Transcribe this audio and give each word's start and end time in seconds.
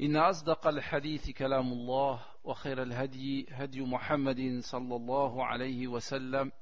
إن 0.00 0.16
أصدق 0.16 0.66
الحديث 0.66 1.30
كلام 1.30 1.72
الله 1.72 2.24
وخير 2.44 2.82
الهدي 2.82 3.46
هدي 3.50 3.80
محمد 3.80 4.58
صلى 4.60 4.96
الله 4.96 5.46
عليه 5.46 5.86
وسلم 5.86 6.52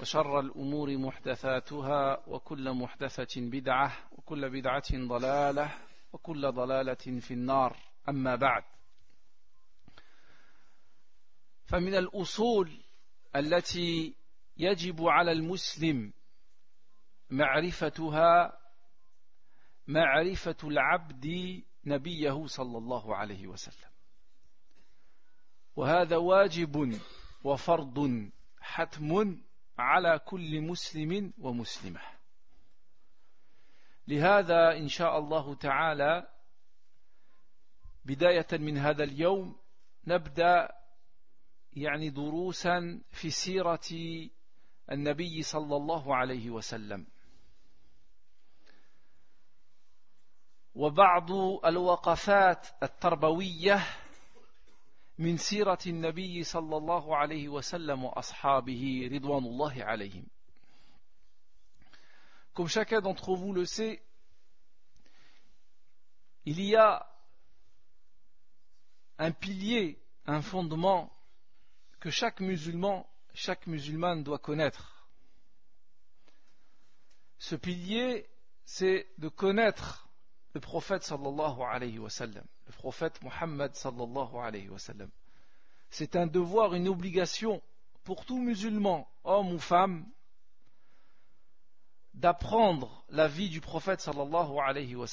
وشر 0.00 0.40
الأمور 0.40 0.96
محدثاتها 0.96 2.28
وكل 2.28 2.72
محدثة 2.72 3.40
بدعة 3.40 3.92
وكل 4.12 4.50
بدعة 4.50 4.88
ضلالة 4.94 5.74
وكل 6.12 6.52
ضلالة 6.52 7.20
في 7.20 7.30
النار. 7.34 7.76
أما 8.08 8.36
بعد 8.36 8.62
فمن 11.64 11.94
الأصول 11.94 12.84
التي 13.36 14.14
يجب 14.56 15.02
على 15.02 15.32
المسلم 15.32 16.12
معرفتها 17.30 18.58
معرفة 19.86 20.56
العبد 20.64 21.26
نبيه 21.88 22.46
صلى 22.46 22.78
الله 22.78 23.16
عليه 23.16 23.46
وسلم. 23.46 23.90
وهذا 25.76 26.16
واجب 26.16 27.00
وفرض 27.44 28.28
حتم 28.60 29.40
على 29.78 30.18
كل 30.18 30.60
مسلم 30.60 31.32
ومسلمة. 31.38 32.00
لهذا 34.08 34.76
إن 34.76 34.88
شاء 34.88 35.18
الله 35.18 35.54
تعالى 35.54 36.28
بداية 38.04 38.46
من 38.52 38.78
هذا 38.78 39.04
اليوم 39.04 39.56
نبدأ 40.06 40.68
يعني 41.72 42.10
دروسا 42.10 43.02
في 43.10 43.30
سيرة 43.30 43.88
النبي 44.92 45.42
صلى 45.42 45.76
الله 45.76 46.16
عليه 46.16 46.50
وسلم. 46.50 47.06
وبعض 50.77 51.31
الوقفات 51.65 52.67
التربوية 52.83 53.83
من 55.17 55.37
سيرة 55.37 55.79
النبي 55.87 56.43
صلى 56.43 56.77
الله 56.77 57.17
عليه 57.17 57.49
وسلم 57.49 58.03
وأصحابه 58.03 59.09
رضوان 59.11 59.43
الله 59.45 59.83
عليهم 59.83 60.25
Comme 62.53 62.67
chacun 62.67 63.01
d'entre 63.01 63.33
vous 63.33 63.51
le 63.51 63.65
sait, 63.65 64.03
il 66.45 66.61
y 66.61 66.75
a 66.75 67.03
un 69.17 69.31
pilier, 69.31 69.99
un 70.27 70.41
fondement 70.41 71.11
que 71.99 72.11
chaque 72.11 72.41
musulman, 72.41 73.07
chaque 73.33 73.65
musulmane 73.65 74.23
doit 74.23 74.37
connaître. 74.37 75.07
Ce 77.39 77.55
pilier, 77.55 78.29
c'est 78.65 79.07
de 79.17 79.29
connaître 79.29 80.06
le 80.58 80.60
prophète 80.60 81.04
sallallahu 81.04 81.62
alayhi 81.62 82.00
wa 82.00 82.08
le 82.26 82.72
prophète 82.72 83.22
Muhammad 83.22 83.76
sallallahu 83.76 84.38
alayhi 84.38 84.68
wa. 84.68 84.76
C'est 85.88 86.16
un 86.16 86.26
devoir, 86.26 86.74
une 86.74 86.88
obligation 86.88 87.62
pour 88.02 88.26
tout 88.26 88.40
musulman, 88.40 89.08
homme 89.22 89.52
ou 89.52 89.60
femme, 89.60 90.04
d'apprendre 92.14 93.04
la 93.08 93.28
vie 93.28 93.48
du 93.50 93.60
prophète 93.60 94.00
sallallahu 94.00 94.58
alayhi 94.58 94.96
wa 94.96 95.06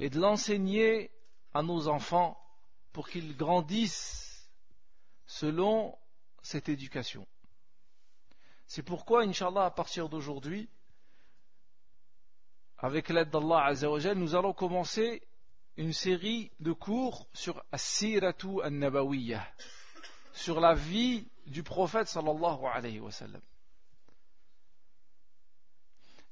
et 0.00 0.10
de 0.10 0.18
l'enseigner 0.18 1.12
à 1.54 1.62
nos 1.62 1.86
enfants 1.86 2.36
pour 2.92 3.08
qu'ils 3.08 3.36
grandissent 3.36 4.50
selon 5.26 5.96
cette 6.42 6.68
éducation. 6.68 7.24
C'est 8.66 8.82
pourquoi, 8.82 9.22
Inch'Allah, 9.22 9.66
à 9.66 9.70
partir 9.70 10.08
d'aujourd'hui, 10.08 10.68
avec 12.82 13.10
l'aide 13.10 13.30
d'Allah 13.30 13.66
Azzawajal, 13.66 14.18
nous 14.18 14.34
allons 14.34 14.52
commencer 14.52 15.22
une 15.76 15.92
série 15.92 16.50
de 16.58 16.72
cours 16.72 17.28
sur 17.32 17.64
As-Siratu 17.70 18.60
An-Nabawiyya, 18.64 19.46
sur 20.32 20.60
la 20.60 20.74
vie 20.74 21.24
du 21.46 21.62
prophète 21.62 22.08
sallallahu 22.08 22.66
alayhi 22.66 22.98
wa 22.98 23.12
sallam. 23.12 23.40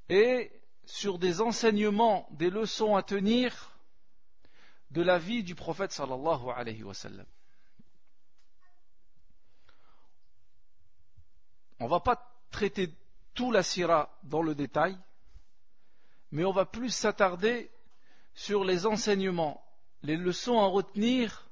Et 0.08 0.50
sur 0.84 1.20
des 1.20 1.40
enseignements, 1.40 2.28
des 2.32 2.50
leçons 2.50 2.96
à 2.96 3.04
tenir 3.04 3.70
de 4.90 5.02
la 5.02 5.18
vie 5.18 5.44
du 5.44 5.54
prophète 5.54 5.92
sallallahu 5.92 6.50
alayhi 6.56 6.82
wa 6.82 6.94
sallam. 6.94 7.26
On 11.78 11.84
ne 11.84 11.90
va 11.90 12.00
pas 12.00 12.28
traiter 12.50 12.92
tout 13.34 13.52
la 13.52 13.62
sira 13.62 14.18
dans 14.24 14.42
le 14.42 14.56
détail, 14.56 14.98
mais 16.31 16.45
on 16.45 16.51
va 16.51 16.65
plus 16.65 16.89
s'attarder 16.89 17.71
sur 18.33 18.63
les 18.63 18.85
enseignements, 18.85 19.63
les 20.01 20.17
leçons 20.17 20.59
à 20.59 20.65
retenir 20.65 21.49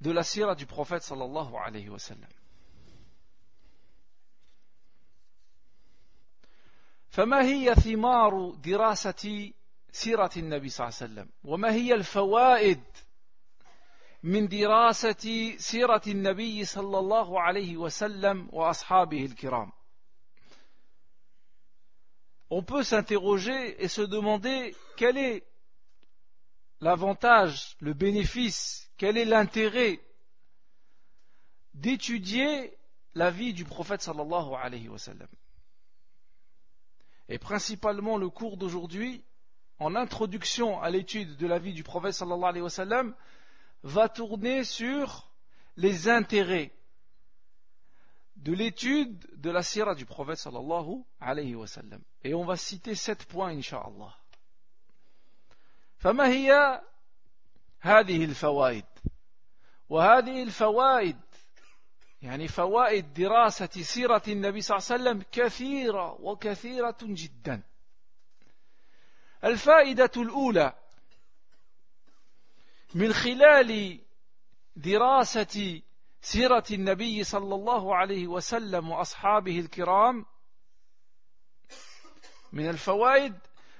de 0.00 0.10
la 0.10 0.22
sira 0.22 0.54
du 0.54 0.66
prophète 0.66 1.02
sallallahu 1.02 1.54
alayhi 1.56 1.88
wa 1.88 1.98
sallam. 1.98 2.30
فما 7.10 7.42
هي 7.42 7.74
ثمار 7.74 8.50
دراسة 8.50 9.52
سيرة 9.92 10.30
النبي 10.36 10.68
صلى 10.68 10.86
الله 10.86 10.94
عليه 10.94 11.04
وسلم 11.04 11.28
وما 11.44 11.72
هي 11.72 11.94
الفوائد 11.94 12.82
من 14.22 14.48
دراسة 14.48 15.56
سيرة 15.56 16.02
النبي 16.06 16.64
صلى 16.64 16.98
الله 16.98 17.40
عليه 17.40 17.76
وسلم 17.76 18.48
وأصحابه 18.52 19.24
الكرام 19.24 19.72
on 22.55 22.61
peut 22.61 22.83
s'interroger 22.83 23.83
et 23.83 23.87
se 23.87 24.03
demander 24.03 24.75
quel 24.95 25.17
est 25.17 25.43
l'avantage, 26.81 27.75
le 27.79 27.95
bénéfice, 27.95 28.91
quel 28.97 29.17
est 29.17 29.25
l'intérêt 29.25 29.99
d'étudier 31.73 32.77
la 33.15 33.31
vie 33.31 33.55
du 33.55 33.65
prophète 33.65 34.03
sallallahu 34.03 34.53
alayhi 34.61 34.87
wa. 34.87 34.97
Et 37.27 37.39
principalement 37.39 38.17
le 38.17 38.29
cours 38.29 38.57
d'aujourd'hui, 38.57 39.23
en 39.79 39.95
introduction 39.95 40.79
à 40.79 40.91
l'étude 40.91 41.35
de 41.37 41.47
la 41.47 41.57
vie 41.57 41.73
du 41.73 41.81
prophète 41.81 42.13
sallallahu 42.13 42.49
alayhi 42.49 42.61
wa 42.61 42.69
sallam, 42.69 43.15
va 43.81 44.09
tourner 44.09 44.63
sur 44.63 45.31
les 45.75 46.07
intérêts 46.07 46.71
de 48.43 48.51
l'étude 48.51 49.25
de 49.37 49.49
la 49.49 49.63
sira 49.63 49.95
du 49.95 50.05
prophète 50.05 50.37
sallallahu 50.37 51.03
alayhi 51.21 51.55
wa 51.55 51.65
sallam. 51.65 52.01
Et 52.23 52.33
on 52.33 52.43
va 52.43 52.57
citer 52.57 52.93
sept 52.93 53.25
points, 53.25 53.51
incha'Allah. 53.51 54.13
فما 55.99 56.27
هي 56.27 56.81
هذه 57.79 58.25
الفوائد 58.25 58.85
وهذه 59.89 60.43
الفوائد 60.43 61.19
يعني 62.21 62.47
فوائد 62.47 63.13
دراسة 63.13 63.81
سيرة 63.81 64.21
النبي 64.27 64.61
صلى 64.61 64.77
الله 64.77 64.87
عليه 64.91 65.01
وسلم 65.03 65.25
كثيرة 65.31 66.21
وكثيرة 66.21 66.97
جدا 67.01 67.61
الفائدة 69.43 70.11
الأولى 70.17 70.73
من 72.95 73.13
خلال 73.13 73.99
دراسة 74.75 75.81
سيرة 76.23 76.63
النبي 76.71 77.23
صلى 77.23 77.55
الله 77.55 77.95
عليه 77.95 78.27
وسلم 78.27 78.89
وأصحابه 78.89 79.59
الكرام 79.59 80.25
من 82.53 82.69
الفوائد 82.69 83.39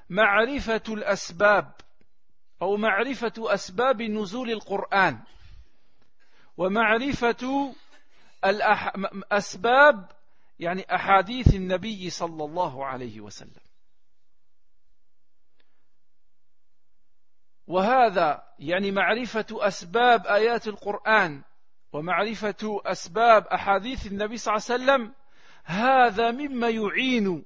معرفة 0.10 0.84
الأسباب 0.90 1.72
أو 2.62 2.78
معرفة 2.78 3.34
أسباب 3.38 4.02
نزول 4.02 4.52
القرآن 4.52 5.24
ومعرفة 6.58 7.74
الأسباب 8.46 10.12
يعني 10.60 10.96
أحاديث 10.96 11.56
النبي 11.56 12.10
صلى 12.10 12.44
الله 12.44 12.86
عليه 12.86 13.22
وسلم. 13.22 13.64
وهذا 17.68 18.54
يعني 18.60 18.92
معرفة 18.92 19.46
أسباب 19.52 20.28
آيات 20.28 20.68
القرآن 20.68 21.44
ومعرفة 21.94 22.82
أسباب 22.86 23.48
أحاديث 23.48 24.08
النبي 24.08 24.38
صلى 24.38 24.56
الله 24.56 24.66
عليه 24.70 24.84
وسلم 24.84 25.14
هذا 25.64 26.32
مما 26.32 26.70
يعين 26.70 27.46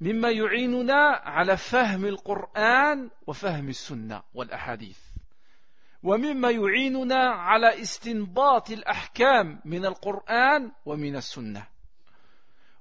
مما 0.00 0.30
يعيننا 0.30 1.20
على 1.24 1.56
فهم 1.56 2.04
القرآن 2.04 3.10
وفهم 3.26 3.68
السنة 3.68 4.22
والأحاديث. 4.34 4.98
ومما 6.02 6.50
يعيننا 6.50 7.30
على 7.30 7.80
استنباط 7.82 8.70
الأحكام 8.70 9.60
من 9.64 9.86
القرآن 9.86 10.72
ومن 10.84 11.16
السنة. 11.16 11.66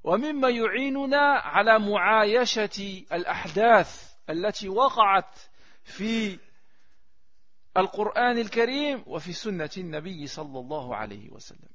ومما 0.04 0.50
يعيننا 0.50 1.22
على 1.32 1.80
معايشة 1.80 3.04
الأحداث 3.14 4.14
التي 4.30 4.70
وقعت 4.70 5.40
في 5.84 6.40
القرآن 7.77 8.39
الكريم 8.39 9.05
وفي 9.07 9.33
سنة 9.33 9.71
النبي 9.77 10.27
صلى 10.27 10.59
الله 10.59 10.97
عليه 10.97 11.31
وسلم 11.31 11.69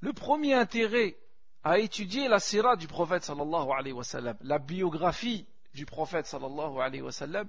Le 0.00 0.12
premier 0.12 0.54
intérêt 0.54 1.16
à 1.62 1.78
étudier 1.78 2.26
la 2.26 2.40
sira 2.40 2.74
du 2.74 2.88
prophète 2.88 3.22
sallallahu 3.22 3.70
alayhi 3.70 3.92
wa 3.92 4.02
sallam, 4.02 4.36
la 4.40 4.58
biographie 4.58 5.46
du 5.74 5.86
prophète 5.86 6.26
sallallahu 6.26 6.80
alayhi 6.80 7.02
wa 7.02 7.12
sallam, 7.12 7.48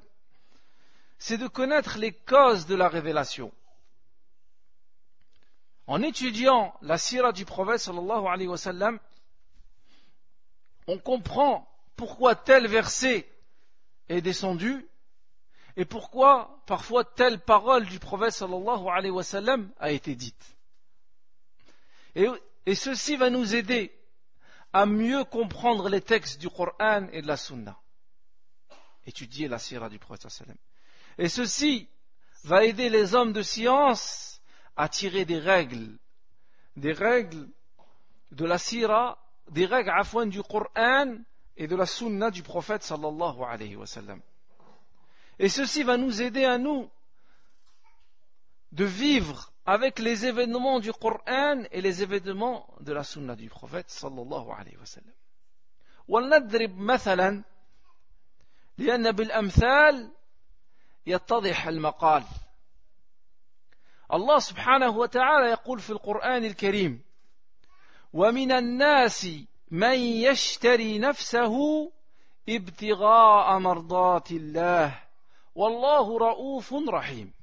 c'est 1.18 1.40
de 1.40 1.48
connaître 1.48 1.98
les 1.98 2.12
causes 2.12 2.68
de 2.68 2.76
la 2.76 2.90
révélation. 2.90 3.52
En 5.88 6.04
étudiant 6.04 6.76
la 6.82 7.00
sira 7.00 7.32
du 7.32 7.44
prophète 7.44 7.80
sallallahu 7.80 8.28
alayhi 8.28 8.48
wa 8.48 8.58
sallam, 8.58 9.00
on 10.88 11.00
comprend 11.00 11.68
pourquoi 11.96 12.36
tel 12.36 12.68
verset 12.68 13.28
est 14.10 14.22
descendu 14.22 14.88
et 15.79 15.85
pourquoi 15.85 16.61
parfois 16.67 17.05
telle 17.05 17.39
parole 17.39 17.87
du 17.87 18.01
prophète 18.01 18.33
sallallahu 18.33 18.89
alayhi 18.89 19.13
wa 19.13 19.23
sallam 19.23 19.71
a 19.79 19.93
été 19.93 20.17
dite? 20.17 20.57
Et, 22.17 22.75
ceci 22.75 23.15
va 23.15 23.31
nous 23.31 23.55
aider 23.55 23.97
à 24.73 24.87
mieux 24.87 25.23
comprendre 25.23 25.89
les 25.89 26.01
textes 26.01 26.41
du 26.41 26.51
Coran 26.51 27.07
et 27.13 27.23
de 27.23 27.29
la 27.29 27.37
Sunna. 27.37 27.79
Étudier 29.07 29.47
la 29.47 29.61
sira 29.61 29.89
du 29.89 30.01
prophète 30.01 30.29
sallam. 30.29 30.57
Et 31.17 31.29
ceci 31.29 31.89
va 32.43 32.65
aider 32.65 32.91
les 32.91 33.15
hommes 33.15 33.33
de 33.33 33.43
science 33.43 34.43
à 34.77 34.89
tirer 34.89 35.25
des 35.25 35.39
règles, 35.39 35.97
des 36.75 36.93
règles 36.93 37.49
de 38.33 38.45
la 38.45 38.59
sira, 38.59 39.17
des 39.49 39.67
règles 39.67 39.91
à 39.91 40.03
du 40.27 40.43
Coran 40.43 41.19
et 41.57 41.69
de 41.69 41.77
la 41.77 41.87
Sunna 41.87 42.33
du 42.33 42.43
prophète 42.43 42.83
sallallahu 42.83 43.45
alayhi 43.45 43.77
wa 43.77 43.87
sallam. 43.87 44.21
Et 45.40 45.50
ceci 45.50 45.84
va 45.84 45.98
nous 45.98 46.22
aider 46.22 46.46
à 46.46 46.58
nous 46.58 46.90
de 48.72 48.86
vivre 48.86 49.52
avec 49.66 50.00
les 50.00 50.26
événements 50.26 50.80
du 50.80 50.92
Coran 50.94 51.64
et 51.72 51.82
les 51.82 52.04
événements 52.04 52.68
de 52.82 52.94
la 52.94 53.04
Sunna 53.04 53.36
du 53.36 53.50
prophète 53.50 53.90
sallallahu 53.90 54.50
alayhi 54.52 54.78
wa 54.78 54.86
sallam. 54.86 55.14
ولنضرب 56.08 56.78
مثلا 56.78 57.44
لأن 58.78 59.12
بالأمثال 59.12 60.12
يتضح 61.06 61.68
المقال 61.68 62.24
الله 64.14 64.40
سبحانه 64.40 64.90
وتعالى 64.90 65.50
يقول 65.50 65.80
في 65.80 65.90
القرآن 65.90 66.46
الكريم 66.46 67.02
ومن 68.14 68.52
الناس 68.52 69.28
من 69.72 70.00
يشتري 70.00 71.00
نفسه 71.00 71.56
ابتغاء 72.50 73.60
مرضات 73.60 74.32
الله 74.32 75.00
والله 75.59 76.19
رؤوف 76.19 76.75
رحيم. 76.89 77.35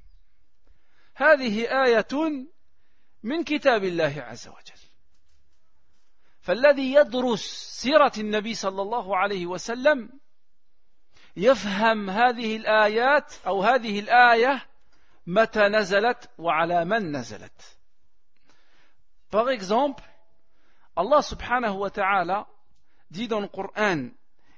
هذه 1.14 1.84
آية 1.84 2.46
من 3.22 3.44
كتاب 3.44 3.84
الله 3.84 4.14
عز 4.16 4.48
وجل. 4.48 4.82
فالذي 6.40 6.94
يدرس 6.94 7.44
سيرة 7.82 8.12
النبي 8.18 8.54
صلى 8.54 8.82
الله 8.82 9.16
عليه 9.16 9.46
وسلم 9.46 10.20
يفهم 11.36 12.10
هذه 12.10 12.56
الآيات 12.56 13.34
أو 13.46 13.62
هذه 13.62 14.00
الآية 14.00 14.66
متى 15.26 15.68
نزلت 15.68 16.30
وعلى 16.38 16.84
من 16.84 17.16
نزلت. 17.16 17.76
Par 19.30 19.50
exemple, 19.50 20.04
Allah 20.96 21.22
subhanahu 21.22 21.80
wa 21.80 21.90
ta'ala 21.90 22.46
dit 23.10 23.28
dans 23.28 23.40
le 23.40 23.48
Coran, 23.48 24.08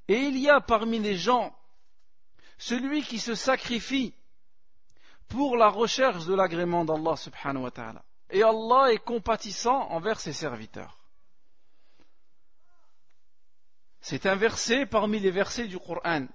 et 0.06 0.20
il 0.28 0.38
y 0.38 0.49
a 0.49 0.61
parmi 0.61 1.00
les 1.00 1.16
gens 1.16 1.57
celui 2.57 3.03
qui 3.03 3.19
se 3.19 3.35
sacrifie 3.35 4.13
pour 5.27 5.57
la 5.57 5.69
recherche 5.69 6.25
de 6.25 6.33
l'agrément 6.33 6.85
d'Allah 6.85 7.15
subhanahu 7.15 7.63
wa 7.63 7.71
ta'ala. 7.71 8.03
Et 8.29 8.44
Allah 8.44 8.94
est 8.94 9.03
compatissant 9.03 9.89
envers 9.89 10.19
ses 10.19 10.33
serviteurs. 10.33 10.97
C'est 14.01 14.25
un 14.25 14.35
verset 14.35 14.85
parmi 14.85 15.19
les 15.19 15.31
versets 15.31 15.67
du 15.67 15.79
Coran. 15.79 16.27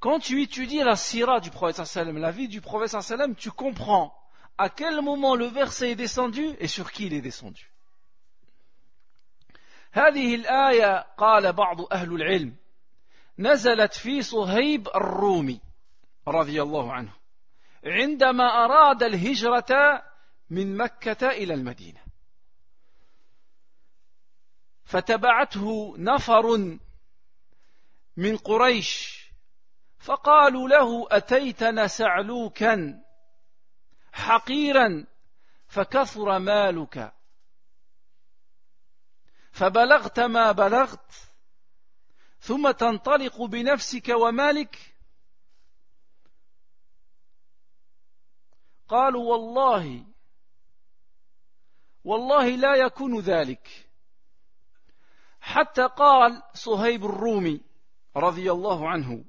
Quand 0.00 0.20
tu 0.20 0.42
étudies 0.42 0.84
la 0.84 0.96
sira 0.96 1.40
du 1.40 1.50
prophète 1.50 1.84
sallam, 1.86 2.18
la 2.18 2.30
vie 2.30 2.48
du 2.48 2.60
prophète 2.60 3.00
sallam, 3.02 3.34
tu 3.34 3.50
comprends 3.50 4.14
à 4.58 4.68
quel 4.68 5.00
moment 5.02 5.34
le 5.34 5.46
verset 5.46 5.92
est 5.92 5.96
descendu 5.96 6.54
et 6.60 6.68
sur 6.68 6.92
qui 6.92 7.06
il 7.06 7.14
est 7.14 7.20
descendu. 7.20 7.70
هذه 9.92 10.34
الآية 10.34 11.06
قال 11.16 11.52
بعض 11.52 11.92
أهل 11.92 12.12
العلم 12.12 12.56
نزلت 13.39 13.93
في 13.93 14.21
صهيب 14.21 14.87
الرومي 14.87 15.61
رضي 16.27 16.61
الله 16.61 16.93
عنه 16.93 17.13
عندما 17.85 18.43
أراد 18.43 19.03
الهجرة 19.03 20.03
من 20.49 20.77
مكة 20.77 21.27
إلى 21.27 21.53
المدينة. 21.53 22.03
فتبعته 24.83 25.95
نفر 25.97 26.77
من 28.17 28.37
قريش 28.37 29.23
فقالوا 29.99 30.69
له 30.69 31.07
أتيتنا 31.11 31.87
سعلوكا 31.87 33.03
حقيرا 34.11 35.05
فكثر 35.67 36.39
مالك 36.39 37.13
فبلغت 39.51 40.19
ما 40.19 40.51
بلغت 40.51 41.32
ثم 42.43 42.71
تنطلق 42.71 43.41
بنفسك 43.41 44.09
ومالك. 44.09 44.77
قالوا 48.87 49.31
والله 49.31 50.05
والله 52.03 52.49
لا 52.49 52.75
يكون 52.75 53.19
ذلك. 53.19 53.89
حتى 55.41 55.81
قال 55.83 56.43
صهيب 56.53 57.05
الرومي 57.05 57.61
رضي 58.17 58.51
الله 58.51 58.89
عنه 58.89 59.25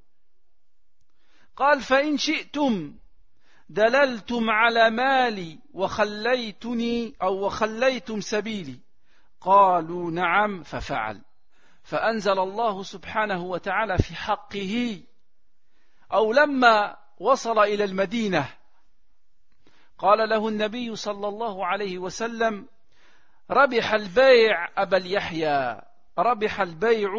قال 1.55 1.81
فإن 1.81 2.17
شئتم 2.17 2.97
دللتم 3.69 4.49
على 4.49 4.89
مالي 4.89 5.59
وخليتني 5.73 7.15
أو 7.21 7.45
وخليتم 7.45 8.21
سبيلي. 8.21 8.79
قالوا 9.41 10.11
نعم 10.11 10.63
ففعل. 10.63 11.21
فأنزل 11.85 12.39
الله 12.39 12.83
سبحانه 12.83 13.43
وتعالى 13.43 13.97
في 13.97 14.15
حقه 14.15 15.01
أو 16.13 16.33
لما 16.33 16.97
وصل 17.19 17.59
إلى 17.59 17.83
المدينة 17.83 18.49
قال 19.97 20.29
له 20.29 20.47
النبي 20.47 20.95
صلى 20.95 21.27
الله 21.27 21.65
عليه 21.65 21.97
وسلم 21.97 22.67
ربح 23.51 23.93
البيع 23.93 24.69
أبا 24.77 24.97
اليحيى 24.97 25.81
ربح 26.17 26.61
البيع 26.61 27.09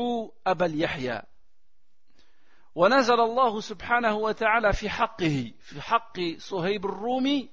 أبا 0.46 0.66
اليحيى. 0.66 1.22
ونزل 2.74 3.20
الله 3.20 3.60
سبحانه 3.60 4.16
وتعالى 4.16 4.72
في 4.72 4.90
حقه 4.90 5.52
في 5.60 5.80
حق 5.80 6.20
صهيب 6.38 6.84
الرومي 6.84 7.48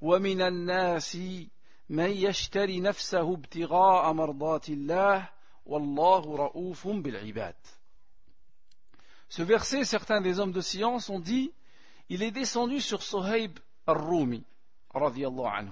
ومن 0.00 0.42
الناس 0.42 1.16
من 1.88 2.10
يشتري 2.10 2.80
نفسه 2.80 3.34
ابتغاء 3.34 4.12
مرضات 4.12 4.68
الله 4.68 5.39
Ce 9.28 9.42
verset, 9.42 9.84
certains 9.84 10.20
des 10.20 10.40
hommes 10.40 10.50
de 10.52 10.60
science 10.60 11.08
ont 11.08 11.20
dit, 11.20 11.52
il 12.08 12.24
est 12.24 12.32
descendu 12.32 12.80
sur 12.80 13.04
Sohaib 13.04 13.56
al-Rumi, 13.86 14.44
anhu, 14.92 15.70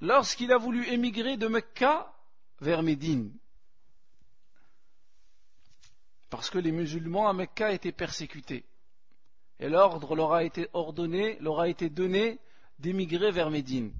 lorsqu'il 0.00 0.52
a 0.52 0.58
voulu 0.58 0.88
émigrer 0.88 1.36
de 1.36 1.46
Mecca 1.46 2.12
vers 2.60 2.82
Médine. 2.82 3.32
Parce 6.28 6.50
que 6.50 6.58
les 6.58 6.72
musulmans 6.72 7.28
à 7.28 7.32
Mecca 7.32 7.72
étaient 7.72 7.92
persécutés. 7.92 8.64
Et 9.60 9.68
l'ordre 9.68 10.16
leur 10.16 10.32
a 10.32 10.42
été 10.42 10.68
ordonné, 10.72 11.38
leur 11.38 11.60
a 11.60 11.68
été 11.68 11.88
donné 11.88 12.40
d'émigrer 12.80 13.30
vers 13.30 13.50
Médine. 13.50 13.92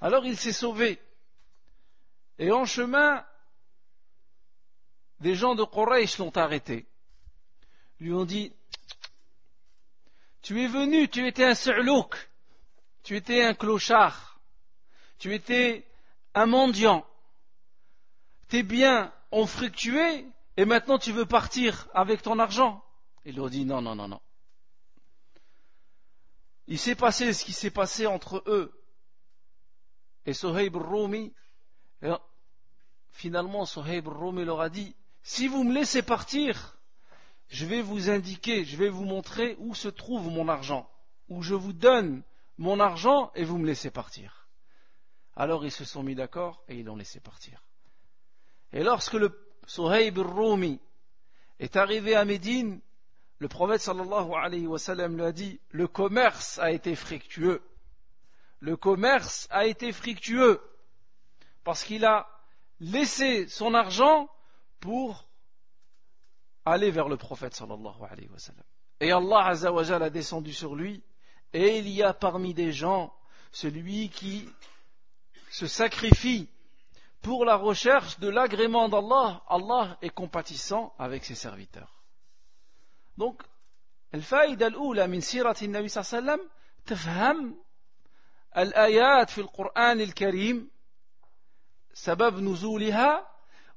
Alors 0.00 0.24
il 0.24 0.38
s'est 0.38 0.52
sauvé 0.52 0.98
et 2.38 2.50
en 2.50 2.64
chemin, 2.64 3.24
des 5.20 5.34
gens 5.34 5.54
de 5.54 5.64
Quraysh 5.64 6.18
l'ont 6.18 6.36
arrêté. 6.36 6.86
Lui 8.00 8.12
ont 8.12 8.24
dit, 8.24 8.52
tu 10.42 10.60
es 10.60 10.66
venu, 10.66 11.08
tu 11.08 11.26
étais 11.26 11.44
un 11.44 11.54
su'louk, 11.54 12.16
tu 13.04 13.16
étais 13.16 13.42
un 13.42 13.54
clochard, 13.54 14.40
tu 15.18 15.32
étais 15.34 15.86
un 16.34 16.46
mendiant. 16.46 17.06
tes 18.48 18.62
biens 18.62 19.12
ont 19.30 19.46
fructué 19.46 20.26
et 20.56 20.64
maintenant 20.64 20.98
tu 20.98 21.12
veux 21.12 21.26
partir 21.26 21.88
avec 21.94 22.22
ton 22.22 22.38
argent 22.38 22.84
Il 23.24 23.36
leur 23.36 23.50
dit 23.50 23.64
non, 23.64 23.80
non, 23.80 23.94
non, 23.94 24.08
non. 24.08 24.20
Il 26.66 26.78
s'est 26.78 26.94
passé 26.94 27.32
ce 27.32 27.44
qui 27.44 27.52
s'est 27.52 27.70
passé 27.70 28.06
entre 28.06 28.42
eux 28.46 28.72
et 30.26 30.32
Sohaib 30.32 30.76
Rumi. 30.76 31.32
Finalement, 33.10 33.66
Sohaib 33.66 34.08
Rumi 34.08 34.44
leur 34.44 34.60
a 34.60 34.68
dit 34.68 34.96
si 35.22 35.46
vous 35.46 35.62
me 35.62 35.72
laissez 35.72 36.02
partir, 36.02 36.76
je 37.48 37.66
vais 37.66 37.82
vous 37.82 38.10
indiquer, 38.10 38.64
je 38.64 38.76
vais 38.76 38.88
vous 38.88 39.04
montrer 39.04 39.56
où 39.58 39.74
se 39.74 39.88
trouve 39.88 40.28
mon 40.28 40.48
argent, 40.48 40.90
où 41.28 41.42
je 41.42 41.54
vous 41.54 41.72
donne 41.72 42.22
mon 42.58 42.80
argent 42.80 43.30
et 43.34 43.44
vous 43.44 43.58
me 43.58 43.66
laissez 43.66 43.90
partir. 43.90 44.48
Alors 45.36 45.64
ils 45.64 45.70
se 45.70 45.84
sont 45.84 46.02
mis 46.02 46.14
d'accord 46.14 46.64
et 46.68 46.76
ils 46.76 46.84
l'ont 46.84 46.96
laissé 46.96 47.20
partir. 47.20 47.62
Et 48.72 48.82
lorsque 48.82 49.14
le 49.14 49.38
Suhaib 49.66 50.18
Rumi 50.18 50.80
est 51.60 51.76
arrivé 51.76 52.16
à 52.16 52.24
Médine, 52.24 52.80
le 53.38 53.48
prophète 53.48 53.86
lui 53.86 55.22
a 55.22 55.32
dit 55.32 55.60
Le 55.70 55.86
commerce 55.86 56.58
a 56.58 56.72
été 56.72 56.94
fructueux. 56.94 57.62
Le 58.60 58.76
commerce 58.76 59.46
a 59.50 59.66
été 59.66 59.92
fructueux 59.92 60.60
parce 61.63 61.83
qu'il 61.83 62.05
a 62.05 62.27
laissé 62.79 63.47
son 63.47 63.73
argent 63.73 64.29
pour 64.79 65.27
aller 66.65 66.91
vers 66.91 67.09
le 67.09 67.17
prophète 67.17 67.55
sallallahu 67.55 68.03
alayhi 68.09 68.29
wa 68.29 68.39
sallam. 68.39 68.63
Et 68.99 69.11
Allah 69.11 69.47
azawajal 69.47 70.03
a 70.03 70.09
descendu 70.09 70.53
sur 70.53 70.75
lui 70.75 71.03
et 71.53 71.79
il 71.79 71.87
y 71.87 72.03
a 72.03 72.13
parmi 72.13 72.53
des 72.53 72.71
gens 72.71 73.13
celui 73.51 74.09
qui 74.09 74.47
se 75.49 75.67
sacrifie 75.67 76.49
pour 77.21 77.45
la 77.45 77.55
recherche 77.55 78.19
de 78.19 78.29
l'agrément 78.29 78.89
d'Allah, 78.89 79.43
Allah 79.49 79.97
est 80.01 80.09
compatissant 80.09 80.93
avec 80.99 81.25
ses 81.25 81.35
serviteurs. 81.35 81.93
Donc, 83.17 83.41
الفائدة 84.13 84.67
الأولى 84.67 85.07
من 85.07 85.21
سيرة 85.21 85.55
النبي 85.61 85.87
صلى 85.87 86.01
الله 86.01 86.31
عليه 86.31 86.41
وسلم 86.41 86.49
تفهم 86.85 87.55
الآيات 88.57 89.29
في 89.29 89.41
القرآن 89.41 90.01
الكريم 90.01 90.69
سبب 91.93 92.39
نزولها 92.39 93.27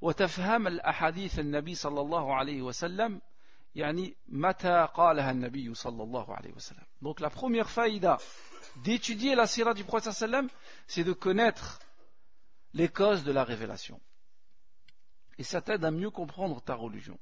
وتفهم 0.00 0.66
الأحاديث 0.66 1.38
النبي 1.38 1.74
صلى 1.74 2.00
الله 2.00 2.34
عليه 2.34 2.62
وسلم 2.62 3.20
يعني 3.74 4.16
متى 4.28 4.88
قالها 4.94 5.30
النبي 5.30 5.74
صلى 5.74 6.02
الله 6.02 6.34
عليه 6.34 6.52
وسلم 6.52 6.84
Donc 7.02 7.20
la 7.20 7.30
première 7.30 7.70
faïda 7.70 8.18
d'étudier 8.76 9.34
la 9.34 9.46
sira 9.46 9.74
du 9.74 9.84
prophète 9.84 10.12
sallam, 10.12 10.48
c'est 10.86 11.04
de 11.04 11.12
connaître 11.12 11.78
les 12.74 12.88
causes 12.88 13.24
de 13.24 13.32
la 13.32 13.44
révélation. 13.44 14.00
Et 15.38 15.42
ça 15.42 15.60
t'aide 15.60 15.84
à 15.84 15.90
mieux 15.90 16.10
comprendre 16.10 16.60
ta 16.62 16.74
religion. 16.74 17.18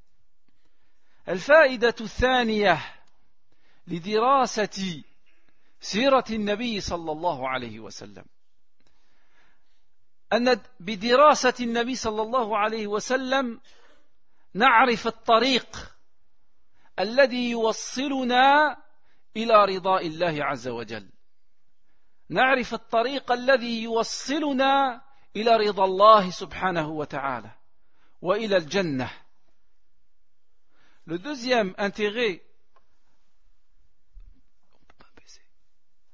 الفائدة 1.29 1.95
الثانية 2.01 2.79
لدراسة 3.87 5.03
سيرة 5.81 6.25
النبي 6.31 6.81
صلى 6.81 7.13
الله 7.13 7.49
عليه 7.49 7.81
وسلم 7.81 8.25
أن 10.34 10.62
بدراسة 10.80 11.54
النبي 11.60 11.96
صلى 11.96 12.22
الله 12.22 12.58
عليه 12.58 12.88
وسلم 12.88 13.62
نعرف 14.54 15.08
الطريق 15.08 15.98
الذي 17.00 17.50
يوصلنا 17.50 18.78
إلى 19.38 19.66
رضاء 19.66 20.08
الله 20.08 20.44
عز 20.44 20.68
وجل. 20.68 21.10
نعرف 22.30 22.74
الطريق 22.74 23.32
الذي 23.32 23.84
يوصلنا 23.84 25.02
إلى 25.36 25.56
رضا 25.56 25.86
الله 25.86 26.30
سبحانه 26.30 26.90
وتعالى 26.90 27.52
وإلى 28.22 28.58
الجنة. 28.58 29.10
Le 31.06 31.18
deuxième 31.18 31.76
intérêt 31.78 32.42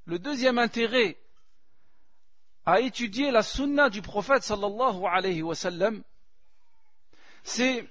le 0.06 0.18
deuxième 0.18 0.58
intérêt 0.58 1.18
à 2.70 2.82
étudier 2.82 3.32
la 3.32 3.42
sunna 3.42 3.90
du 3.90 4.04
prophète 4.04 4.44
sallallahu 4.44 5.04
alayhi 5.06 5.42
wa 5.42 5.56
c'est 7.44 7.90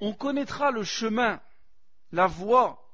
on 0.00 0.12
connaîtra 0.12 0.70
le 0.70 0.84
chemin, 0.84 1.40
la 2.12 2.28
voie 2.28 2.86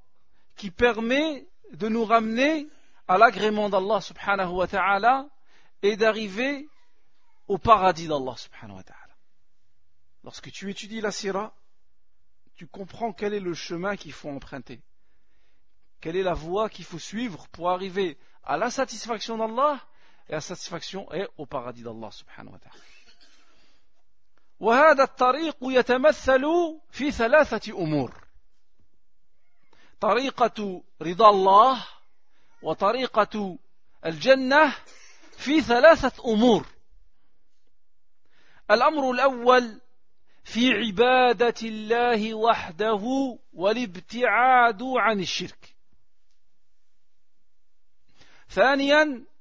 qui 0.57 0.71
permet 0.71 1.47
de 1.73 1.88
nous 1.88 2.07
ramener 2.07 2.66
à 3.09 3.19
l'agrément 3.19 3.69
d'Allah 3.69 4.00
subhanahu 4.00 4.52
wa 4.52 4.66
ta'ala 4.66 5.28
et 5.83 5.99
d'arriver 5.99 6.66
au 7.47 7.59
paradis 7.59 8.09
d'Allah 8.09 8.37
subhanahu 8.38 8.76
wa 8.76 8.83
ta'ala. 8.83 9.14
Lorsque 10.25 10.50
tu 10.50 10.71
étudies 10.71 11.02
la 11.02 11.11
sira, 11.11 11.54
tu 12.54 12.66
comprends 12.66 13.12
quel 13.12 13.35
est 13.35 13.40
le 13.40 13.52
chemin 13.52 13.97
qu'il 13.97 14.14
faut 14.14 14.31
emprunter, 14.31 14.81
quelle 16.00 16.16
est 16.16 16.23
la 16.23 16.33
voie 16.33 16.71
qu'il 16.71 16.87
faut 16.87 16.99
suivre 16.99 17.49
pour 17.49 17.69
arriver 17.69 18.16
à 18.45 18.57
la 18.57 18.71
satisfaction 18.71 19.37
d'Allah 19.37 19.78
et 20.32 20.36
la 20.36 20.40
satisfaction 20.40 21.12
et 21.12 21.28
au 21.36 21.44
paradis 21.44 21.82
d'Allah 21.82 22.10
subhanahu 22.10 22.54
wa 22.54 22.58
ta'ala. 22.58 22.84
وهذا 24.60 25.02
الطريق 25.02 25.56
يتمثل 25.62 26.44
في 26.90 27.10
ثلاثة 27.10 27.72
أمور. 27.78 28.12
طريقة 30.00 30.82
رضا 31.02 31.30
الله 31.30 31.86
وطريقة 32.62 33.58
الجنة 34.06 34.74
في 35.36 35.60
ثلاثة 35.60 36.32
أمور. 36.32 36.66
الأمر 38.70 39.10
الأول 39.10 39.80
في 40.44 40.70
عبادة 40.70 41.54
الله 41.62 42.34
وحده 42.34 43.38
والابتعاد 43.52 44.82
عن 44.82 45.20
الشرك. 45.20 45.74
ثانيا 48.48 49.31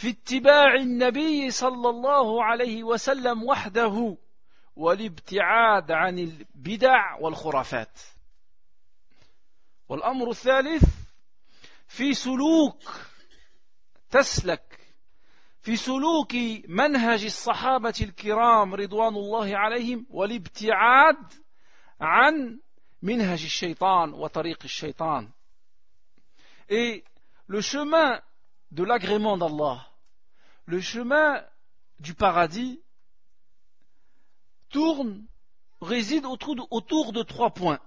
في 0.00 0.08
اتباع 0.10 0.74
النبي 0.74 1.50
صلى 1.50 1.88
الله 1.88 2.44
عليه 2.44 2.84
وسلم 2.84 3.42
وحده 3.42 4.16
والابتعاد 4.76 5.90
عن 5.90 6.18
البدع 6.18 7.16
والخرافات. 7.20 8.00
والأمر 9.88 10.30
الثالث 10.30 10.84
في 11.86 12.14
سلوك 12.14 12.82
تسلك 14.10 14.80
في 15.62 15.76
سلوك 15.76 16.34
منهج 16.68 17.24
الصحابة 17.24 17.94
الكرام 18.00 18.74
رضوان 18.74 19.14
الله 19.14 19.56
عليهم 19.56 20.06
والابتعاد 20.10 21.32
عن 22.00 22.60
منهج 23.02 23.42
الشيطان 23.42 24.12
وطريق 24.12 24.58
الشيطان. 24.64 25.28
Et 26.70 27.04
le 27.46 27.60
chemin 27.60 28.20
de 28.70 28.84
l'agrément 28.84 29.36
d'Allah. 29.36 29.89
Le 30.66 30.80
chemin 30.80 31.44
du 31.98 32.14
paradis 32.14 32.82
tourne 34.68 35.26
réside 35.80 36.24
autour 36.24 37.12
de, 37.12 37.22
trois 37.22 37.50
points 37.50 37.80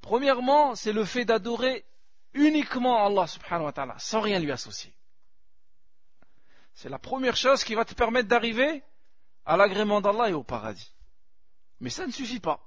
Premièrement, 0.00 0.74
c'est 0.74 0.92
le 0.92 1.04
fait 1.06 1.24
d'adorer 1.24 1.86
uniquement 2.34 3.06
Allah 3.06 3.26
subhanahu 3.26 3.64
wa 3.64 3.72
ta'ala, 3.72 3.98
sans 3.98 4.20
rien 4.20 4.38
lui 4.38 4.52
associer. 4.52 4.94
C'est 6.74 6.90
la 6.90 6.98
première 6.98 7.36
chose 7.36 7.64
qui 7.64 7.74
va 7.74 7.86
te 7.86 7.94
permettre 7.94 8.28
d'arriver 8.28 8.82
à 9.46 9.56
l'agrément 9.56 10.00
d'Allah 10.02 10.28
et 10.28 10.34
au 10.34 10.42
paradis. 10.42 10.92
Mais 11.80 11.88
ça 11.88 12.06
ne 12.06 12.12
suffit 12.12 12.40
pas. 12.40 12.60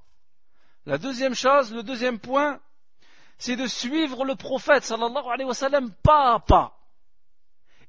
La 0.85 0.97
deuxième 0.97 1.35
chose, 1.35 1.73
le 1.73 1.83
deuxième 1.83 2.17
point, 2.17 2.59
c'est 3.37 3.55
de 3.55 3.67
suivre 3.67 4.25
le 4.25 4.35
prophète 4.35 4.83
sallallahu 4.83 5.25
alayhi 5.27 5.47
wa 5.47 5.53
sallam 5.53 5.91
pas 6.03 6.33
à 6.33 6.39
pas. 6.39 6.77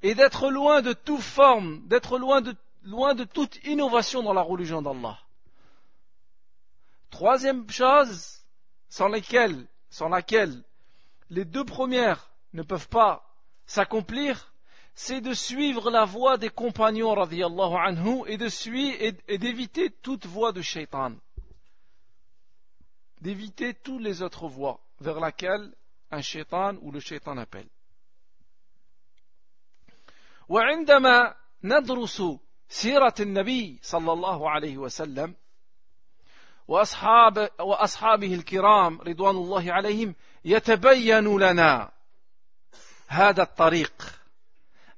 Et 0.03 0.15
d'être 0.15 0.51
loin 0.51 0.83
de 0.83 0.93
toute 0.93 1.21
forme, 1.21 1.87
d'être 1.89 2.19
loin 2.19 2.41
de, 2.41 2.55
loin 2.83 3.15
de 3.15 3.25
toute 3.25 3.57
innovation 3.65 4.23
dans 4.23 4.35
la 4.35 4.43
religion 4.43 4.83
d'Allah. 4.83 5.19
Troisième 7.11 7.69
chose, 7.71 8.43
sans 8.89 9.09
lesquelles, 9.09 9.67
sans 9.91 10.09
laquelle 10.09 10.63
les 11.31 11.45
deux 11.45 11.65
premières 11.65 12.31
ne 12.53 12.63
peuvent 12.63 12.89
pas 12.89 13.25
s'accomplir, 13.67 14.53
c'est 14.95 15.21
de 15.21 15.33
suivre 15.33 15.91
la 15.91 16.05
voie 16.05 16.37
des 16.37 16.51
compagnons 16.51 17.15
anhu 17.15 18.23
et 18.27 18.39
et 19.29 19.39
d'éviter 19.39 19.91
toute 19.91 20.27
voie 20.27 20.53
de 20.53 20.61
shaitan. 20.61 21.13
D'éviter 23.21 23.75
toutes 23.75 24.03
les 24.03 24.23
autres 24.23 24.49
voies 24.49 24.81
vers 25.01 25.21
laquelle 25.21 25.75
un 26.11 26.23
shaitan 26.23 26.77
ou 26.83 26.91
le 26.91 27.01
shaitan 27.01 27.37
appelle. 27.39 27.69
وعندما 30.49 31.35
ندرس 31.65 32.23
سيرة 32.69 33.15
النبي 33.21 33.79
صلى 33.83 34.13
الله 34.13 34.51
عليه 34.51 34.79
وسلم 34.79 35.35
وأصحاب 36.69 37.51
وأصحابه 37.61 38.35
الكرام 38.35 39.01
رضوان 39.01 39.37
الله 39.37 39.73
عليهم 39.73 40.15
يتبين 40.45 41.39
لنا 41.39 41.91
هذا 43.07 43.43
الطريق 43.43 44.21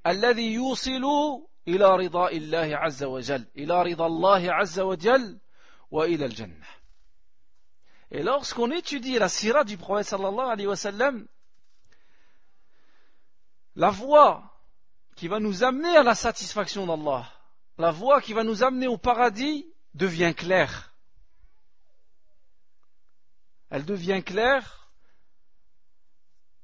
الذي 0.06 0.52
يوصل 0.52 1.04
إلى 1.68 1.96
رضاء 1.96 2.36
الله 2.36 2.76
عز 2.76 3.04
وجل 3.04 3.46
إلى 3.56 3.82
رضا 3.82 4.06
الله 4.06 4.52
عز 4.52 4.80
وجل 4.80 5.38
وإلى 5.90 6.24
الجنة 6.24 6.66
Et 8.10 8.22
lorsqu'on 8.22 8.70
étudie 8.70 9.18
la 9.18 9.28
sirah 9.28 9.64
du 9.64 9.76
prophète 9.76 10.06
sallallahu 10.06 10.50
alayhi 10.50 10.66
wa 10.66 10.76
sallam, 10.76 11.26
la 13.76 13.90
voie 13.90 14.60
qui 15.14 15.28
va 15.28 15.38
nous 15.38 15.62
amener 15.62 15.96
à 15.96 16.02
la 16.02 16.14
satisfaction 16.14 16.86
d'Allah, 16.86 17.30
la 17.78 17.92
voie 17.92 18.20
qui 18.20 18.32
va 18.32 18.42
nous 18.42 18.62
amener 18.62 18.88
au 18.88 18.98
paradis 18.98 19.72
devient 19.94 20.34
claire. 20.36 20.92
Elle 23.70 23.84
devient 23.84 24.22
claire 24.24 24.90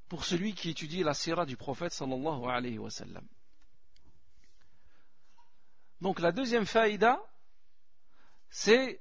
pour 0.09 0.25
celui 0.25 0.55
qui 0.55 0.71
étudie 0.71 1.05
la 1.05 1.15
sirah 1.15 1.47
du 1.47 1.57
prophète 1.57 1.93
sallallahu 1.93 2.45
alayhi 2.47 2.79
wa 2.79 2.91
sallam. 2.91 3.27
Donc 6.01 6.19
la 6.21 6.33
deuxième 6.33 6.67
faïda, 6.67 7.21
c'est 8.51 9.01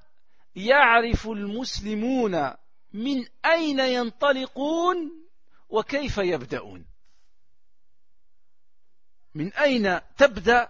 يعرف 0.55 1.27
المسلمون 1.27 2.53
من 2.93 3.25
أين 3.45 3.79
ينطلقون 3.79 5.27
وكيف 5.69 6.17
يبدأون 6.17 6.85
من 9.35 9.53
أين 9.53 9.99
تبدأ 10.17 10.69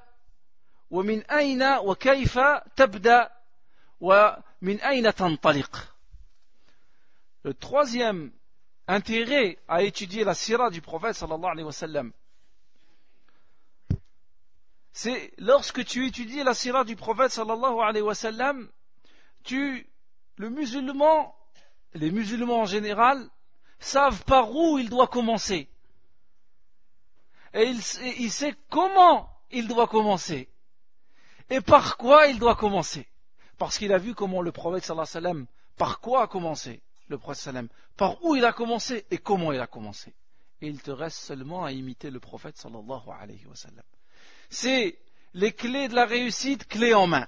ومن 0.89 1.23
أين 1.23 1.63
وكيف 1.63 2.39
تبدأ 2.75 3.31
ومن 3.99 4.81
أين 4.81 5.13
تنطلق 5.15 5.87
Le 7.43 7.55
troisième 7.55 8.31
intérêt 8.87 9.57
à 9.67 9.81
étudier 9.81 10.23
la 10.23 10.35
sirah 10.35 10.69
du 10.69 10.79
prophète 10.79 11.15
sallallahu 11.15 11.51
alayhi 11.51 11.65
wa 11.65 11.71
sallam, 11.71 12.11
c'est 14.91 15.33
lorsque 15.39 15.83
tu 15.85 16.05
étudies 16.05 16.43
la 16.43 16.53
sirah 16.53 16.83
du 16.83 16.95
prophète 16.95 17.31
sallallahu 17.31 17.79
alayhi 17.79 18.05
wa 18.05 18.13
sallam, 18.13 18.69
tu, 19.43 19.87
le 20.37 20.49
musulman, 20.49 21.35
les 21.93 22.11
musulmans 22.11 22.61
en 22.61 22.65
général, 22.65 23.29
savent 23.79 24.23
par 24.25 24.51
où 24.55 24.77
il 24.77 24.89
doit 24.89 25.07
commencer. 25.07 25.67
Et 27.53 27.63
il, 27.63 28.31
sait 28.31 28.55
comment 28.69 29.29
il 29.51 29.67
doit 29.67 29.87
commencer. 29.87 30.47
Et 31.49 31.59
par 31.59 31.97
quoi 31.97 32.27
il 32.27 32.39
doit 32.39 32.55
commencer. 32.55 33.07
Parce 33.57 33.77
qu'il 33.77 33.91
a 33.91 33.97
vu 33.97 34.15
comment 34.15 34.41
le 34.41 34.51
prophète 34.51 34.85
sallallahu 34.85 35.07
alayhi 35.09 35.25
wa 35.25 35.33
sallam, 35.33 35.47
par 35.77 35.99
quoi 35.99 36.23
a 36.23 36.27
commencé 36.27 36.81
le 37.09 37.17
prophète 37.17 37.43
sallam, 37.43 37.67
par 37.97 38.23
où 38.23 38.35
il 38.35 38.45
a 38.45 38.53
commencé 38.53 39.05
et 39.11 39.17
comment 39.17 39.51
il 39.51 39.59
a 39.59 39.67
commencé. 39.67 40.13
Et 40.61 40.67
il 40.67 40.81
te 40.81 40.91
reste 40.91 41.17
seulement 41.17 41.65
à 41.65 41.73
imiter 41.73 42.09
le 42.09 42.21
prophète 42.21 42.57
sallallahu 42.57 43.09
alayhi 43.19 43.45
wa 43.45 43.55
sallam 43.55 43.83
c'est 44.51 44.99
les 45.33 45.53
clés 45.53 45.87
de 45.87 45.95
la 45.95 46.05
réussite 46.05 46.67
clés 46.67 46.93
en 46.93 47.07
main. 47.07 47.27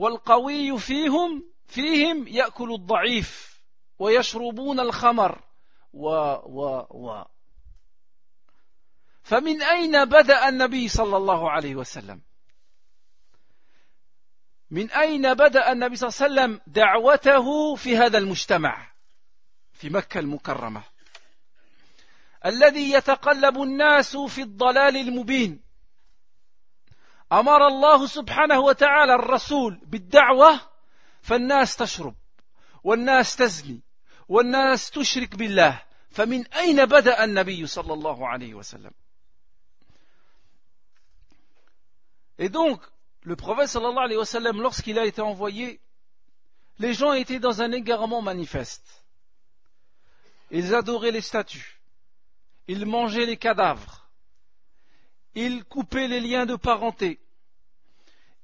والقوي 0.00 0.78
فيهم 0.78 1.44
فيهم 1.66 2.28
يأكل 2.28 2.74
الضعيف 2.74 3.60
ويشربون 3.98 4.80
الخمر. 4.80 5.42
و 5.92 6.08
و 6.46 6.86
و. 6.90 7.24
فمن 9.22 9.62
أين 9.62 10.04
بدأ 10.04 10.48
النبي 10.48 10.88
صلى 10.88 11.16
الله 11.16 11.50
عليه 11.50 11.74
وسلم؟ 11.74 12.20
من 14.70 14.90
أين 14.90 15.34
بدأ 15.34 15.72
النبي 15.72 15.96
صلى 15.96 16.08
الله 16.08 16.20
عليه 16.20 16.52
وسلم 16.52 16.60
دعوته 16.66 17.74
في 17.74 17.96
هذا 17.96 18.18
المجتمع؟ 18.18 18.92
في 19.72 19.90
مكة 19.90 20.20
المكرمة. 20.20 20.82
الذي 22.46 22.92
يتقلب 22.92 23.62
الناس 23.62 24.16
في 24.16 24.42
الضلال 24.42 24.96
المبين. 24.96 25.69
أمر 27.32 27.66
الله 27.66 28.06
سبحانه 28.06 28.60
وتعالى 28.60 29.14
الرسول 29.14 29.80
بالدعوة 29.86 30.60
فالناس 31.22 31.76
تشرب 31.76 32.14
والناس 32.84 33.36
تزني 33.36 33.80
والناس 34.28 34.90
تشرك 34.90 35.36
بالله 35.36 35.82
فمن 36.10 36.46
أين 36.46 36.84
بدأ 36.84 37.24
النبي 37.24 37.66
صلى 37.66 37.92
الله 37.92 38.28
عليه 38.28 38.54
وسلم 38.54 38.90
Et 42.38 42.48
donc, 42.48 42.80
le 43.22 43.36
prophète 43.36 43.68
sallallahu 43.68 43.98
alayhi 43.98 44.16
wa 44.16 44.24
sallam, 44.24 44.62
lorsqu'il 44.62 44.98
a 44.98 45.04
été 45.04 45.20
envoyé, 45.20 45.78
les 46.78 46.94
gens 46.94 47.12
étaient 47.12 47.38
dans 47.38 47.60
un 47.60 47.70
égarement 47.72 48.22
manifeste. 48.22 49.04
Ils 50.50 50.74
adoraient 50.74 51.10
les 51.10 51.20
statues. 51.20 51.80
Ils 52.66 52.86
mangeaient 52.86 53.26
les 53.26 53.36
cadavres. 53.36 53.99
Ils 55.34 55.64
coupaient 55.64 56.08
les 56.08 56.20
liens 56.20 56.46
de 56.46 56.56
parenté. 56.56 57.20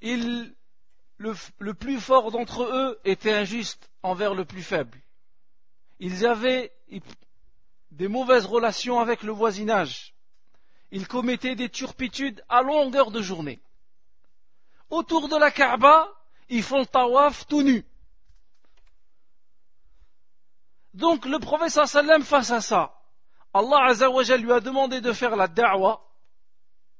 le, 0.02 0.52
le 1.18 1.74
plus 1.74 2.00
fort 2.00 2.30
d'entre 2.30 2.62
eux 2.62 3.00
était 3.04 3.32
injuste 3.32 3.90
envers 4.02 4.34
le 4.34 4.44
plus 4.44 4.62
faible. 4.62 4.98
Ils 5.98 6.26
avaient 6.26 6.72
des 7.90 8.08
mauvaises 8.08 8.46
relations 8.46 9.00
avec 9.00 9.22
le 9.22 9.32
voisinage. 9.32 10.14
Ils 10.92 11.08
commettaient 11.08 11.56
des 11.56 11.68
turpitudes 11.68 12.44
à 12.48 12.62
longueur 12.62 13.10
de 13.10 13.22
journée. 13.22 13.60
Autour 14.90 15.28
de 15.28 15.36
la 15.36 15.50
Kaaba, 15.50 16.12
ils 16.48 16.62
font 16.62 16.84
tawaf 16.84 17.46
tout 17.46 17.62
nu. 17.62 17.84
Donc 20.94 21.26
le 21.26 21.38
prophète 21.38 21.70
sallam 21.70 22.22
face 22.22 22.50
à 22.50 22.60
ça, 22.60 22.94
Allah 23.52 23.86
Azzawajal 23.86 24.40
lui 24.40 24.52
a 24.52 24.60
demandé 24.60 25.00
de 25.00 25.12
faire 25.12 25.34
la 25.34 25.48
da'wa 25.48 26.05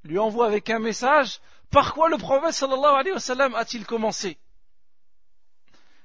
lui 0.06 0.20
envoie 0.20 0.48
avec 0.48 0.70
un 0.70 0.80
message, 0.80 1.40
par 1.70 1.94
quoi 1.94 2.10
le 2.10 2.18
prophète 2.18 2.54
sallallahu 2.54 2.96
alayhi 2.96 3.14
wa 3.14 3.20
sallam 3.20 3.56
a-t-il 3.56 3.86
commencé 3.86 4.38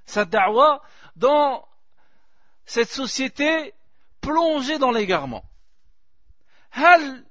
Sa 0.05 0.25
da'wa 0.25 0.83
dans 1.17 1.67
cette 2.65 2.91
société 2.91 3.75
plongée 4.21 4.79
dans 4.79 4.91
l'égarement. 4.91 5.45
هل 6.73 7.25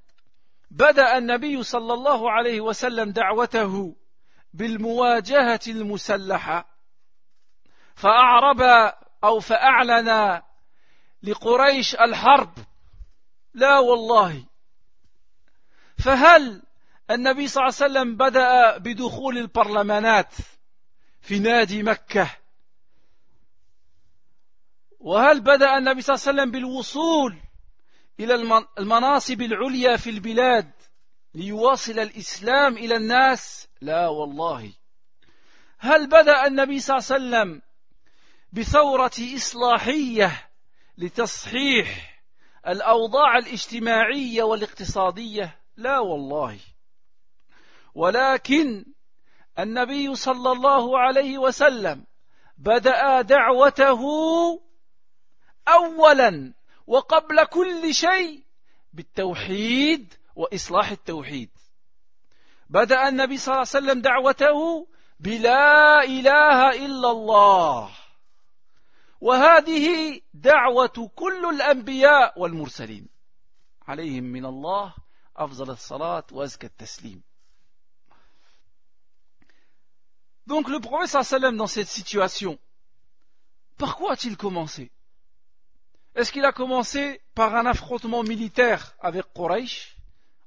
بدأ 0.72 1.18
النبي 1.18 1.64
صلى 1.64 1.94
الله 1.94 2.32
عليه 2.32 2.62
وسلم 2.62 3.12
دعوته 3.12 3.96
بالمواجهة 4.54 5.60
المسلحة 5.68 6.68
فأعرب 7.96 8.94
أو 9.24 9.40
فأعلن 9.40 10.42
لقريش 11.24 11.96
الحرب 11.96 12.54
لا 13.54 13.80
والله 13.80 14.46
فهل 16.01 16.63
النبي 17.11 17.49
صلى 17.49 17.63
الله 17.63 17.75
عليه 17.81 17.93
وسلم 17.93 18.17
بدأ 18.17 18.79
بدخول 18.79 19.39
البرلمانات 19.39 20.35
في 21.21 21.39
نادي 21.39 21.83
مكة؟ 21.83 22.31
وهل 25.01 25.41
بدأ 25.41 25.79
النبي 25.79 26.03
صلى 26.03 26.15
الله 26.15 26.27
عليه 26.27 26.41
وسلم 26.43 26.51
بالوصول 26.51 27.37
إلى 28.21 28.35
المناصب 28.79 29.43
العليا 29.43 29.97
في 29.97 30.11
البلاد 30.11 30.71
ليواصل 31.35 31.99
الإسلام 31.99 32.77
إلى 32.77 32.97
الناس؟ 32.97 33.69
لا 33.81 34.09
والله. 34.09 34.73
هل 35.79 36.07
بدأ 36.07 36.47
النبي 36.47 36.81
صلى 36.81 36.97
الله 36.97 37.07
عليه 37.11 37.47
وسلم 37.47 37.63
بثورة 38.53 39.37
إصلاحية 39.37 40.49
لتصحيح 40.99 42.21
الأوضاع 42.69 43.39
الاجتماعية 43.39 44.43
والاقتصادية؟ 44.43 45.60
لا 45.81 45.99
والله. 45.99 46.59
ولكن 47.95 48.85
النبي 49.59 50.15
صلى 50.15 50.53
الله 50.53 50.99
عليه 50.99 51.39
وسلم 51.39 52.05
بدأ 52.59 53.23
دعوته 53.23 54.03
أولا 55.69 56.55
وقبل 56.87 57.45
كل 57.45 57.95
شيء 57.95 58.45
بالتوحيد 58.93 60.15
وإصلاح 60.37 60.91
التوحيد. 60.91 61.51
بدأ 62.71 63.09
النبي 63.09 63.37
صلى 63.37 63.55
الله 63.55 63.67
عليه 63.75 63.79
وسلم 63.87 64.01
دعوته 64.01 64.87
بلا 65.21 66.05
إله 66.05 66.87
إلا 66.87 67.11
الله. 67.11 67.91
وهذه 69.21 70.21
دعوة 70.35 71.11
كل 71.17 71.45
الأنبياء 71.55 72.41
والمرسلين. 72.41 73.09
عليهم 73.89 74.25
من 74.25 74.47
الله 74.47 74.95
أفضل 75.40 75.70
الصلاة 75.70 76.24
وأزكى 76.32 76.68
التسليم 76.68 77.22
Donc 80.48 80.70
le 80.70 80.80
prophète 80.80 81.24
sallam 81.24 81.58
dans 81.58 81.68
cette 81.68 81.88
situation, 81.88 82.60
par 83.78 83.96
quoi 83.96 84.14
a-t-il 84.14 84.38
commencé 84.38 84.92
Est-ce 86.14 86.32
qu'il 86.32 86.46
a 86.46 86.52
commencé 86.52 87.20
par 87.34 87.56
un 87.56 87.66
affrontement 87.66 88.22
militaire 88.22 88.96
avec 89.00 89.26
Quraysh, 89.34 89.98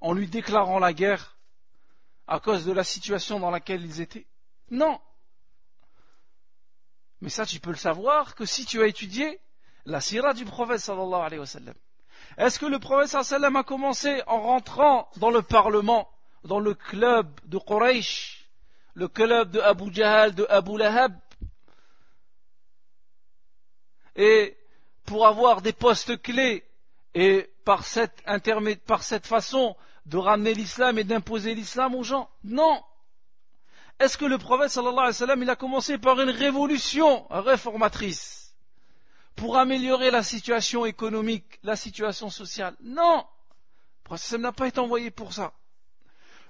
en 0.00 0.12
lui 0.12 0.28
déclarant 0.28 0.78
la 0.78 0.92
guerre 0.92 1.37
à 2.28 2.38
cause 2.38 2.64
de 2.64 2.70
la 2.70 2.85
situation 2.85 3.40
dans 3.40 3.50
laquelle 3.50 3.85
ils 3.85 4.00
étaient 4.00 4.26
Non. 4.70 5.00
Mais 7.20 7.31
ça, 7.31 7.44
tu 7.44 7.59
peux 7.59 7.70
le 7.70 7.76
savoir 7.76 8.37
que 8.37 8.44
si 8.44 8.64
tu 8.64 8.81
as 8.81 8.87
étudié 8.87 9.40
la 9.85 10.00
sira 10.00 10.35
du 10.35 10.44
prophète 10.44 10.81
sallallahu 10.81 11.22
alayhi 11.22 11.40
wa 11.40 11.46
sallam. 11.46 11.74
Est-ce 12.38 12.60
que 12.60 12.65
le 12.65 12.80
prophète 12.80 13.24
sallam 13.24 13.56
a 13.56 13.63
commencé 13.63 14.22
en 14.28 14.41
rentrant 14.41 15.10
dans 15.17 15.30
le 15.30 15.41
parlement, 15.41 16.10
dans 16.43 16.60
le 16.60 16.74
club 16.74 17.28
de 17.46 17.58
Quraysh 17.58 18.39
le 18.96 19.08
club 19.08 19.52
de 19.52 19.60
Abu 19.60 19.93
Jahal, 19.93 20.36
de 20.36 20.46
Abu 20.50 20.78
Lahab? 20.78 21.15
Et 24.15 24.56
pour 25.06 25.28
avoir 25.28 25.62
des 25.62 25.74
postes 25.74 26.22
clés 26.22 26.63
et 27.15 27.50
par 27.65 27.86
cette, 27.86 28.24
par 28.86 29.04
cette 29.04 29.28
façon 29.28 29.76
de 30.06 30.17
ramener 30.17 30.54
l'islam 30.54 30.98
et 30.98 31.04
d'imposer 31.04 31.56
l'islam 31.56 31.96
aux 31.96 32.04
gens? 32.04 32.30
Non. 32.43 32.84
Est-ce 34.00 34.17
que 34.17 34.26
le 34.26 34.38
prophète 34.38 34.69
sallallahu 34.69 34.98
alayhi 34.98 35.08
wa 35.08 35.13
sallam, 35.13 35.43
il 35.43 35.50
a 35.50 35.56
commencé 35.56 35.98
par 35.98 36.19
une 36.19 36.30
révolution 36.30 37.26
réformatrice? 37.30 38.42
Pour 39.36 39.58
améliorer 39.58 40.12
la 40.12 40.24
situation 40.24 40.86
économique, 40.86 41.60
la 41.63 41.76
situation 41.76 42.30
sociale 42.30 42.76
Non. 42.82 43.26
Le 44.04 44.04
prophète 44.04 44.39
n'a 44.39 44.52
pas 44.52 44.67
été 44.67 44.80
envoyé 44.80 45.12
pour 45.12 45.34
ça. 45.34 45.54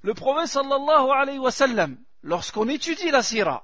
Le 0.01 0.13
prophète 0.13 0.47
sallallahu 0.47 1.11
alayhi 1.11 1.39
wa 1.39 1.51
sallam, 1.51 1.97
lorsqu'on 2.23 2.67
étudie 2.67 3.09
la 3.11 3.23
sira, 3.23 3.63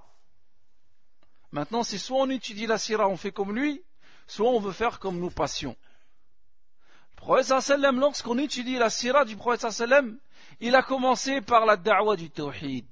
maintenant 1.52 1.84
c'est 1.84 1.98
soit 1.98 2.22
on 2.22 2.30
étudie 2.30 2.66
la 2.66 2.78
sira, 2.78 3.10
on 3.10 3.18
fait 3.18 3.32
comme 3.32 3.54
lui, 3.54 3.84
soit 4.28 4.50
on 4.50 4.60
veut 4.60 4.72
faire 4.72 5.00
comme 5.00 5.20
nous 5.20 5.32
passions. 5.32 5.76
Le 7.12 7.16
prophète 7.18 7.60
sallam, 7.60 8.00
lorsqu'on 8.00 8.38
étudie 8.38 8.78
la 8.78 8.90
sira 8.90 9.26
du 9.26 9.36
prophète 9.36 9.70
sallam, 9.72 10.18
il 10.62 10.76
a 10.76 10.84
commencé 10.84 11.42
par 11.42 11.66
la 11.66 11.76
da'wa 11.76 12.16
du 12.16 12.30
tawhid, 12.30 12.88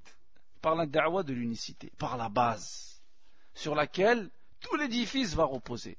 par 0.62 0.76
la 0.76 0.86
da'wa 0.86 1.24
de 1.24 1.34
l'unicité, 1.34 1.92
par 1.98 2.18
la 2.18 2.28
base, 2.28 3.02
sur 3.54 3.76
laquelle 3.76 4.30
tout 4.60 4.76
l'édifice 4.76 5.36
va 5.36 5.46
reposer. 5.46 5.98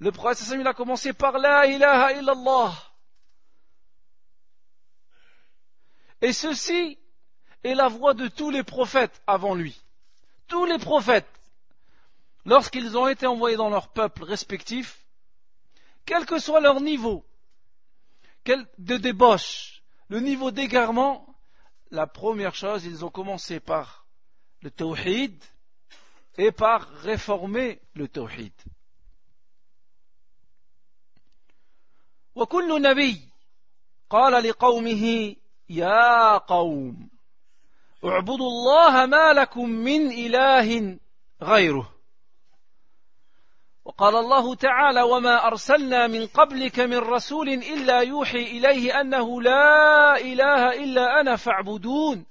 Le 0.00 0.12
prophète 0.12 0.46
il 0.52 0.66
a 0.66 0.74
commencé 0.74 1.12
par 1.12 1.38
la 1.38 1.66
ilaha 1.66 2.12
illallah. 2.12 2.72
Et 6.20 6.32
ceci 6.32 6.98
et 7.64 7.74
la 7.74 7.88
voix 7.88 8.14
de 8.14 8.28
tous 8.28 8.50
les 8.50 8.62
prophètes 8.62 9.22
avant 9.26 9.54
lui. 9.54 9.80
Tous 10.46 10.64
les 10.64 10.78
prophètes, 10.78 11.28
lorsqu'ils 12.44 12.96
ont 12.96 13.08
été 13.08 13.26
envoyés 13.26 13.56
dans 13.56 13.70
leur 13.70 13.88
peuple 13.88 14.24
respectif, 14.24 15.04
quel 16.06 16.26
que 16.26 16.38
soit 16.38 16.60
leur 16.60 16.80
niveau 16.80 17.24
de 18.78 18.96
débauche, 18.96 19.82
le 20.08 20.20
niveau 20.20 20.50
d'égarement, 20.50 21.26
la 21.90 22.06
première 22.06 22.54
chose, 22.54 22.84
ils 22.84 23.04
ont 23.04 23.10
commencé 23.10 23.60
par 23.60 24.06
le 24.62 24.70
tawhid 24.70 25.42
et 26.38 26.52
par 26.52 26.88
réformer 26.88 27.80
le 27.94 28.08
tawhid. 28.08 28.52
وكل 32.38 32.82
نبي 32.82 33.20
قال 34.10 34.44
لقومه 34.44 35.34
يا 35.70 36.38
قوم 36.38 37.08
اعبدوا 38.04 38.48
الله 38.48 39.06
ما 39.06 39.32
لكم 39.32 39.68
من 39.68 40.10
إله 40.10 40.98
غيره. 41.42 41.94
وقال 43.84 44.16
الله 44.16 44.54
تعالى 44.54 45.02
وما 45.02 45.46
أرسلنا 45.46 46.06
من 46.06 46.26
قبلك 46.26 46.80
من 46.80 46.98
رسول 46.98 47.48
إلا 47.48 48.00
يوحي 48.00 48.42
إليه 48.42 49.00
أنه 49.00 49.42
لا 49.42 50.16
إله 50.20 50.84
إلا 50.84 51.20
أنا 51.20 51.36
فاعبدون. 51.36 52.26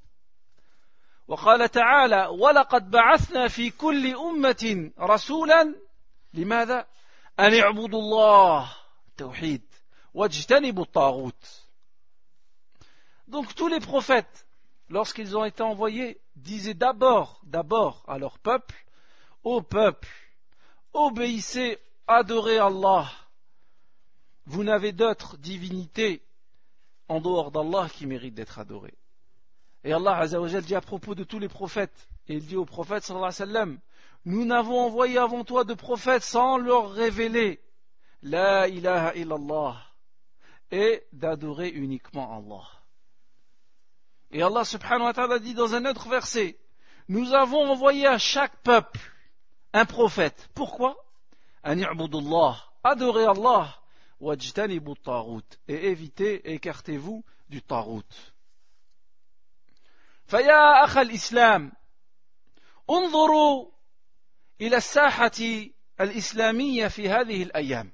وقال 1.27 1.69
تعالى 1.69 2.27
ولقد 2.39 2.91
بعثنا 2.91 3.47
في 3.47 3.69
كل 3.69 4.15
أمة 4.15 4.91
رسولا. 4.99 5.75
لماذا؟ 6.33 6.85
أن 7.39 7.53
اعبدوا 7.53 7.99
الله. 7.99 8.71
توحيد. 9.17 9.66
واجتنبوا 9.66 9.66
الطاغوت 9.66 9.66
Donc 13.27 13.53
tous 13.53 13.67
les 13.67 13.79
prophètes 13.79 14.47
lorsqu'ils 14.89 15.37
ont 15.37 15.45
été 15.45 15.61
envoyés, 15.61 16.19
disaient 16.35 16.73
d'abord, 16.73 17.39
d'abord 17.43 18.03
à 18.07 18.17
leur 18.17 18.39
peuple, 18.39 18.75
ô 19.43 19.61
peuple, 19.61 20.09
obéissez, 20.93 21.77
adorez 22.07 22.57
Allah. 22.57 23.11
Vous 24.45 24.63
n'avez 24.63 24.91
d'autre 24.91 25.37
divinité 25.37 26.23
en 27.09 27.21
dehors 27.21 27.51
d'Allah 27.51 27.87
qui 27.93 28.07
mérite 28.07 28.33
d'être 28.33 28.59
adoré. 28.59 28.93
Et 29.83 29.93
Allah 29.93 30.17
Azzawajal 30.17 30.63
dit 30.63 30.75
à 30.75 30.81
propos 30.81 31.15
de 31.15 31.23
tous 31.23 31.39
les 31.39 31.49
prophètes, 31.49 32.07
et 32.27 32.35
il 32.35 32.45
dit 32.45 32.55
au 32.55 32.65
prophète 32.65 33.03
sallallahu 33.03 33.79
nous 34.25 34.45
n'avons 34.45 34.79
envoyé 34.81 35.17
avant 35.19 35.43
toi 35.45 35.63
de 35.63 35.73
prophètes 35.73 36.23
sans 36.23 36.57
leur 36.57 36.91
révéler 36.91 37.61
la 38.23 38.67
ilaha 38.67 39.15
illallah 39.15 39.86
et 40.70 41.04
d'adorer 41.12 41.68
uniquement 41.68 42.36
Allah. 42.36 42.66
Et 44.30 44.42
Allah 44.42 44.64
subhanahu 44.64 45.04
wa 45.04 45.12
ta'ala 45.12 45.38
dit 45.38 45.54
dans 45.54 45.74
un 45.74 45.84
autre 45.84 46.08
verset, 46.08 46.58
nous 47.08 47.34
avons 47.34 47.70
envoyé 47.70 48.06
à 48.06 48.18
chaque 48.18 48.56
peuple 48.62 49.00
un 49.72 49.84
prophète. 49.84 50.48
Pourquoi 50.54 50.96
Adorez 52.84 53.26
Allah 53.26 53.82
et 55.68 55.88
évitez, 55.88 56.52
écartez-vous 56.52 57.24
du 57.48 57.62
tarout. 57.62 58.32
فيا 60.26 60.84
أخ 60.84 60.96
الإسلام 60.96 61.72
انظروا 62.90 63.70
إلى 64.60 64.76
الساحة 64.76 65.30
الإسلامية 66.00 66.88
في 66.88 67.08
هذه 67.08 67.42
الأيام 67.42 67.92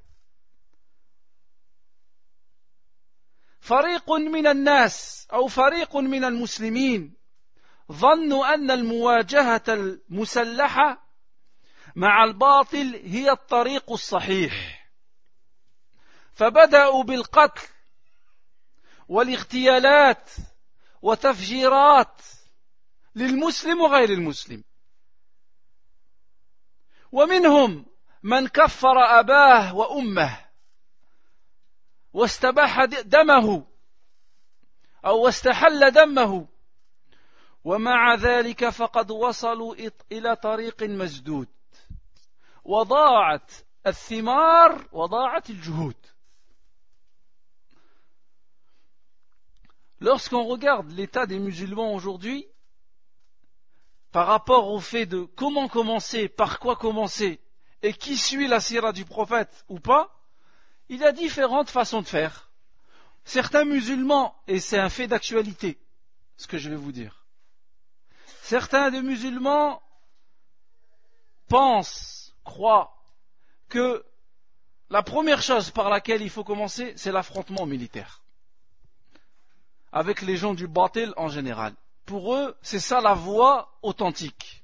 فريق 3.64 4.12
من 4.12 4.48
الناس 4.48 5.28
أو 5.34 5.48
فريق 5.48 5.98
من 5.98 6.24
المسلمين 6.24 7.14
ظنوا 7.92 8.54
أن 8.54 8.72
المواجهة 8.72 9.64
المسلحة 9.68 11.08
مع 11.96 12.24
الباطل 12.24 13.02
هي 13.06 13.32
الطريق 13.32 13.92
الصحيح. 13.92 14.86
فبدأوا 16.34 17.04
بالقتل 17.04 17.68
والاغتيالات 19.08 20.30
وتفجيرات 21.02 22.22
للمسلم 23.16 23.82
وغير 23.82 24.10
المسلم. 24.10 24.64
ومنهم 27.12 27.86
من 28.24 28.48
كفر 28.48 29.20
أباه 29.20 29.76
وأمه. 29.76 30.43
واستباح 32.13 32.85
دمه 32.85 33.67
أو 35.05 35.25
واستحل 35.25 35.91
دمه 35.91 36.49
ومع 37.65 38.15
ذلك 38.15 38.69
فقد 38.69 39.11
وصلوا 39.11 39.75
إلى 40.13 40.37
طريق 40.37 40.83
مسدود 40.83 41.49
وضاعت 42.65 43.53
الثمار 43.87 44.89
وضاعت 44.93 45.51
الجهود 45.51 45.97
Lorsqu'on 50.01 50.45
regarde 50.45 50.93
l'état 50.93 51.27
des 51.27 51.41
musulmans 51.41 51.93
aujourd'hui, 51.93 52.47
par 54.13 54.29
rapport 54.29 54.69
au 54.69 54.79
fait 54.79 55.07
de 55.07 55.25
comment 55.25 55.67
commencer, 55.67 56.29
par 56.29 56.61
quoi 56.61 56.77
commencer, 56.77 57.41
et 57.83 57.93
qui 57.93 58.17
suit 58.17 58.47
la 58.47 58.61
sira 58.61 58.93
du 58.93 59.05
prophète 59.05 59.65
ou 59.69 59.81
pas, 59.81 60.15
il 60.94 61.00
y 61.00 61.06
a 61.06 61.12
différentes 61.12 61.72
façons 61.72 62.04
de 62.04 62.08
faire. 62.08 62.52
Certains 63.26 63.66
musulmans, 63.66 64.36
et 64.48 64.60
c'est 64.60 64.78
un 64.78 64.90
fait 64.90 65.08
d'actualité, 65.08 65.80
ce 66.38 66.46
que 66.46 66.60
je 66.60 66.70
vais 66.70 66.76
vous 66.76 66.92
dire, 66.92 67.26
Certains 68.44 68.92
des 68.92 69.02
musulmans 69.02 69.82
pensent, 71.48 72.36
croient 72.44 72.94
que 73.70 74.06
la 74.90 75.02
première 75.02 75.42
chose 75.42 75.72
par 75.72 75.90
laquelle 75.90 76.22
il 76.22 76.30
faut 76.30 76.44
commencer, 76.44 76.94
c'est 76.96 77.12
l'affrontement 77.12 77.66
militaire. 77.66 78.22
Avec 79.92 80.22
les 80.22 80.36
gens 80.36 80.54
du 80.54 80.68
batil 80.68 81.14
en 81.18 81.30
général. 81.30 81.74
Pour 82.06 82.36
eux, 82.36 82.56
c'est 82.62 82.82
ça 82.82 83.02
la 83.02 83.14
voie 83.14 83.80
authentique. 83.82 84.64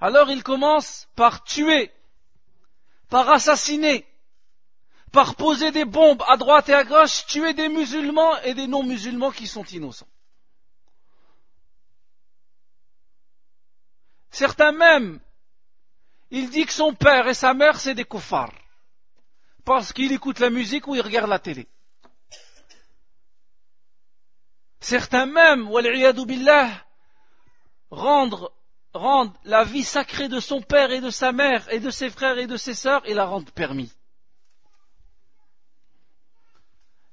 Alors 0.00 0.30
ils 0.30 0.42
commencent 0.42 1.06
par 1.14 1.44
tuer, 1.44 1.92
par 3.10 3.28
assassiner, 3.28 4.09
par 5.12 5.34
poser 5.34 5.72
des 5.72 5.84
bombes 5.84 6.22
à 6.28 6.36
droite 6.36 6.68
et 6.68 6.74
à 6.74 6.84
gauche, 6.84 7.26
tuer 7.26 7.54
des 7.54 7.68
musulmans 7.68 8.36
et 8.42 8.54
des 8.54 8.66
non-musulmans 8.66 9.32
qui 9.32 9.46
sont 9.46 9.64
innocents. 9.64 10.08
Certains 14.30 14.72
même, 14.72 15.20
il 16.30 16.50
dit 16.50 16.64
que 16.64 16.72
son 16.72 16.94
père 16.94 17.26
et 17.26 17.34
sa 17.34 17.54
mère 17.54 17.80
c'est 17.80 17.94
des 17.94 18.04
koufars, 18.04 18.52
parce 19.64 19.92
qu'il 19.92 20.12
écoute 20.12 20.38
la 20.38 20.50
musique 20.50 20.86
ou 20.86 20.94
il 20.94 21.00
regarde 21.00 21.28
la 21.28 21.40
télé. 21.40 21.66
Certains 24.78 25.26
même, 25.26 25.68
billah, 26.26 26.70
rendre, 27.90 28.52
rendent 28.94 29.36
la 29.44 29.64
vie 29.64 29.84
sacrée 29.84 30.28
de 30.28 30.40
son 30.40 30.62
père 30.62 30.90
et 30.90 31.00
de 31.00 31.10
sa 31.10 31.32
mère 31.32 31.68
et 31.72 31.80
de 31.80 31.90
ses 31.90 32.08
frères 32.08 32.38
et 32.38 32.46
de 32.46 32.56
ses 32.56 32.74
sœurs 32.74 33.02
et 33.04 33.14
la 33.14 33.26
rendent 33.26 33.50
permis. 33.50 33.92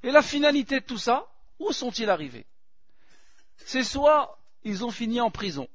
Et 0.02 0.11
la 0.11 0.22
finalité 0.22 0.80
de 0.80 0.87
tout 0.87 0.98
ça, 0.98 1.28
où 1.58 1.72
sont-ils 1.72 2.11
arrivés 2.11 2.46
C'est 3.56 3.85
soit 3.85 4.38
ils 4.64 4.85
ont 4.85 4.90
fini 4.90 5.20
en 5.20 5.30
prison, 5.30 5.68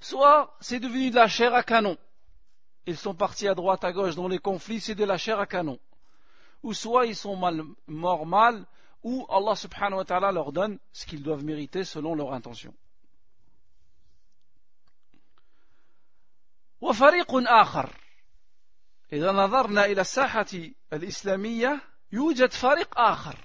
soit 0.00 0.56
c'est 0.60 0.80
devenu 0.80 1.10
de 1.10 1.16
la 1.16 1.28
chair 1.28 1.54
à 1.54 1.62
canon. 1.62 1.96
Ils 2.86 2.96
sont 2.96 3.14
partis 3.14 3.48
à 3.48 3.54
droite, 3.54 3.84
à 3.84 3.92
gauche 3.92 4.14
dans 4.14 4.28
les 4.28 4.38
conflits, 4.38 4.80
c'est 4.80 4.94
de 4.94 5.04
la 5.04 5.18
chair 5.18 5.38
à 5.38 5.46
canon. 5.46 5.78
Ou 6.62 6.72
soit 6.72 7.06
ils 7.06 7.16
sont 7.16 7.36
mal, 7.36 7.62
morts 7.86 8.26
mal, 8.26 8.64
ou 9.02 9.26
Allah 9.28 9.54
subhanahu 9.54 9.98
wa 9.98 10.04
ta'ala 10.04 10.32
leur 10.32 10.52
donne 10.52 10.78
ce 10.92 11.06
qu'ils 11.06 11.22
doivent 11.22 11.44
mériter 11.44 11.84
selon 11.84 12.14
leur 12.14 12.32
intention. 12.32 12.74
وفريق 16.80 17.34
آخر 17.34 17.96
إذا 19.12 19.32
نظرنا 19.32 19.84
إلى 19.84 20.00
الساحة 20.00 20.46
الإسلامية 20.92 21.80
يوجد 22.13 22.51
فريق 22.51 22.99
آخر. 22.99 23.37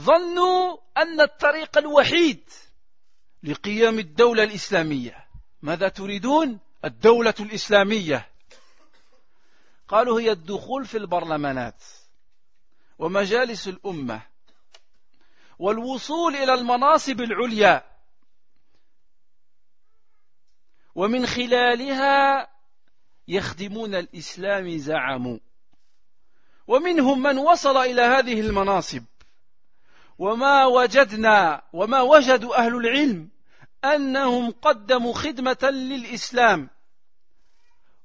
ظنوا 0.00 0.76
أن 0.96 1.20
الطريق 1.20 1.78
الوحيد 1.78 2.50
لقيام 3.42 3.98
الدولة 3.98 4.44
الإسلامية. 4.44 5.26
ماذا 5.62 5.88
تريدون؟ 5.88 6.60
الدولة 6.84 7.34
الإسلامية. 7.40 8.28
قالوا 9.88 10.20
هي 10.20 10.32
الدخول 10.32 10.84
في 10.84 10.98
البرلمانات 10.98 11.84
ومجالس 12.98 13.68
الأمة 13.68 14.22
والوصول 15.58 16.36
إلى 16.36 16.54
المناصب 16.54 17.20
العليا. 17.20 17.84
ومن 20.94 21.26
خلالها 21.26 22.48
يخدمون 23.28 23.94
الإسلام 23.94 24.78
زعموا. 24.78 25.38
ومنهم 26.66 27.22
من 27.22 27.38
وصل 27.38 27.76
إلى 27.76 28.02
هذه 28.02 28.40
المناصب. 28.40 29.02
وما 30.18 30.66
وجدنا 30.66 31.62
وما 31.72 32.00
وجدوا 32.00 32.58
أهل 32.58 32.76
العلم 32.76 33.28
أنهم 33.84 34.50
قدموا 34.50 35.14
خدمة 35.14 35.70
للإسلام. 35.70 36.70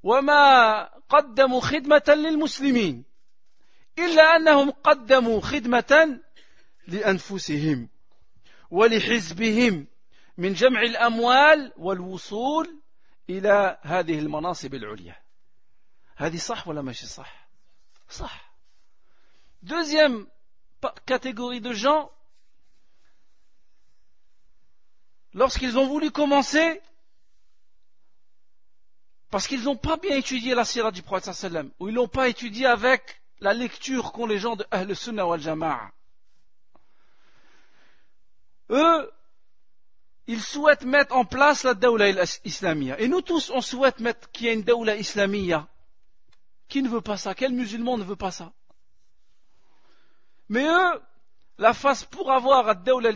وما 0.03 0.83
قدموا 1.09 1.61
خدمة 1.61 2.03
للمسلمين. 2.07 3.03
إلا 3.99 4.35
أنهم 4.35 4.71
قدموا 4.71 5.41
خدمة 5.41 6.19
لأنفسهم 6.87 7.89
ولحزبهم 8.71 9.87
من 10.37 10.53
جمع 10.53 10.81
الأموال 10.81 11.73
والوصول 11.77 12.81
إلى 13.29 13.77
هذه 13.81 14.19
المناصب 14.19 14.73
العليا. 14.73 15.15
هذه 16.15 16.37
صح 16.37 16.67
ولا 16.67 16.81
ماشي 16.81 17.05
صح؟ 17.05 17.49
صح. 18.09 18.50
Deuxième 19.63 20.25
catégorie 21.05 21.61
de 21.61 21.73
gens, 21.73 22.11
lorsqu'ils 25.33 25.77
ont 25.77 25.87
voulu 25.87 26.11
commencer, 26.11 26.81
parce 29.29 29.47
qu'ils 29.47 29.63
n'ont 29.63 29.77
pas 29.77 29.97
bien 29.97 30.15
étudié 30.15 30.55
la 30.55 30.65
sirah 30.65 30.91
du 30.91 31.03
prophète 31.03 31.33
sallam, 31.33 31.71
ou 31.79 31.89
ils 31.89 31.95
l'ont 31.95 32.07
pas 32.07 32.27
étudié 32.27 32.65
avec 32.65 33.21
la 33.39 33.53
lecture 33.53 34.11
qu'ont 34.11 34.25
les 34.25 34.39
gens 34.39 34.55
de 34.55 34.65
Ahl 34.71 34.95
Sunnah 34.95 35.27
wal 35.27 35.39
Jama'a. 35.39 35.91
Eux, 38.71 39.11
ils 40.27 40.41
souhaitent 40.41 40.85
mettre 40.85 41.15
en 41.15 41.25
place 41.25 41.63
la 41.63 41.73
Dawla 41.73 42.23
islamia. 42.45 42.99
Et 42.99 43.07
nous 43.07 43.21
tous, 43.21 43.49
on 43.51 43.61
souhaite 43.61 43.99
mettre 43.99 44.31
qu'il 44.31 44.47
y 44.47 44.49
ait 44.49 44.53
une 44.53 44.63
Dawla 44.63 44.95
islamia. 44.95 45.67
Qui 46.67 46.81
ne 46.81 46.89
veut 46.89 47.01
pas 47.01 47.17
ça? 47.17 47.35
Quel 47.35 47.51
musulman 47.51 47.97
ne 47.97 48.03
veut 48.03 48.15
pas 48.15 48.31
ça? 48.31 48.53
Mais 50.51 50.65
eux, 50.65 51.01
la 51.59 51.73
face 51.73 52.03
pour 52.03 52.29
avoir 52.29 52.67
à 52.67 52.75
Dawla 52.75 53.11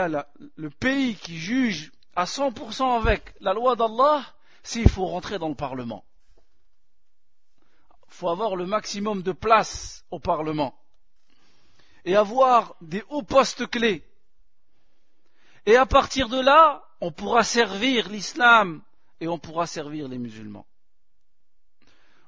al 0.00 0.26
le 0.56 0.68
pays 0.68 1.14
qui 1.14 1.38
juge 1.38 1.92
à 2.16 2.24
100% 2.24 2.96
avec 2.96 3.36
la 3.38 3.54
loi 3.54 3.76
d'Allah, 3.76 4.24
qu'il 4.64 4.88
faut 4.88 5.06
rentrer 5.06 5.38
dans 5.38 5.48
le 5.48 5.54
Parlement. 5.54 6.04
Il 8.08 8.14
faut 8.14 8.28
avoir 8.28 8.56
le 8.56 8.66
maximum 8.66 9.22
de 9.22 9.30
place 9.30 10.04
au 10.10 10.18
Parlement. 10.18 10.74
Et 12.04 12.16
avoir 12.16 12.74
des 12.80 13.04
hauts 13.10 13.22
postes 13.22 13.68
clés. 13.68 14.04
Et 15.66 15.76
à 15.76 15.86
partir 15.86 16.28
de 16.28 16.40
là, 16.40 16.84
on 17.00 17.12
pourra 17.12 17.44
servir 17.44 18.08
l'islam 18.08 18.82
et 19.20 19.28
on 19.28 19.38
pourra 19.38 19.68
servir 19.68 20.08
les 20.08 20.18
musulmans. 20.18 20.66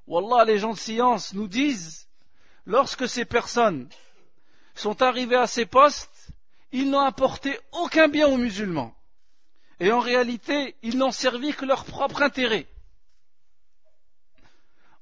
Wallah, 0.07 0.45
les 0.45 0.61
gens 0.61 0.75
de 0.75 0.79
science 0.79 1.35
nous 1.35 1.49
disent, 1.49 2.07
lorsque 2.67 3.09
ces 3.09 3.25
personnes 3.25 3.88
sont 4.75 5.03
arrivés 5.03 5.37
à 5.37 5.47
ces 5.47 5.67
postes, 5.67 6.29
ils 6.73 6.91
n'ont 6.91 7.01
apporté 7.01 7.59
aucun 7.73 8.09
bien 8.09 8.27
aux 8.27 8.37
musulmans. 8.37 8.95
Et 9.81 9.93
en 9.93 10.01
réalité, 10.01 10.77
ils 10.83 10.99
n'ont 10.99 11.13
servi 11.13 11.53
que 11.53 11.65
leur 11.65 11.85
propre 11.85 12.23
intérêt. 12.23 12.67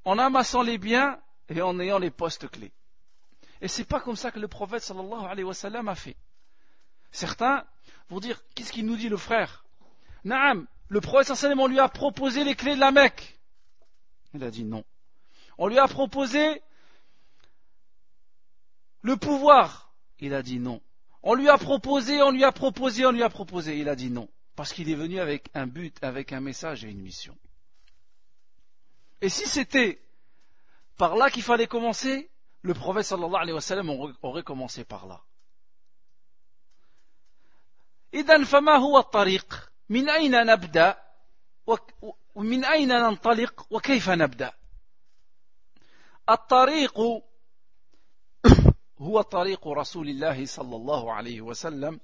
En 0.05 0.19
amassant 0.19 0.63
les 0.63 0.79
biens 0.79 1.19
et 1.49 1.63
en 1.63 1.79
ayant 1.79 1.99
les 1.99 2.11
postes 2.11 2.49
clés. 2.49 2.73
Et 3.61 3.69
c'est 3.69 3.85
pas 3.85 4.01
comme 4.01 4.17
ça 4.17 4.31
que 4.31 4.41
le 4.41 4.49
prophète 4.49 4.83
sallallahu 4.83 5.25
alayhi 5.25 5.45
wa 5.45 5.55
sallam 5.55 5.89
a 5.89 5.95
fait. 5.95 6.17
Certains 7.13 7.65
vont 8.09 8.19
dire, 8.19 8.41
qu'est-ce 8.55 8.73
qu'il 8.73 8.87
nous 8.87 8.97
dit 8.97 9.09
le 9.09 9.17
frère? 9.17 9.65
Naam, 10.25 10.67
le 10.89 11.01
prophète 11.01 11.29
sallallahu 11.29 11.61
alayhi 11.61 11.65
on 11.65 11.73
lui 11.75 11.81
a 11.81 11.89
proposé 11.89 12.45
les 12.45 12.57
clés 12.57 12.75
de 12.75 12.81
la 12.81 12.91
Mecque. 12.91 13.39
Il 14.35 14.43
a 14.43 14.51
dit 14.51 14.65
non. 14.65 14.85
On 15.59 15.69
lui 15.69 15.79
a 15.79 15.87
proposé 15.87 16.63
le 19.02 19.18
pouvoir 19.18 19.94
Il 20.20 20.34
a 20.34 20.42
dit 20.42 20.60
non. 20.60 20.82
On 21.24 21.34
lui 21.34 21.50
a 21.50 21.58
proposé, 21.58 22.22
on 22.22 22.32
lui 22.32 22.44
a 22.44 22.52
proposé, 22.52 23.06
on 23.06 23.12
lui 23.12 23.24
a 23.24 23.30
proposé. 23.30 23.78
Il 23.78 23.90
a 23.90 23.96
dit 23.96 24.10
non. 24.10 24.30
Parce 24.56 24.74
qu'il 24.74 24.90
est 24.90 24.96
venu 24.96 25.20
avec 25.20 25.50
un 25.54 25.68
but, 25.68 25.96
avec 26.04 26.34
un 26.34 26.40
message 26.40 26.84
et 26.84 26.90
une 26.90 27.02
mission. 27.02 27.38
Et 29.22 29.30
si 29.30 29.48
c'était 29.48 30.02
par 30.98 31.16
là 31.16 31.30
qu'il 31.30 31.44
fallait 31.44 31.68
commencer, 31.68 32.30
le 32.62 32.74
prophète 32.74 33.06
sallallahu 33.06 33.36
alayhi 33.36 33.54
wa 33.54 33.62
sallam 33.62 33.90
aurait 34.22 34.44
commencé 34.44 34.84
par 34.84 35.08
là. 35.08 35.22
إذا 38.14 38.44
فما 38.44 38.76
هو 38.76 38.98
الطريق؟ 38.98 39.72
من 39.90 40.10
أين 40.10 40.46
نبدأ؟ 40.46 40.98
ومن 42.36 42.66
أين 42.66 42.88
ننطلق؟ 42.88 43.68
وكيف 43.70 44.10
نبدأ؟ 44.10 44.54
الطريق 46.30 47.00
هو 49.03 49.21
طريق 49.21 49.69
رسول 49.69 50.09
الله 50.09 50.47
صلى 50.47 50.77
الله 50.77 51.13
عليه 51.13 51.41
وسلم 51.41 52.01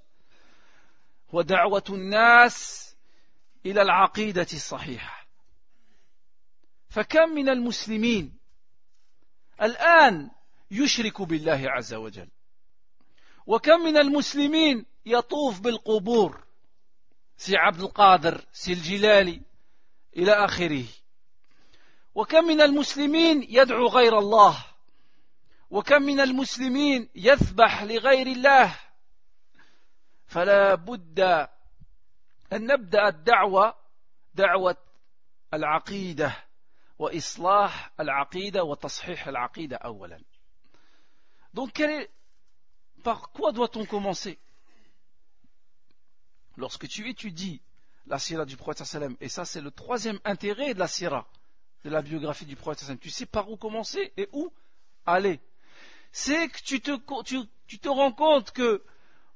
ودعوة 1.32 1.84
الناس 1.88 2.88
إلى 3.66 3.82
العقيدة 3.82 4.46
الصحيحة. 4.52 5.26
فكم 6.88 7.28
من 7.28 7.48
المسلمين 7.48 8.38
الآن 9.62 10.30
يشرك 10.70 11.22
بالله 11.22 11.62
عز 11.64 11.94
وجل 11.94 12.28
وكم 13.46 13.80
من 13.80 13.96
المسلمين 13.96 14.86
يطوف 15.06 15.60
بالقبور 15.60 16.44
سي 17.36 17.56
عبد 17.56 17.80
القادر 17.80 18.44
سي 18.52 18.72
الجلالي 18.72 19.42
إلى 20.16 20.32
آخره. 20.32 20.84
وكم 22.14 22.44
من 22.44 22.60
المسلمين 22.60 23.46
يدعو 23.48 23.86
غير 23.86 24.18
الله 24.18 24.64
وكم 25.69 26.01
من 26.01 26.19
المسلمين 26.19 27.09
يذبح 27.15 27.83
لغير 27.83 28.27
الله 28.27 28.79
فلا 30.27 30.75
بد 30.75 31.19
أن 32.53 32.65
نبدأ 32.65 33.07
الدعوة 33.07 33.75
دعوة 34.33 34.77
العقيدة 35.53 36.35
وإصلاح 36.99 37.91
العقيدة 37.99 38.63
وتصحيح 38.63 39.27
العقيدة 39.27 39.77
أولا 39.77 40.19
Donc 41.53 41.73
quel 41.73 41.91
est, 41.91 42.09
par 43.03 43.31
quoi 43.31 43.51
doit-on 43.51 43.85
commencer 43.85 44.39
Lorsque 46.57 46.87
tu 46.87 47.09
étudies 47.09 47.61
la 48.07 48.19
sira 48.19 48.45
du 48.45 48.57
prophète 48.57 48.85
sallam, 48.85 49.15
et 49.21 49.29
ça 49.29 49.45
c'est 49.45 49.61
le 49.61 49.71
troisième 49.71 50.19
intérêt 50.25 50.73
de 50.73 50.79
la 50.79 50.87
sira, 50.87 51.27
de 51.83 51.89
la 51.89 52.01
biographie 52.01 52.45
du 52.45 52.55
prophète 52.55 52.79
sallam, 52.79 52.99
tu 52.99 53.09
sais 53.09 53.25
par 53.25 53.49
où 53.49 53.57
commencer 53.57 54.13
et 54.17 54.29
où 54.33 54.51
aller. 55.05 55.39
C'est 56.10 56.48
que 56.48 56.62
tu 56.62 56.80
te, 56.80 56.92
tu, 57.66 57.78
te 57.78 57.88
rends 57.88 58.12
compte 58.12 58.50
que 58.52 58.82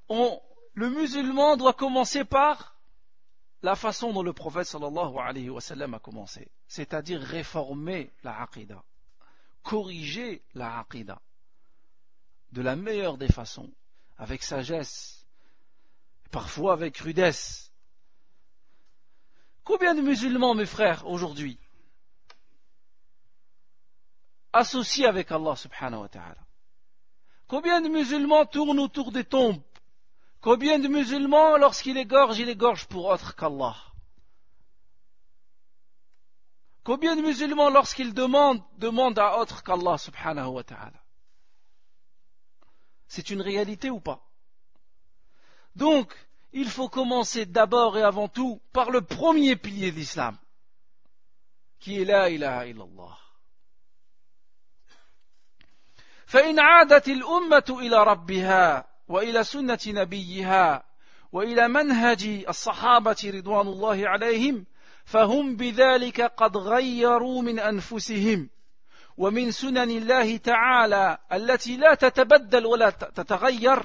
le 0.08 0.90
musulman 0.90 1.56
doit 1.56 1.74
commencer 1.74 2.24
par 2.24 2.76
la 3.62 3.76
façon 3.76 4.12
dont 4.12 4.22
le 4.22 4.32
prophète 4.32 4.66
sallallahu 4.66 5.18
alayhi 5.18 5.50
wa 5.50 5.60
sallam 5.60 5.94
a 5.94 5.98
commencé, 5.98 6.50
c'est-à-dire 6.66 7.20
réformer 7.20 8.12
la 8.24 8.42
aqidah, 8.42 8.82
corriger 9.62 10.42
la 10.54 10.80
aqidah 10.80 11.20
de 12.52 12.62
la 12.62 12.76
meilleure 12.76 13.16
des 13.16 13.28
façons, 13.28 13.70
avec 14.18 14.42
sagesse, 14.42 15.26
parfois 16.30 16.74
avec 16.74 16.98
rudesse. 16.98 17.72
Combien 19.64 19.94
de 19.94 20.02
musulmans, 20.02 20.54
mes 20.54 20.66
frères, 20.66 21.06
aujourd'hui, 21.06 21.58
associés 24.52 25.06
avec 25.06 25.32
Allah 25.32 25.56
subhanahu 25.56 26.02
wa 26.02 26.08
ta'ala? 26.08 26.36
Combien 27.48 27.80
de 27.80 27.88
musulmans 27.88 28.46
tournent 28.46 28.80
autour 28.80 29.12
des 29.12 29.24
tombes? 29.24 29.62
Combien 30.40 30.78
de 30.78 30.88
musulmans, 30.88 31.56
lorsqu'il 31.56 31.96
égorge, 31.96 32.38
il 32.38 32.48
égorge 32.48 32.86
pour 32.86 33.06
autre 33.06 33.36
qu'Allah? 33.36 33.76
Combien 36.82 37.14
de 37.14 37.22
musulmans, 37.22 37.70
lorsqu'ils 37.70 38.12
demandent, 38.12 38.62
demandent 38.78 39.18
à 39.18 39.38
autre 39.38 39.62
qu'Allah 39.62 39.98
subhanahu 39.98 40.48
wa 40.48 40.64
ta'ala? 40.64 41.00
C'est 43.06 43.30
une 43.30 43.40
réalité 43.40 43.88
ou 43.90 44.00
pas? 44.00 44.26
Donc, 45.76 46.12
il 46.52 46.68
faut 46.68 46.88
commencer 46.88 47.46
d'abord 47.46 47.96
et 47.96 48.02
avant 48.02 48.28
tout 48.28 48.60
par 48.72 48.90
le 48.90 49.00
premier 49.00 49.54
pilier 49.56 49.92
de 49.92 49.96
l'islam, 49.96 50.36
qui 51.78 52.00
est 52.00 52.04
la 52.04 52.30
ilaha 52.30 52.66
illallah. 52.66 53.21
فإن 56.32 56.60
عادت 56.60 57.08
الأمة 57.08 57.64
إلى 57.70 58.04
ربها 58.04 58.84
وإلى 59.08 59.44
سنة 59.44 59.78
نبيها 59.86 60.84
وإلى 61.32 61.68
منهج 61.68 62.44
الصحابة 62.48 63.16
رضوان 63.34 63.68
الله 63.68 64.08
عليهم 64.08 64.66
فهم 65.04 65.56
بذلك 65.56 66.20
قد 66.20 66.56
غيروا 66.56 67.42
من 67.42 67.58
أنفسهم 67.58 68.48
ومن 69.16 69.50
سنن 69.50 69.90
الله 69.90 70.36
تعالى 70.36 71.18
التي 71.32 71.76
لا 71.76 71.94
تتبدل 71.94 72.66
ولا 72.66 72.90
تتغير. 72.90 73.82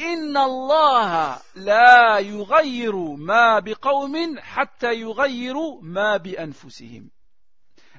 إن 0.00 0.36
الله 0.36 1.38
لا 1.54 2.18
يغير 2.18 2.96
ما 2.96 3.58
بقوم 3.58 4.38
حتى 4.38 4.94
يغيروا 4.94 5.80
ما 5.82 6.16
بأنفسهم. 6.16 7.10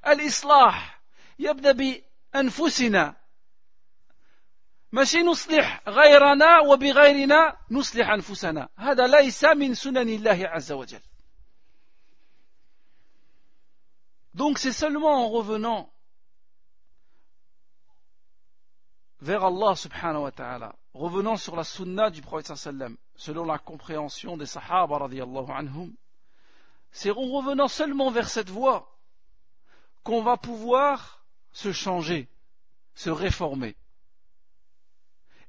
الإصلاح 0.08 1.02
يبدأ 1.40 1.72
بأنفسنا 1.72 3.21
ماشي 4.92 5.19
نصلح 5.19 5.88
غيرنا 5.88 6.61
وبغيرنا 6.61 7.57
نصلح 7.71 8.09
أنفسنا 8.11 8.69
هذا 8.77 9.07
ليس 9.07 9.45
من 9.45 9.75
سنن 9.75 10.09
الله 10.09 10.49
عز 10.49 10.73
وجل 10.73 11.01
Donc 14.35 14.59
c'est 14.59 14.73
seulement 14.73 15.25
en 15.25 15.29
revenant 15.31 15.90
vers 19.21 19.45
Allah 19.45 19.75
subhanahu 19.75 20.25
wa 20.25 20.31
ta'ala, 20.31 20.77
revenant 20.92 21.38
sur 21.38 21.57
la 21.57 21.64
sunna 21.64 22.11
du 22.11 22.21
prophète 22.21 22.55
sallam, 22.55 22.99
selon 23.16 23.47
la 23.47 23.59
compréhension 23.59 24.37
des 24.37 24.45
sahaba 24.45 24.99
radiallahu 24.99 25.51
anhum, 25.51 25.95
c'est 26.90 27.11
en 27.11 27.27
revenant 27.33 27.69
seulement 27.69 28.11
vers 28.11 28.29
cette 28.29 28.51
voie 28.51 28.99
qu'on 30.03 30.23
va 30.23 30.37
pouvoir 30.37 31.25
se 31.53 31.73
changer, 31.73 32.29
se 32.95 33.09
réformer. 33.11 33.75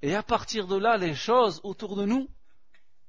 Et 0.03 0.17
à 0.17 0.23
partir 0.23 0.67
de 0.67 0.77
là, 0.77 0.97
les 0.97 1.15
choses 1.15 1.61
autour 1.63 1.97
de 1.97 2.05
nous 2.05 2.29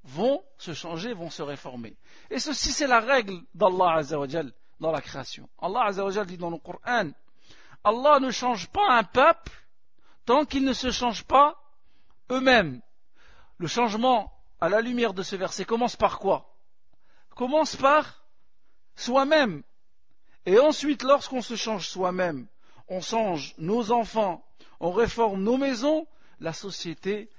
vont 0.03 0.43
se 0.58 0.73
changer, 0.73 1.13
vont 1.13 1.32
se 1.32 1.41
réformer. 1.41 1.97
Et 2.29 2.39
ceci, 2.39 2.71
c'est 2.71 2.88
la 2.88 2.99
règle 2.99 3.41
d'Allah 3.56 3.95
Azzawajal 3.97 4.53
dans 4.79 4.91
la 4.91 5.01
création. 5.01 5.49
Allah 5.60 5.86
Azzawajal 5.86 6.27
dit 6.27 6.38
dans 6.38 6.51
le 6.51 6.58
Coran, 6.58 7.10
Allah 7.84 8.19
ne 8.19 8.32
change 8.32 8.69
pas 8.69 8.91
un 8.91 9.03
peuple 9.03 9.51
tant 10.25 10.45
qu'ils 10.45 10.63
ne 10.63 10.73
se 10.73 10.91
changent 10.91 11.25
pas 11.25 11.58
eux-mêmes. 12.32 12.82
Le 13.58 13.67
changement 13.67 14.32
à 14.62 14.69
la 14.69 14.82
lumière 14.82 15.13
de 15.13 15.23
ce 15.23 15.36
verset 15.36 15.65
commence 15.65 15.95
par 15.95 16.19
quoi? 16.19 16.56
Commence 17.36 17.75
par 17.75 18.23
soi-même. 18.95 19.63
Et 20.45 20.60
ensuite, 20.60 21.03
lorsqu'on 21.03 21.41
se 21.41 21.56
change 21.56 21.88
soi-même, 21.88 22.47
on 22.88 23.01
change 23.01 23.56
nos 23.58 23.91
enfants, 23.91 24.45
on 24.79 24.91
réforme 24.91 25.41
nos 25.41 25.58
maisons, 25.58 26.08
la 26.43 26.51
société, 26.51 27.29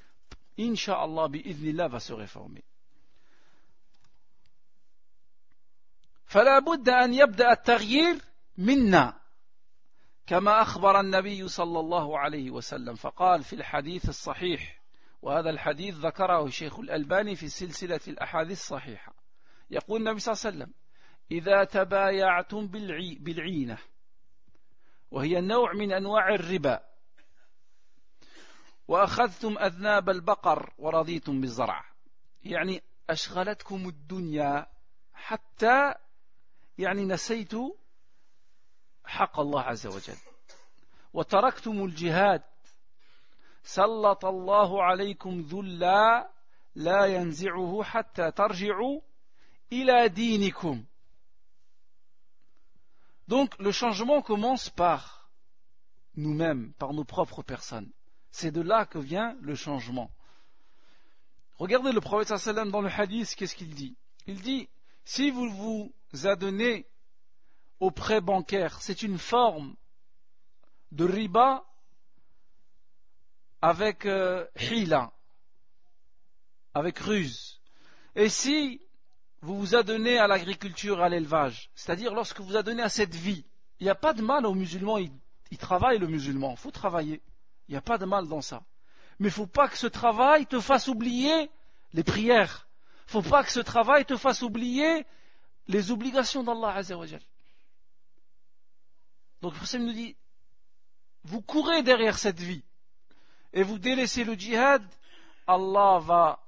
Inch'Allah, 0.59 1.29
bi'idhnillah, 1.29 1.89
va 1.89 2.01
se 2.01 2.13
réformer. 2.13 2.65
فلا 6.27 6.59
بد 6.59 6.89
أن 6.89 7.15
يبدأ 7.15 7.53
التغيير 7.53 8.17
منا 8.59 9.21
كما 10.27 10.63
أخبر 10.63 11.01
النبي 11.01 11.49
صلى 11.49 11.81
الله 11.81 12.19
عليه 12.19 12.51
وسلم 12.51 12.95
فقال 12.95 13.45
في 13.45 13.53
الحديث 13.53 14.09
الصحيح 14.09 14.81
وهذا 15.23 15.51
الحديث 15.51 15.95
ذكره 15.95 16.45
الشيخ 16.45 16.79
الألباني 16.79 17.37
في 17.37 17.49
سلسلة 17.49 18.01
الأحاديث 18.09 18.61
الصحيحة 18.61 19.15
يقول 19.71 20.01
النبي 20.01 20.21
صلى 20.21 20.33
الله 20.33 20.45
عليه 20.45 20.57
وسلم 20.57 20.75
إذا 21.31 21.65
تبايعتم 21.65 22.67
بالعينة 23.21 23.79
وهي 25.11 25.41
نوع 25.41 25.73
من 25.73 25.93
أنواع 25.93 26.35
الربا 26.35 26.94
وأخذتم 28.89 29.59
أذناب 29.59 30.11
البقر 30.11 30.73
ورضيتم 30.79 31.41
بالزرع. 31.41 31.85
يعني 32.43 32.83
أشغلتكم 33.11 33.89
الدنيا 33.89 34.67
حتى 35.15 35.95
يعني 36.79 37.05
نسيت 37.05 37.53
حق 39.05 39.41
الله 39.41 39.61
عز 39.61 39.87
وجل. 39.87 40.17
وتركتم 41.13 41.85
الجهاد. 41.85 42.43
سلط 43.63 44.25
الله 44.25 44.83
عليكم 44.83 45.41
ذلا 45.41 46.31
لا 46.75 47.05
ينزعه 47.07 47.83
حتى 47.83 48.31
ترجعوا 48.31 49.01
إلى 49.73 50.09
دينكم. 50.09 50.85
Donc 53.27 53.59
le 53.59 53.73
changement 53.73 54.21
commence 54.21 54.69
par 54.69 55.31
nous-mêmes, 56.17 56.75
par 56.75 56.93
nos 56.93 57.05
propres 57.05 57.43
personnes. 57.43 57.91
C'est 58.37 58.51
de 58.51 58.63
là 58.63 58.85
que 58.85 58.99
vient 58.99 59.37
le 59.43 59.55
changement. 59.55 60.11
Regardez 61.55 61.93
le 61.93 62.01
prophète 62.01 62.49
dans 62.69 62.81
le 62.81 62.91
hadith, 62.91 63.37
qu'est-ce 63.37 63.55
qu'il 63.55 63.73
dit? 63.73 63.97
Il 64.27 64.41
dit, 64.41 64.69
si 65.05 65.31
vous 65.31 65.49
vous 65.49 65.95
adonnez 66.27 66.85
au 67.79 67.93
prêt 67.93 68.21
bancaire, 68.21 68.83
c'est 68.83 69.03
une 69.03 69.19
forme 69.19 69.77
de 70.91 71.05
riba 71.05 71.65
avec 73.63 74.05
euh, 74.05 74.45
avec 76.75 76.99
ruse. 76.99 77.61
Et 78.17 78.29
si 78.29 78.81
vous 79.43 79.57
vous 79.57 79.77
adonnez 79.77 80.19
à 80.19 80.27
l'agriculture, 80.27 81.01
à 81.01 81.09
l'élevage, 81.09 81.71
c'est-à-dire 81.77 82.13
lorsque 82.13 82.41
vous 82.41 82.57
adonnez 82.57 82.83
à 82.83 82.89
cette 82.89 83.15
vie, 83.15 83.47
il 83.79 83.85
n'y 83.85 83.91
a 83.91 83.95
pas 83.95 84.13
de 84.13 84.23
mal 84.23 84.45
aux 84.45 84.55
musulmans, 84.55 84.99
il, 84.99 85.13
il 85.53 85.59
travaille 85.59 86.01
le 86.01 86.09
musulman, 86.09 86.51
il 86.51 86.59
faut 86.59 86.73
travailler. 86.73 87.23
Il 87.69 87.73
n'y 87.73 87.79
a 87.79 87.83
pas 87.83 87.99
de 87.99 88.05
mal 88.05 88.29
dans 88.29 88.41
ça. 88.41 88.63
Mais 89.19 89.29
il 89.29 89.31
ne 89.31 89.35
faut 89.35 89.47
pas 89.47 89.69
que 89.69 89.79
ce 89.79 89.87
travail 89.87 90.47
te 90.47 90.61
fasse 90.61 90.89
oublier 90.89 91.51
les 91.93 92.05
prières. 92.05 92.69
Il 93.07 93.17
ne 93.17 93.23
faut 93.23 93.31
pas 93.31 93.45
que 93.45 93.53
ce 93.53 93.61
travail 93.61 94.05
te 94.05 94.17
fasse 94.17 94.43
oublier 94.43 95.07
les 95.69 95.91
obligations 95.91 96.43
d'Allah 96.43 96.75
Azzawajal. 96.75 97.23
Donc 99.41 99.55
le 99.55 99.79
nous 99.79 99.93
dit, 99.93 100.17
vous 101.25 101.43
courez 101.43 101.83
derrière 101.83 102.19
cette 102.19 102.41
vie 102.41 102.65
et 103.53 103.63
vous 103.63 103.79
délaissez 103.79 104.25
le 104.25 104.35
djihad, 104.35 104.83
Allah 105.47 105.99
va 106.01 106.41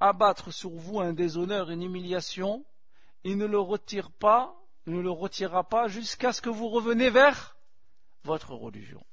abattre 0.00 0.52
sur 0.52 0.70
vous 0.70 1.00
un 1.00 1.12
déshonneur, 1.12 1.70
une 1.70 1.82
humiliation, 1.82 2.64
il 3.24 3.36
ne 3.38 3.46
le 3.46 3.58
retire 3.58 4.10
pas, 4.10 4.54
ne 4.86 5.00
le 5.00 5.10
retirera 5.10 5.64
pas 5.64 5.88
jusqu'à 5.88 6.32
ce 6.32 6.40
que 6.40 6.50
vous 6.50 6.68
reveniez 6.68 7.10
vers 7.10 7.56
votre 8.24 8.54
religion. 8.54 9.04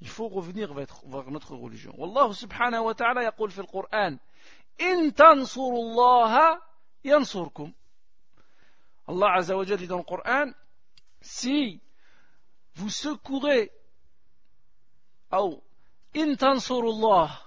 Il 0.00 0.08
faut 0.08 0.28
revenir 0.28 0.74
vers 0.74 1.30
notre 1.30 1.54
religion. 1.56 1.94
والله 1.98 2.32
سبحانه 2.32 2.82
وتعالى 2.82 3.24
يقول 3.24 3.50
في 3.50 3.58
القرآن 3.58 4.18
إن 4.80 5.14
تنصروا 5.14 5.82
الله 5.82 6.60
ينصركم 7.04 7.72
Allah 9.08 9.34
Azza 9.36 9.56
wa 9.56 9.64
dit 9.64 9.86
dans 9.86 9.98
le 9.98 10.02
Coran 10.02 10.52
si 11.20 11.80
vous 12.74 12.90
secourez 12.90 13.70
أو 15.32 15.62
إن 16.16 16.36
تنصروا 16.36 16.92
الله 16.92 17.38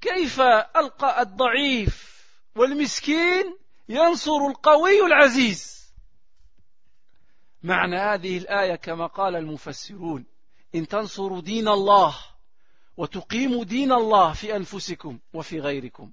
كيف 0.00 0.40
ألقى 0.76 1.22
الضعيف 1.22 2.14
والمسكين 2.56 3.58
ينصر 3.88 4.46
القوي 4.50 5.06
العزيز 5.06 5.92
معنى 7.62 7.96
هذه 7.96 8.38
الآية 8.38 8.74
كما 8.74 9.06
قال 9.06 9.36
المفسرون 9.36 10.26
إن 10.75 10.87
تنصروا 10.87 11.41
دين 11.41 11.67
الله 11.67 12.15
وتقيموا 12.97 13.63
دين 13.63 13.91
الله 13.91 14.33
في 14.33 14.55
أنفسكم 14.55 15.19
وفي 15.33 15.59
غيركم 15.59 16.11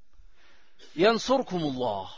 ينصركم 0.96 1.56
الله 1.58 2.10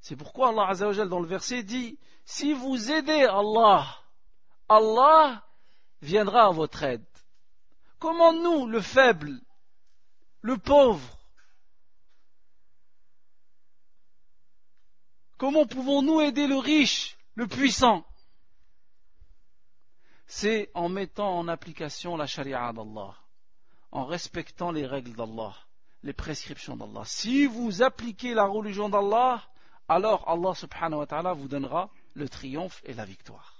C'est 0.00 0.16
pourquoi 0.16 0.50
Allah 0.50 0.68
Azzawajal 0.68 1.08
dans 1.08 1.20
le 1.20 1.26
verset 1.26 1.62
dit 1.62 1.98
Si 2.26 2.52
vous 2.52 2.90
aidez 2.90 3.24
Allah, 3.24 3.86
Allah 4.68 5.42
viendra 6.02 6.48
à 6.48 6.50
votre 6.50 6.82
aide. 6.82 7.06
Comment 7.98 8.34
nous, 8.34 8.66
le 8.66 8.82
faible, 8.82 9.40
le 10.42 10.58
pauvre, 10.58 11.18
comment 15.38 15.66
pouvons-nous 15.66 16.20
aider 16.20 16.46
le 16.46 16.58
riche, 16.58 17.16
le 17.34 17.46
puissant 17.46 18.04
C'est 20.38 20.70
en 20.74 20.88
mettant 20.88 21.38
en 21.38 21.48
application 21.48 22.16
la 22.16 22.26
charia 22.26 22.72
d'Allah, 22.72 23.14
en 23.92 24.04
respectant 24.04 24.72
les 24.72 24.86
règles 24.86 25.14
d'Allah, 25.14 25.54
les 26.02 26.12
prescriptions 26.12 26.76
d'Allah. 26.76 27.02
Si 27.04 27.46
vous 27.46 27.82
appliquez 27.82 28.34
la 28.34 28.44
religion 28.44 28.88
d'Allah, 28.88 29.42
alors 29.88 30.28
Allah 30.28 30.54
subhanahu 30.54 31.00
wa 31.00 31.06
ta'ala 31.06 31.32
vous 31.32 31.48
donnera 31.48 31.90
le 32.14 32.28
triomphe 32.28 32.80
et 32.84 32.94
la 32.94 33.04
victoire. 33.04 33.50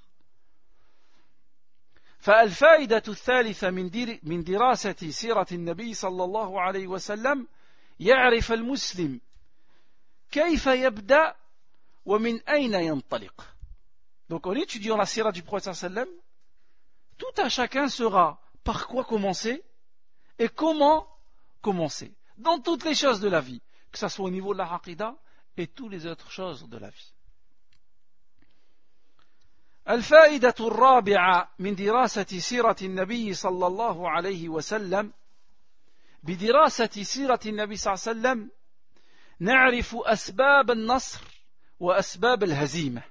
فالفائدة 2.25 3.03
الثالثة 3.09 3.71
من, 3.71 3.91
من 4.23 4.45
دراسة 4.45 5.11
سيرة 5.11 5.47
النبي 5.53 5.95
صلى 5.95 6.25
الله 6.25 6.61
عليه 6.61 6.87
وسلم 6.87 7.47
يعرف 8.01 8.53
المسلم 8.53 9.21
كيف 10.31 10.67
يبدأ 10.67 11.37
ومن 12.07 12.41
أين 12.49 12.75
ينطلق. 12.75 13.45
Donc 14.31 14.47
en 14.47 14.55
étudiant 14.55 14.97
la 14.97 15.05
sira 15.05 15.33
du 15.33 15.43
prophète 15.43 15.75
sallam, 15.75 16.09
tout 17.19 17.35
un 17.39 17.49
chacun 17.49 17.89
sera 17.89 18.41
par 18.63 18.87
quoi 18.87 19.05
commencer 19.05 19.63
et 20.39 20.49
comment 20.49 21.07
commencer 21.61 22.13
dans 22.39 22.59
toutes 22.59 22.85
les 22.85 22.95
choses 22.95 23.21
de 23.21 23.29
la 23.29 23.41
vie, 23.41 23.63
que 23.93 23.99
ce 23.99 24.09
soit 24.09 24.25
au 24.25 24.31
niveau 24.31 24.53
de 24.53 24.59
la 24.59 24.73
aqidah 24.73 25.15
et 25.57 25.67
toutes 25.67 25.93
les 25.93 26.07
autres 26.07 26.31
choses 26.31 26.69
de 26.69 26.79
la 26.79 26.91
vie. 26.91 27.13
الفائدة 29.89 30.55
الرابعة 30.61 31.55
من 31.59 31.75
دراسة 31.75 32.39
سيرة 32.39 32.77
النبي 32.83 33.35
صلى 33.35 33.67
الله 33.67 34.11
عليه 34.11 34.49
وسلم 34.49 35.13
بدراسة 36.23 37.03
سيرة 37.03 37.41
النبي 37.47 37.77
صلى 37.77 37.95
الله 37.95 38.05
عليه 38.09 38.11
وسلم 38.21 38.51
نعرف 39.41 39.97
أسباب 39.97 40.71
النصر 40.71 41.21
وأسباب 41.81 42.43
الهزيمة. 42.43 43.03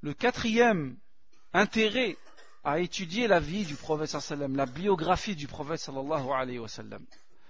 Le 0.00 0.14
quatrième 0.14 0.96
intérêt 1.52 2.16
à 2.62 2.78
étudier 2.78 3.26
la 3.26 3.40
vie 3.40 3.64
du 3.64 3.74
prophète 3.74 4.08
sallam, 4.08 4.54
la 4.54 4.66
biographie 4.66 5.34
du 5.34 5.48
prophète 5.48 5.80
sallallahu 5.80 6.20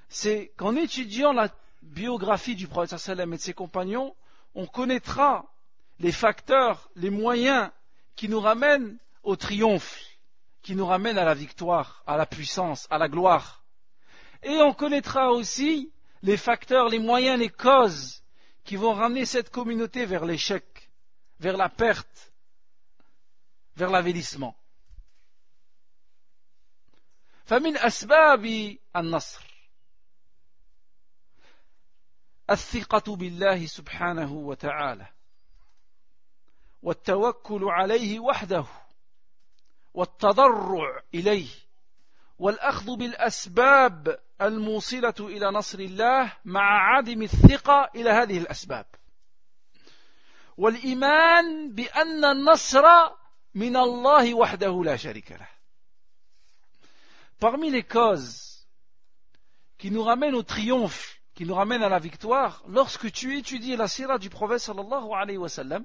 c'est 0.08 0.52
qu'en 0.56 0.74
étudiant 0.74 1.32
la 1.32 1.50
biographie 1.82 2.54
du 2.54 2.66
prophète 2.66 2.98
sallam 2.98 3.34
et 3.34 3.36
de 3.36 3.42
ses 3.42 3.52
compagnons, 3.52 4.14
on 4.54 4.66
connaîtra 4.66 5.44
les 5.98 6.12
facteurs, 6.12 6.88
les 6.96 7.10
moyens 7.10 7.70
qui 8.16 8.28
nous 8.30 8.40
ramènent 8.40 8.96
au 9.24 9.36
triomphe, 9.36 10.00
qui 10.62 10.74
nous 10.74 10.86
ramènent 10.86 11.18
à 11.18 11.24
la 11.24 11.34
victoire, 11.34 12.02
à 12.06 12.16
la 12.16 12.24
puissance, 12.24 12.86
à 12.88 12.96
la 12.96 13.08
gloire. 13.08 13.62
Et 14.42 14.56
on 14.62 14.72
connaîtra 14.72 15.32
aussi 15.32 15.92
les 16.22 16.38
facteurs, 16.38 16.88
les 16.88 16.98
moyens, 16.98 17.38
les 17.38 17.50
causes 17.50 18.22
qui 18.64 18.76
vont 18.76 18.94
ramener 18.94 19.26
cette 19.26 19.50
communauté 19.50 20.06
vers 20.06 20.24
l'échec, 20.24 20.90
vers 21.40 21.56
la 21.56 21.68
perte, 21.68 22.27
vers 23.78 23.90
l'avélissement. 23.90 24.54
فمن 27.44 27.76
أسباب 27.76 28.76
النصر. 28.96 29.44
الثقة 32.50 33.16
بالله 33.16 33.66
سبحانه 33.66 34.32
وتعالى. 34.32 35.06
والتوكل 36.82 37.64
عليه 37.64 38.20
وحده. 38.20 38.64
والتضرع 39.94 41.02
إليه. 41.14 41.48
والأخذ 42.38 42.96
بالأسباب 42.96 44.20
الموصلة 44.40 45.14
إلى 45.20 45.46
نصر 45.50 45.78
الله 45.78 46.32
مع 46.44 46.96
عدم 46.96 47.22
الثقة 47.22 47.90
إلى 47.94 48.10
هذه 48.10 48.38
الأسباب. 48.38 48.86
والإيمان 50.56 51.72
بأن 51.74 52.24
النصر 52.24 52.84
Parmi 57.38 57.70
les 57.70 57.82
causes 57.82 58.66
qui 59.78 59.90
nous 59.90 60.02
ramènent 60.02 60.34
au 60.34 60.42
triomphe, 60.42 61.20
qui 61.34 61.44
nous 61.44 61.54
ramènent 61.54 61.82
à 61.84 61.88
la 61.88 61.98
victoire, 61.98 62.62
lorsque 62.68 63.10
tu 63.12 63.38
étudies 63.38 63.76
la 63.76 63.88
sira 63.88 64.18
du 64.18 64.28
prophète 64.28 64.58
sallallahu 64.58 65.12
alayhi 65.14 65.38
wa 65.38 65.48
sallam, 65.48 65.84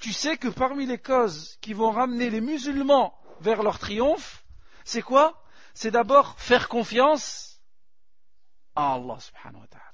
tu 0.00 0.12
sais 0.12 0.36
que 0.36 0.48
parmi 0.48 0.86
les 0.86 0.98
causes 0.98 1.56
qui 1.60 1.72
vont 1.72 1.90
ramener 1.90 2.30
les 2.30 2.40
musulmans 2.40 3.16
vers 3.40 3.62
leur 3.62 3.78
triomphe, 3.78 4.44
c'est 4.84 5.02
quoi? 5.02 5.42
C'est 5.72 5.90
d'abord 5.90 6.38
faire 6.38 6.68
confiance 6.68 7.60
à 8.74 8.94
Allah 8.94 9.18
subhanahu 9.20 9.60
wa 9.60 9.66
ta'ala. 9.68 9.84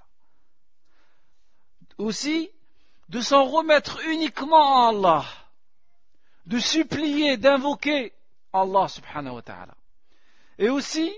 Aussi, 1.98 2.50
de 3.08 3.20
s'en 3.20 3.44
remettre 3.44 4.00
uniquement 4.06 4.86
à 4.86 4.88
Allah 4.88 5.24
de 6.46 6.58
supplier, 6.58 7.36
d'invoquer 7.36 8.12
Allah 8.52 8.88
subhanahu 8.88 9.36
wa 9.36 9.42
ta'ala. 9.42 9.74
Et 10.58 10.68
aussi, 10.68 11.12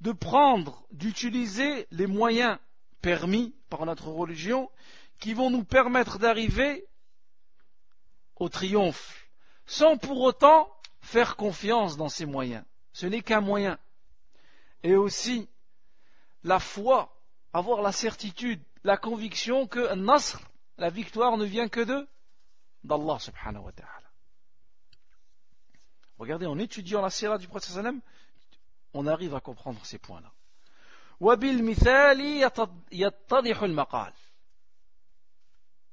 de 0.00 0.12
prendre, 0.12 0.84
d'utiliser 0.90 1.86
les 1.90 2.06
moyens 2.06 2.58
permis 3.00 3.54
par 3.68 3.86
notre 3.86 4.08
religion 4.08 4.70
qui 5.18 5.34
vont 5.34 5.50
nous 5.50 5.64
permettre 5.64 6.18
d'arriver 6.18 6.84
au 8.36 8.48
triomphe, 8.48 9.28
sans 9.66 9.96
pour 9.96 10.20
autant 10.20 10.68
faire 11.00 11.36
confiance 11.36 11.96
dans 11.96 12.08
ces 12.08 12.26
moyens. 12.26 12.64
Ce 12.92 13.06
n'est 13.06 13.22
qu'un 13.22 13.40
moyen. 13.40 13.78
Et 14.82 14.96
aussi 14.96 15.48
la 16.42 16.58
foi, 16.58 17.16
avoir 17.52 17.82
la 17.82 17.92
certitude, 17.92 18.60
la 18.82 18.96
conviction 18.96 19.66
que 19.66 19.94
Nasr, 19.94 20.40
la 20.78 20.90
victoire 20.90 21.36
ne 21.36 21.44
vient 21.44 21.68
que 21.68 21.80
de 21.80 22.08
d'Allah 22.82 23.18
subhanahu 23.20 23.64
wa 23.66 23.72
ta'ala. 23.72 24.01
Regardez, 26.21 26.45
en 26.45 26.57
étudiant 26.57 27.01
la 27.01 27.09
sira 27.09 27.37
du 27.37 27.47
prophète 27.47 27.77
on 28.93 29.05
arrive 29.05 29.35
à 29.35 29.41
comprendre 29.41 29.79
ces 29.85 29.99
points-là. 29.99 30.31
وبالمثال 31.19 32.19
يتضح 32.91 33.61
المقال 33.63 34.13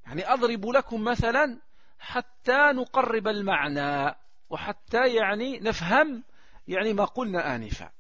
يعني 0.06 0.32
أضرب 0.32 0.66
لكم 0.66 1.04
مثلا 1.04 1.58
حتى 1.98 2.72
نقرب 2.72 3.28
المعنى 3.28 4.14
وحتى 4.50 5.14
يعني 5.14 5.58
نفهم 5.58 6.24
يعني 6.68 6.92
ما 6.92 7.04
قلنا 7.04 7.54
آنفا 7.54 7.90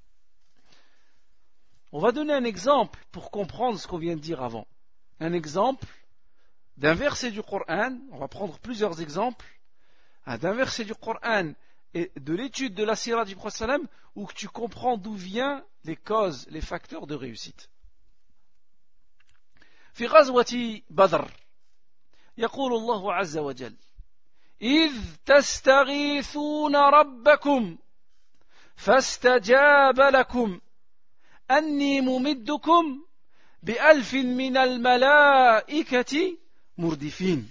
On 1.92 2.00
va 2.00 2.10
donner 2.10 2.34
un 2.34 2.42
exemple 2.42 2.98
pour 3.12 3.30
comprendre 3.30 3.78
ce 3.78 3.86
qu'on 3.86 3.98
vient 3.98 4.16
de 4.16 4.20
dire 4.20 4.42
avant. 4.42 4.66
Un 5.20 5.32
exemple 5.32 5.86
d'un 6.76 6.94
verset 6.94 7.30
du 7.30 7.40
Coran, 7.40 7.96
on 8.10 8.18
va 8.18 8.26
prendre 8.26 8.58
plusieurs 8.58 9.00
exemples, 9.00 9.46
d'un 10.26 10.54
verset 10.54 10.84
du 10.84 10.94
Coran 10.96 11.52
et 11.94 12.12
de 12.16 12.34
l'étude 12.34 12.74
de 12.74 12.84
la 12.84 12.96
sira 12.96 13.24
du 13.24 13.36
prophète 13.36 13.80
où 14.14 14.28
tu 14.34 14.48
comprends 14.48 14.96
d'où 14.96 15.14
viennent 15.14 15.62
les 15.84 15.96
causes, 15.96 16.46
les 16.50 16.60
facteurs 16.60 17.06
de 17.06 17.14
réussite. 17.14 17.68
في 19.94 20.06
غزوة 20.06 20.80
بدر 20.90 21.30
يقول 22.38 22.72
الله 22.72 23.14
عز 23.14 23.38
وجل 23.38 23.76
إذ 24.62 24.92
تستغيثون 25.26 26.76
ربكم 26.76 27.78
فاستجاب 28.76 30.00
لكم 30.00 30.60
أني 31.50 32.00
ممدكم 32.00 33.04
بألف 33.62 34.14
من 34.14 34.56
الملائكة 34.56 36.38
مردفين 36.78 37.50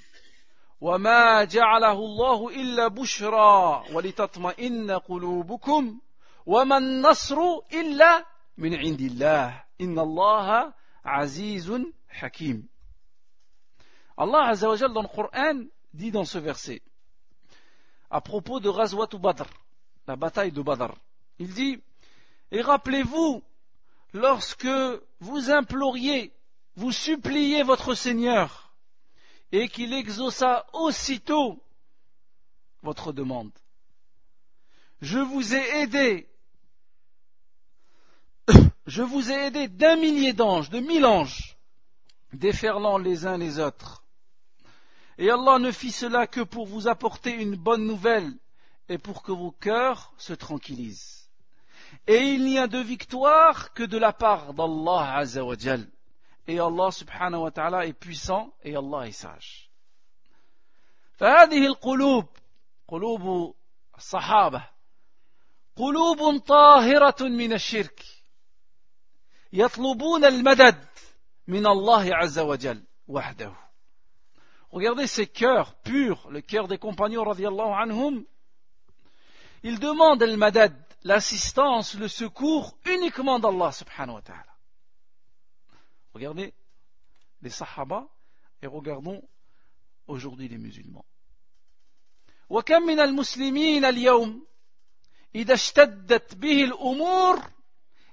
وما 0.81 1.43
جعله 1.43 1.91
الله 1.91 2.49
إلا 2.49 2.87
بشرى 2.87 3.83
ولتطمئن 3.93 4.91
قلوبكم 4.91 5.99
وما 6.45 6.77
النصر 6.77 7.37
إلا 7.73 8.25
من 8.57 8.75
عند 8.75 9.01
الله 9.01 9.63
إن 9.81 9.99
الله 9.99 10.73
عزيز 11.05 11.71
حكيم 12.09 12.73
Allah 14.17 14.49
Azza 14.49 14.69
wa 14.69 14.75
Jal 14.75 14.93
dans 14.93 15.01
le 15.01 15.07
Coran 15.07 15.65
dit 15.93 16.11
dans 16.11 16.25
ce 16.25 16.37
verset 16.37 16.81
à 18.11 18.21
propos 18.21 18.59
de 18.59 18.69
Ghazwat 18.69 19.17
Badr, 19.17 19.45
la 20.07 20.15
bataille 20.15 20.51
de 20.51 20.61
Badr. 20.61 20.93
Il 21.39 21.51
dit 21.51 21.81
Et 22.51 22.61
rappelez-vous 22.61 23.41
lorsque 24.13 24.67
vous 25.19 25.49
imploriez, 25.49 26.31
vous 26.75 26.91
suppliez 26.91 27.63
votre 27.63 27.95
Seigneur 27.95 28.66
et 29.52 29.68
qu'il 29.68 29.92
exauça 29.92 30.66
aussitôt 30.72 31.62
votre 32.82 33.12
demande. 33.12 33.52
Je 35.00 35.18
vous 35.18 35.54
ai 35.54 35.82
aidé 35.82 36.28
je 38.86 39.02
vous 39.02 39.30
ai 39.30 39.46
aidé 39.46 39.68
d'un 39.68 39.96
millier 39.96 40.32
d'anges, 40.32 40.70
de 40.70 40.80
mille 40.80 41.06
anges, 41.06 41.56
déferlant 42.32 42.98
les 42.98 43.26
uns 43.26 43.38
les 43.38 43.58
autres. 43.58 44.04
Et 45.18 45.30
Allah 45.30 45.58
ne 45.58 45.72
fit 45.72 45.92
cela 45.92 46.26
que 46.26 46.40
pour 46.40 46.66
vous 46.66 46.88
apporter 46.88 47.32
une 47.32 47.56
bonne 47.56 47.84
nouvelle 47.86 48.32
et 48.88 48.98
pour 48.98 49.22
que 49.22 49.32
vos 49.32 49.50
cœurs 49.50 50.12
se 50.16 50.32
tranquillisent. 50.32 51.28
Et 52.06 52.18
il 52.18 52.44
n'y 52.44 52.58
a 52.58 52.66
de 52.66 52.78
victoire 52.78 53.72
que 53.72 53.82
de 53.82 53.98
la 53.98 54.12
part 54.12 54.54
d'Allah 54.54 55.24
Et 56.47 56.59
Allah 56.59 56.91
subhanahu 56.91 57.41
wa 57.41 57.51
ta'ala 57.51 57.85
est 57.85 57.93
puissant 57.93 58.53
et 58.63 58.75
Allah 58.75 59.07
est 59.07 59.11
sage. 59.11 59.69
فهذه 61.17 61.65
القلوب 61.65 62.25
قلوب 62.87 63.55
الصحابة 63.97 64.63
قلوب 65.75 66.37
طاهرة 66.37 67.21
من 67.21 67.53
الشرك 67.53 68.05
يطلبون 69.53 70.25
المدد 70.25 70.85
من 71.47 71.67
الله 71.67 72.15
عز 72.15 72.39
وجل 72.39 72.83
وحده 73.07 73.53
Regardez 74.71 75.05
ces 75.05 75.27
cœurs 75.27 75.75
purs, 75.83 76.27
le 76.31 76.41
cœur 76.41 76.67
des 76.67 76.79
compagnons 76.79 77.23
radiallahu 77.23 77.73
anhum. 77.73 78.25
Ils 79.61 79.77
demandent 79.79 80.23
le 80.23 80.35
madad, 80.35 80.73
l'assistance, 81.03 81.93
le 81.93 82.07
secours 82.07 82.75
uniquement 82.87 83.37
d'Allah 83.37 83.71
subhanahu 83.71 84.15
wa 84.15 84.21
ta'ala. 84.23 84.53
Regardez 86.18 86.52
les 87.42 87.50
sahaba 87.50 88.08
et 88.60 88.66
regardons 88.66 89.22
aujourd'hui 90.08 90.48
les 90.48 90.58
musulmans. 90.58 91.04
وكم 92.48 92.82
من 92.82 93.00
المسلمين 93.00 93.84
اليوم 93.84 94.46
إذا 95.34 95.54
اشتدت 95.54 96.34
به 96.34 96.64
الأمور 96.64 97.50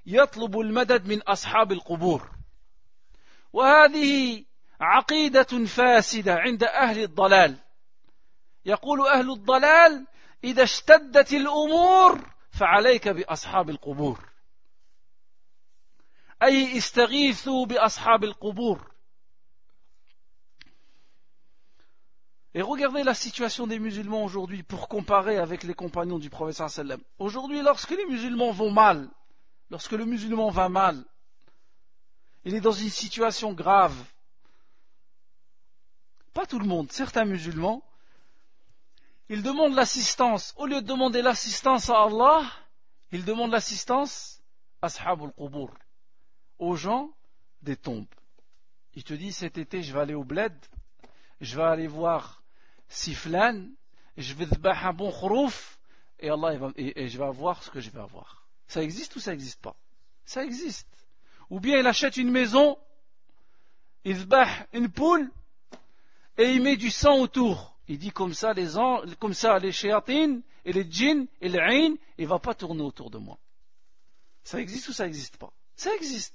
يطلب 0.06 0.60
المدد 0.60 1.06
من 1.06 1.22
أصحاب 1.22 1.72
القبور 1.72 2.30
وهذه 3.52 4.44
عقيدة 4.80 5.64
فاسدة 5.66 6.34
عند 6.34 6.64
أهل 6.64 7.02
الضلال 7.02 7.56
يقول 8.64 9.08
أهل 9.08 9.30
الضلال 9.30 10.06
إذا 10.44 10.62
اشتدت 10.62 11.32
الأمور 11.32 12.30
فعليك 12.50 13.08
بأصحاب 13.08 13.70
القبور 13.70 14.35
أي 16.43 16.77
استغيثوا 16.77 17.65
بأصحاب 17.65 18.23
القبور 18.23 18.91
Et 22.53 22.61
regardez 22.61 23.03
la 23.03 23.13
situation 23.13 23.65
des 23.65 23.79
musulmans 23.79 24.25
aujourd'hui 24.25 24.61
pour 24.61 24.89
comparer 24.89 25.37
avec 25.37 25.63
les 25.63 25.73
compagnons 25.73 26.19
du 26.19 26.29
prophète 26.29 26.67
sallam. 26.69 26.99
Aujourd'hui, 27.17 27.61
lorsque 27.61 27.91
les 27.91 28.05
musulmans 28.05 28.51
vont 28.51 28.71
mal, 28.71 29.09
lorsque 29.69 29.93
le 29.93 30.03
musulman 30.03 30.49
va 30.49 30.67
mal, 30.67 31.05
il 32.43 32.53
est 32.53 32.59
dans 32.59 32.73
une 32.73 32.89
situation 32.89 33.53
grave. 33.53 33.95
Pas 36.33 36.45
tout 36.45 36.59
le 36.59 36.65
monde, 36.65 36.91
certains 36.91 37.25
musulmans, 37.25 37.83
ils 39.29 39.43
demandent 39.43 39.75
l'assistance. 39.75 40.53
Au 40.57 40.65
lieu 40.65 40.81
de 40.81 40.87
demander 40.87 41.21
l'assistance 41.21 41.89
à 41.89 42.03
Allah, 42.03 42.43
ils 43.13 43.23
demandent 43.23 43.51
l'assistance 43.51 44.41
à 44.81 44.87
Ashabul 44.87 45.31
Qubur, 45.37 45.69
aux 46.58 46.76
gens 46.76 47.10
des 47.62 47.76
tombes. 47.76 48.06
Il 48.94 49.04
te 49.04 49.14
dit 49.14 49.32
cet 49.32 49.58
été 49.58 49.82
je 49.82 49.92
vais 49.92 50.00
aller 50.00 50.14
au 50.14 50.24
bled, 50.24 50.54
je 51.40 51.56
vais 51.56 51.62
aller 51.62 51.86
voir 51.86 52.42
siflan, 52.88 53.66
je 54.16 54.34
vais 54.34 54.46
un 54.64 54.92
bon 54.92 55.10
khrouf, 55.10 55.78
et 56.18 56.30
Allah 56.30 56.72
et, 56.76 57.08
je 57.08 57.18
vais 57.18 57.24
avoir 57.24 57.62
ce 57.62 57.70
que 57.70 57.80
je 57.80 57.90
vais 57.90 58.00
avoir. 58.00 58.46
Ça 58.68 58.82
existe 58.82 59.14
ou 59.16 59.20
ça 59.20 59.32
n'existe 59.32 59.60
pas? 59.60 59.76
Ça 60.24 60.44
existe. 60.44 60.88
Ou 61.50 61.60
bien 61.60 61.78
il 61.78 61.86
achète 61.86 62.16
une 62.16 62.30
maison, 62.30 62.78
il 64.04 64.24
bat 64.24 64.48
une 64.72 64.88
poule, 64.88 65.30
et 66.38 66.52
il 66.52 66.62
met 66.62 66.76
du 66.76 66.90
sang 66.90 67.18
autour. 67.18 67.76
Il 67.88 67.98
dit 67.98 68.10
comme 68.10 68.34
ça 68.34 68.52
les 68.52 68.74
comme 69.18 69.34
ça 69.34 69.58
les 69.58 69.72
shéatines 69.72 70.42
et 70.64 70.72
les 70.72 70.90
djinns 70.90 71.26
et 71.40 71.48
les 71.48 71.58
aïn, 71.58 71.96
il 72.18 72.26
va 72.26 72.38
pas 72.38 72.54
tourner 72.54 72.82
autour 72.82 73.10
de 73.10 73.18
moi. 73.18 73.38
Ça 74.42 74.60
existe 74.60 74.88
ou 74.88 74.92
ça 74.92 75.04
n'existe 75.04 75.36
pas? 75.36 75.52
Ça 75.76 75.94
existe. 75.94 76.34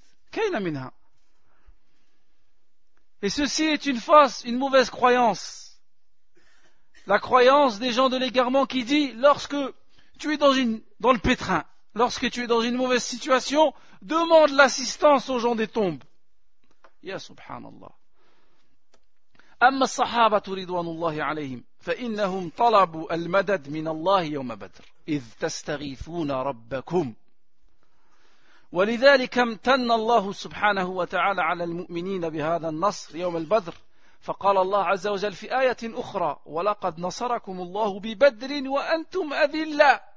Et 3.22 3.30
ceci 3.30 3.64
est 3.64 3.86
une 3.86 3.98
fausse, 3.98 4.44
une 4.44 4.58
mauvaise 4.58 4.90
croyance 4.90 5.66
la 7.06 7.18
croyance 7.18 7.78
des 7.78 7.92
gens 7.92 8.08
de 8.08 8.16
l'égarement 8.16 8.66
qui 8.66 8.84
dit 8.84 9.12
lorsque 9.12 9.56
tu 10.18 10.34
es 10.34 10.36
dans, 10.36 10.52
une, 10.52 10.82
dans 11.00 11.12
le 11.12 11.18
pétrin, 11.18 11.64
lorsque 11.94 12.30
tu 12.30 12.42
es 12.42 12.46
dans 12.46 12.60
une 12.60 12.76
mauvaise 12.76 13.04
situation, 13.04 13.72
demande 14.02 14.50
l'assistance 14.50 15.30
aux 15.30 15.38
gens 15.38 15.54
des 15.54 15.68
tombes. 15.68 16.02
Ya 17.02 17.18
subhanallah. 17.18 17.92
أما 19.62 19.84
الصحابة 19.84 20.42
رضوان 20.48 20.86
الله 20.86 21.22
عليهم 21.22 21.64
فإنهم 21.80 22.50
طلبوا 22.56 23.14
المدد 23.14 23.68
من 23.68 23.88
الله 23.88 24.22
يوم 24.22 24.54
بدر 24.54 24.84
إذ 25.08 25.22
تستغيثون 25.40 26.30
ربكم 26.30 27.14
ولذلك 28.71 29.37
امتن 29.37 29.91
الله 29.91 30.31
سبحانه 30.31 30.89
وتعالى 30.89 31.41
على 31.41 31.63
المؤمنين 31.63 32.29
بهذا 32.29 32.69
النصر 32.69 33.15
يوم 33.15 33.37
البدر 33.37 33.73
فقال 34.21 34.57
الله 34.57 34.85
عز 34.85 35.07
وجل 35.07 35.33
في 35.33 35.59
آية 35.59 35.77
أخرى 35.83 36.39
ولقد 36.45 36.99
نصركم 36.99 37.61
الله 37.61 37.99
ببدر 37.99 38.69
وأنتم 38.69 39.33
أذلاء 39.33 40.11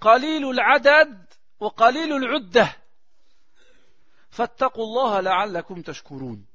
قليل 0.00 0.50
العدد 0.50 1.26
وقليل 1.60 2.12
العدة 2.12 2.76
فاتقوا 4.30 4.84
الله 4.84 5.20
لعلكم 5.20 5.82
تشكرون 5.82 6.46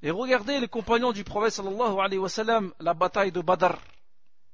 Et 0.00 0.12
regardez 0.12 0.60
les 0.60 0.68
compagnons 0.68 1.12
du 1.12 1.24
prophète 1.24 1.52
sallallahu 1.54 1.98
alayhi 1.98 2.20
wa 2.20 2.28
sallam, 2.28 2.72
la 2.78 2.94
bataille 2.94 3.32
de 3.32 3.40
Badr. 3.40 3.74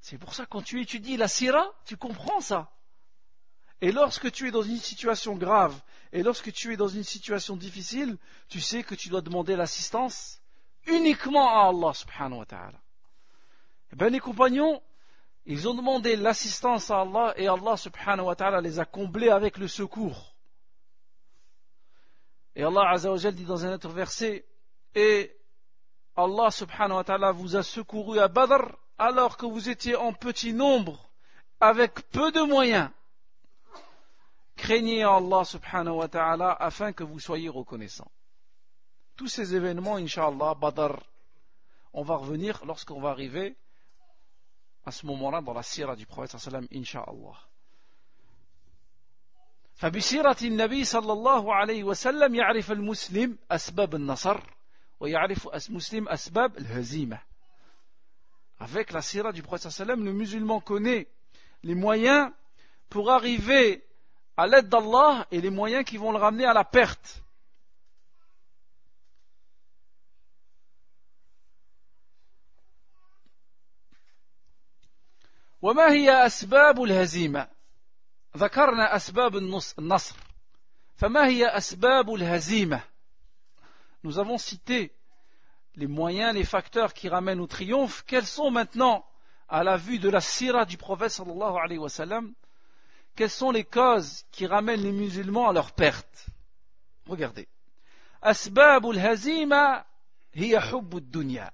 C'est 0.01 0.17
pour 0.17 0.33
ça 0.33 0.47
quand 0.47 0.63
tu 0.63 0.81
étudies 0.81 1.19
la 1.19 1.29
sira, 1.29 1.71
tu 1.85 1.99
comprends 1.99 2.41
ça. 2.41 2.71
Et 3.85 3.93
lorsque 3.93 4.33
tu 4.33 4.49
es 4.49 4.51
dans 4.51 4.63
une 4.63 4.79
situation 4.79 5.35
grave, 5.35 5.79
et 6.11 6.23
lorsque 6.23 6.51
tu 6.51 6.73
es 6.73 6.77
dans 6.79 6.89
une 6.89 7.05
situation 7.05 7.55
difficile, 7.55 8.17
tu 8.49 8.59
sais 8.59 8.83
que 8.83 8.95
tu 8.95 9.11
dois 9.11 9.21
demander 9.21 9.57
l'assistance 9.57 10.41
uniquement 10.87 11.51
à 11.51 11.69
Allah 11.69 11.93
subhanahu 11.93 12.39
wa 12.39 12.47
ta'ala. 12.47 12.81
Eh 13.93 13.97
bien, 13.97 14.09
les 14.09 14.21
compagnons, 14.21 14.81
ils 15.45 15.69
ont 15.69 15.75
demandé 15.75 16.17
l'assistance 16.17 16.91
à 16.91 17.03
Allah 17.03 17.35
et 17.37 17.47
Allah 17.47 17.77
subhanahu 17.77 18.25
wa 18.25 18.35
ta'ala 18.35 18.63
les 18.63 18.79
a 18.79 18.87
comblés 18.87 19.29
avec 19.29 19.59
le 19.59 19.69
secours. 19.69 20.35
Et 22.57 22.65
Allah 22.65 22.89
azawajal 22.89 23.35
dit 23.35 23.45
dans 23.45 23.67
un 23.67 23.75
autre 23.75 23.91
verset, 23.91 24.47
et 24.95 25.31
Allah 26.17 26.51
subhanahu 26.51 26.97
wa 26.97 27.05
ta'ala 27.05 27.33
vous 27.33 27.55
a 27.55 27.63
secouru 27.63 28.19
à 28.19 28.29
Badr 28.29 28.79
alors 28.97 29.37
que 29.37 29.45
vous 29.45 29.69
étiez 29.69 29.95
en 29.95 30.15
petit 30.15 30.55
nombre, 30.55 31.11
avec 31.61 32.01
peu 32.13 32.33
de 32.33 32.41
moyens 32.41 32.89
Craignez 34.56 35.04
Allah 35.04 35.46
subhanahu 35.46 35.96
wa 35.96 36.08
ta'ala 36.08 36.52
afin 36.60 36.92
que 36.92 37.04
vous 37.04 37.20
soyez 37.20 37.50
reconnaissants. 37.50 38.12
Tous 39.16 39.28
ces 39.28 39.56
événements, 39.56 39.96
inshallah, 39.96 40.56
Badr, 40.56 41.00
on 41.94 42.04
va 42.04 42.16
revenir 42.16 42.64
lorsqu'on 42.66 43.02
va 43.02 43.10
arriver 43.10 43.56
à 44.86 44.92
ce 44.92 45.06
moment-là 45.06 45.42
dans 45.42 45.54
la 45.54 45.64
sira 45.64 45.96
du 45.96 46.06
prophète 46.06 46.40
sallam, 46.40 46.68
inshallah. 46.74 47.38
فبسيرة 49.80 50.38
النبي 50.42 50.84
صلى 50.84 51.14
الله 51.14 51.54
عليه 51.56 51.84
وسلم 51.84 52.36
يعرف 52.36 52.72
المسلم 52.72 53.38
أسباب 53.52 53.96
النصر 53.96 54.40
ويعرف 55.00 55.48
المسلم 55.48 56.10
أسباب 56.10 56.58
الهزيمة 56.58 57.20
Avec 58.60 58.92
la 58.92 59.02
sira 59.02 59.32
du 59.32 59.42
prophète 59.42 59.72
sallam, 59.72 60.04
le 60.04 60.12
musulman 60.12 60.60
connaît 60.60 61.08
les 61.64 61.76
moyens 61.76 62.30
pour 62.90 63.10
arriver 63.10 63.86
à 64.38 64.48
l'aide 64.48 64.70
d'Allah 64.70 65.28
et 65.32 65.42
les 65.42 65.50
moyens 65.50 65.84
qui 65.86 65.98
vont 65.98 66.12
le 66.12 66.18
ramener 66.18 66.46
à 66.46 66.54
la 66.54 66.64
perte. 66.64 67.22
وما 75.62 75.92
هي 75.92 76.26
أسباب 76.26 76.84
الهزيمة 76.84 77.48
ذكرنا 78.38 78.96
أسباب 78.96 79.36
النصر 79.80 80.16
فما 80.96 81.28
هي 81.28 81.48
أسباب 81.58 82.14
الهزيمة 82.14 82.82
Nous 84.04 84.18
avons 84.18 84.38
cité 84.38 84.94
les 85.76 85.88
moyens, 85.88 86.34
les 86.34 86.46
facteurs 86.46 86.94
qui 86.94 87.10
ramènent 87.10 87.42
au 87.42 87.48
triomphe. 87.48 88.04
Quels 88.08 88.26
sont 88.26 88.50
maintenant, 88.50 89.06
à 89.50 89.64
la 89.64 89.76
vue 89.76 90.00
de 90.00 90.10
la 90.10 90.22
sira 90.22 90.64
du 90.64 90.78
prophète 90.78 91.12
sallallahu 91.12 91.58
alayhi 91.62 91.80
wa 91.80 91.90
sallam, 91.90 92.34
quelles 93.16 93.30
sont 93.30 93.52
les 93.52 93.66
causes 93.66 94.24
qui 94.32 94.46
ramènent 94.48 94.82
les 94.82 94.92
musulmans 94.92 95.50
à 95.50 95.54
leur 95.54 95.72
perte 95.74 96.26
Regardez. 97.08 97.48
أسباب 98.24 98.90
الهزيمة 98.90 99.86
هي 100.34 100.60
حب 100.60 100.98
الدنيا 100.98 101.52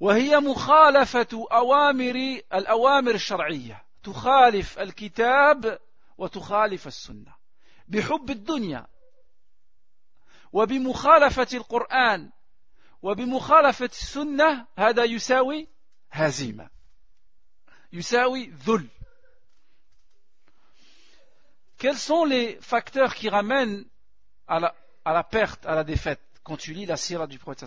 وهي 0.00 0.36
مخالفة 0.36 1.46
أوامر 1.52 2.40
الأوامر 2.54 3.14
الشرعية 3.14 3.84
تخالف 4.02 4.78
الكتاب 4.78 5.78
وتخالف 6.18 6.86
السنة 6.86 7.34
بحب 7.88 8.30
الدنيا 8.30 8.86
وبمخالفة 10.52 11.48
القرآن 11.54 12.30
وبمخالفة 13.02 13.84
السنة 13.84 14.66
هذا 14.78 15.04
يساوي 15.04 15.68
هزيمة 16.10 16.70
يساوي 17.92 18.46
ذل 18.46 18.88
quels 21.77 21.97
sont 21.97 22.25
les 22.25 22.57
facteurs 22.61 23.13
qui 23.13 23.29
ramènent 23.29 23.85
à 24.47 24.59
la, 24.59 25.23
perte, 25.23 25.65
à 25.65 25.75
la 25.75 25.83
défaite 25.83 26.21
quand 26.43 26.57
tu 26.57 26.73
lis 26.73 26.85
la 26.85 26.97
sira 26.97 27.27
du 27.27 27.37
prophète 27.37 27.65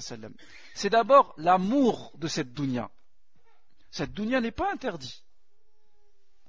C'est 0.74 0.90
d'abord 0.90 1.34
l'amour 1.36 2.12
de 2.16 2.26
cette 2.26 2.52
dunya. 2.52 2.90
Cette 3.90 4.12
dunya 4.12 4.40
n'est 4.40 4.50
pas 4.50 4.72
interdite. 4.72 5.22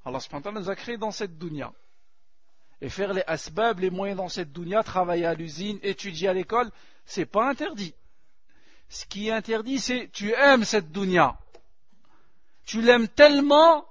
Allah 0.06 0.20
nous 0.54 0.70
a 0.70 0.76
créé 0.76 0.98
dans 0.98 1.12
cette 1.12 1.38
dunya. 1.38 1.72
Et 2.82 2.90
faire 2.90 3.14
les 3.14 3.24
asbab, 3.28 3.80
les 3.80 3.92
moyens 3.92 4.18
dans 4.18 4.30
cette 4.30 4.52
dunya, 4.52 4.82
travailler 4.82 5.26
à 5.26 5.36
l'usine, 5.36 5.78
étudier 5.84 6.30
à 6.30 6.34
l'école, 6.34 6.72
c'est 7.06 7.28
pas 7.28 7.48
interdit. 7.48 7.94
Ce 8.90 9.06
qui 9.06 9.28
est 9.28 9.32
interdit, 9.32 9.80
c'est 9.80 10.10
tu 10.12 10.34
aimes 10.34 10.64
cette 10.64 10.92
dunya. 10.92 11.38
Tu 12.66 12.82
l'aimes 12.82 13.08
tellement 13.08 13.86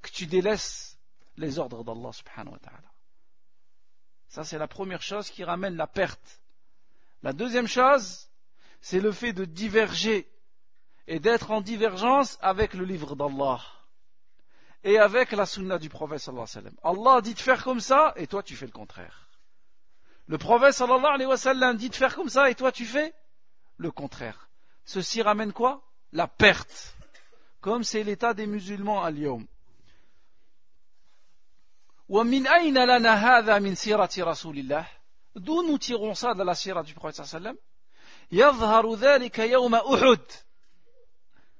que 0.00 0.10
tu 0.10 0.26
délaisses 0.26 0.91
les 1.42 1.58
ordres 1.58 1.84
d'Allah. 1.84 2.10
Ça, 4.28 4.44
c'est 4.44 4.58
la 4.58 4.68
première 4.68 5.02
chose 5.02 5.28
qui 5.28 5.44
ramène 5.44 5.76
la 5.76 5.86
perte. 5.86 6.40
La 7.22 7.34
deuxième 7.34 7.66
chose, 7.68 8.30
c'est 8.80 9.00
le 9.00 9.12
fait 9.12 9.34
de 9.34 9.44
diverger 9.44 10.30
et 11.06 11.20
d'être 11.20 11.50
en 11.50 11.60
divergence 11.60 12.38
avec 12.40 12.72
le 12.74 12.84
livre 12.84 13.14
d'Allah 13.14 13.60
et 14.84 14.98
avec 14.98 15.32
la 15.32 15.46
sunna 15.46 15.78
du 15.78 15.88
prophète 15.88 16.20
sallallahu 16.20 16.46
alayhi 16.50 16.64
wa 16.64 16.80
sallam. 16.82 17.10
Allah 17.10 17.20
dit 17.20 17.34
de 17.34 17.40
faire 17.40 17.62
comme 17.62 17.80
ça 17.80 18.14
et 18.16 18.26
toi 18.26 18.42
tu 18.42 18.56
fais 18.56 18.66
le 18.66 18.72
contraire. 18.72 19.28
Le 20.26 20.38
prophète 20.38 20.74
dit 21.78 21.88
de 21.90 21.94
faire 21.94 22.14
comme 22.14 22.28
ça 22.28 22.50
et 22.50 22.54
toi 22.54 22.72
tu 22.72 22.84
fais 22.84 23.14
le 23.76 23.90
contraire. 23.90 24.48
Ceci 24.84 25.22
ramène 25.22 25.52
quoi? 25.52 25.82
La 26.12 26.26
perte. 26.26 26.96
Comme 27.60 27.84
c'est 27.84 28.02
l'état 28.02 28.34
des 28.34 28.46
musulmans 28.46 29.04
à 29.04 29.10
Lyon. 29.10 29.46
ومن 32.08 32.46
أين 32.46 32.84
لنا 32.84 33.14
هذا 33.14 33.58
من 33.58 33.74
سيرة 33.74 34.10
رسول 34.18 34.58
الله؟ 34.58 34.86
d'où 35.36 35.62
nous 35.62 35.78
tirons 35.78 36.14
ça 36.14 36.34
de 36.34 36.42
la 36.42 36.54
sira 36.54 36.82
du 36.82 36.94
يظهر 38.32 38.94
ذلك 38.94 39.38
يوم 39.38 39.74
أحد. 39.74 40.20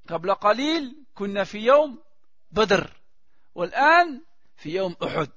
قبل 0.08 0.34
قليل 0.34 1.04
كنا 1.14 1.44
في 1.44 1.58
يوم 1.58 1.98
بدر 2.50 2.90
والآن 3.54 4.22
في 4.56 4.70
يوم 4.70 4.96
أحد. 5.04 5.30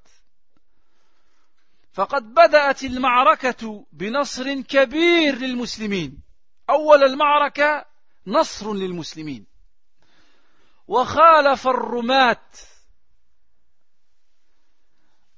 فقد 1.94 2.34
بدأت 2.34 2.84
المعركة 2.84 3.86
بنصر 3.92 4.62
كبير 4.62 5.36
للمسلمين. 5.36 6.22
أول 6.70 7.04
المعركة 7.04 7.86
نصر 8.28 8.74
للمسلمين. 8.74 9.46
وخالف 10.88 11.68
الرماة. 11.68 12.48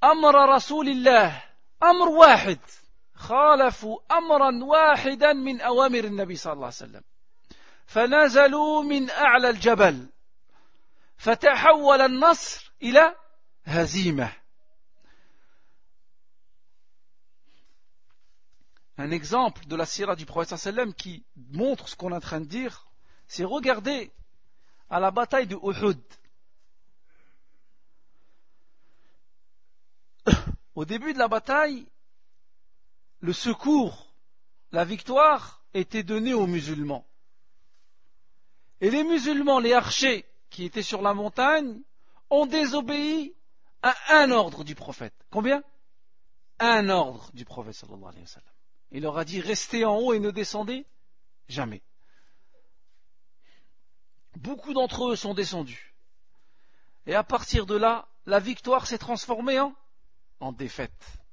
أمر 0.04 0.54
رسول 0.54 0.88
الله 0.88 1.42
أمر 1.82 2.08
واحد. 2.08 2.58
خالفوا 3.14 3.98
أمرا 4.18 4.64
واحدا 4.64 5.32
من 5.32 5.60
أوامر 5.60 6.04
النبي 6.04 6.36
صلى 6.36 6.52
الله 6.52 6.64
عليه 6.64 6.74
وسلم. 6.74 7.02
فنزلوا 7.86 8.82
من 8.82 9.10
أعلى 9.10 9.50
الجبل. 9.50 10.08
فتحول 11.16 12.00
النصر 12.00 12.72
إلى 12.82 13.14
هزيمة. 13.64 14.32
Un 19.00 19.12
exemple 19.12 19.64
de 19.66 19.76
la 19.76 19.86
sira 19.86 20.16
du 20.16 20.26
prophète 20.26 20.58
sallam 20.58 20.92
qui 20.92 21.24
montre 21.36 21.88
ce 21.88 21.94
qu'on 21.94 22.10
est 22.10 22.16
en 22.16 22.20
train 22.20 22.40
de 22.40 22.46
dire, 22.46 22.88
c'est 23.28 23.44
regarder 23.44 24.12
à 24.90 24.98
la 24.98 25.12
bataille 25.12 25.46
de 25.46 25.54
Uhud. 25.54 26.02
Au 30.74 30.84
début 30.84 31.12
de 31.12 31.18
la 31.18 31.28
bataille, 31.28 31.86
le 33.20 33.32
secours, 33.32 34.14
la 34.72 34.84
victoire 34.84 35.64
était 35.74 36.02
donnée 36.02 36.34
aux 36.34 36.46
musulmans. 36.46 37.06
Et 38.80 38.90
les 38.90 39.02
musulmans, 39.02 39.58
les 39.58 39.72
archers 39.72 40.24
qui 40.50 40.64
étaient 40.64 40.82
sur 40.82 41.02
la 41.02 41.14
montagne, 41.14 41.80
ont 42.30 42.46
désobéi 42.46 43.34
à 43.82 43.94
un 44.10 44.30
ordre 44.30 44.64
du 44.64 44.74
prophète. 44.74 45.14
Combien? 45.30 45.62
Un 46.58 46.88
ordre 46.88 47.30
du 47.32 47.44
prophète 47.44 47.74
sallallahu 47.74 48.08
alayhi 48.08 48.22
wa 48.22 48.26
sallam. 48.26 48.54
Il 48.90 49.02
leur 49.02 49.18
a 49.18 49.24
dit 49.24 49.40
restez 49.40 49.84
en 49.84 49.96
haut 49.96 50.12
et 50.12 50.20
ne 50.20 50.30
descendez 50.30 50.86
jamais. 51.48 51.82
Beaucoup 54.36 54.72
d'entre 54.72 55.08
eux 55.08 55.16
sont 55.16 55.34
descendus. 55.34 55.94
Et 57.06 57.14
à 57.14 57.24
partir 57.24 57.66
de 57.66 57.76
là, 57.76 58.08
la 58.26 58.38
victoire 58.38 58.86
s'est 58.86 58.98
transformée 58.98 59.58
en, 59.58 59.74
en 60.39 60.51
défaite. 60.51 61.23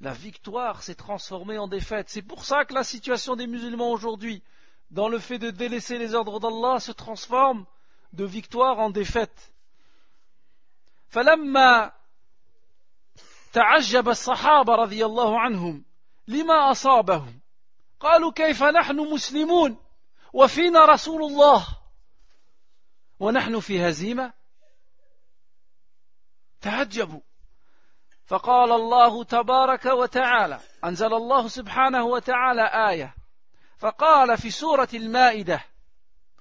La 0.00 0.12
victoire 0.12 0.82
s'est 0.82 0.94
transformée 0.94 1.58
en 1.58 1.68
défaite. 1.68 2.08
C'est 2.08 2.22
pour 2.22 2.44
ça 2.44 2.64
que 2.64 2.74
la 2.74 2.84
situation 2.84 3.36
des 3.36 3.46
musulmans 3.46 3.92
aujourd'hui, 3.92 4.42
dans 4.90 5.08
le 5.08 5.18
fait 5.18 5.38
de 5.38 5.50
délaisser 5.50 5.98
les 5.98 6.14
ordres 6.14 6.40
d'Allah, 6.40 6.80
se 6.80 6.92
transforme 6.92 7.66
de 8.12 8.24
victoire 8.24 8.78
en 8.78 8.90
défaite. 8.90 9.52
فلما 11.08 11.92
تعجب 13.52 14.08
الصحابة 14.08 14.74
رضي 14.74 15.04
الله 15.04 15.40
عنهم 15.40 15.84
لما 16.28 16.70
أصابهم 16.70 17.40
قالوا 18.00 18.32
كيف 18.32 18.62
نحن 18.62 18.96
مسلمون 18.96 19.76
وفينا 20.32 20.84
رسول 20.84 21.22
الله 21.22 21.66
ونحن 23.20 23.60
في 23.60 23.88
هزيمة 23.88 24.32
تعجبوا 26.60 27.20
فقال 28.27 28.71
الله 28.71 29.23
تبارك 29.23 29.85
وتعالى 29.85 30.59
أنزل 30.83 31.13
الله 31.13 31.47
سبحانه 31.47 32.03
وتعالى 32.03 32.61
آية 32.89 33.15
فقال 33.77 34.37
في 34.37 34.49
سورة 34.49 34.89
المائدة 34.93 35.63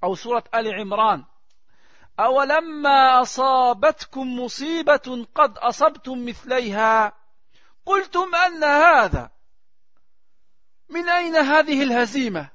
أو 0.05 0.15
سورة 0.15 0.45
آل 0.55 0.75
عمران 0.81 1.25
أولما 2.21 3.23
أصابتكم 3.23 4.41
مصيبة 4.41 5.27
قد 5.35 5.59
أصبتم 5.59 6.27
مثليها؟ 6.27 7.13
قلتم 7.87 8.35
أن 8.35 8.65
هذا. 8.65 9.31
من 10.89 11.09
أين 11.09 11.37
هذه 11.37 11.83
الهزيمة؟ 11.83 12.51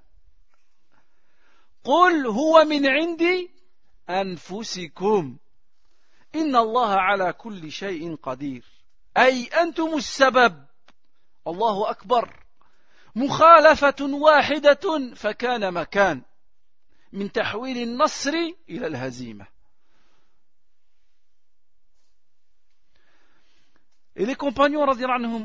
قل 1.83 2.27
هو 2.27 2.63
من 2.63 2.87
عندي 2.87 3.51
أنفسكم. 4.09 5.37
إن 6.35 6.55
الله 6.55 6.95
على 6.95 7.33
كل 7.33 7.71
شيء 7.71 8.15
قدير. 8.15 8.70
أي 9.16 9.44
أنتم 9.44 9.96
السبب 9.96 10.66
الله 11.46 11.90
أكبر 11.90 12.46
مخالفة 13.14 13.96
واحدة 14.00 15.14
فكان 15.14 15.72
مكان 15.72 16.22
من 17.12 17.32
تحويل 17.32 17.78
النصر 17.78 18.32
إلى 18.68 18.86
الهزيمة 18.86 19.46
Et 24.18 24.24
les 24.24 24.34
compagnons, 24.34 24.86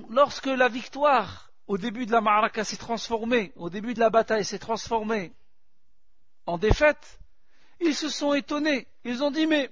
lorsque 0.09 0.45
la 0.45 0.70
victoire 0.70 1.51
au 1.68 1.78
début 1.78 2.05
de 2.05 2.14
la 2.14 2.22
maraka 2.22 2.64
s'est 2.64 2.78
transformée, 2.78 3.51
au 3.57 3.70
début 3.70 3.93
de 3.93 3.99
la 3.99 4.09
bataille 4.09 4.45
s'est 4.45 4.59
transformée 4.59 5.34
en 6.45 6.57
défaite, 6.57 7.20
ils 7.82 7.95
se 7.95 8.07
sont 8.07 8.34
étonnés. 8.34 8.88
Ils 9.03 9.24
ont 9.24 9.32
dit, 9.32 9.45
mais 9.45 9.70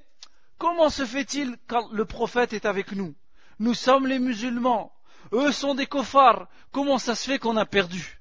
comment 0.58 0.90
se 0.90 1.06
fait-il 1.06 1.58
quand 1.68 1.90
le 1.94 2.04
prophète 2.04 2.52
est 2.52 2.66
avec 2.66 2.92
nous 2.92 3.16
Nous 3.59 3.75
sommes 3.75 4.07
les 4.07 4.19
musulmans, 4.19 4.93
eux 5.33 5.53
sont 5.53 5.75
des 5.75 5.87
kofars, 5.87 6.49
comment 6.73 6.99
ça 6.99 7.15
se 7.15 7.27
fait 7.31 7.39
qu'on 7.39 7.57
a 7.57 7.67
perdu? 7.67 8.21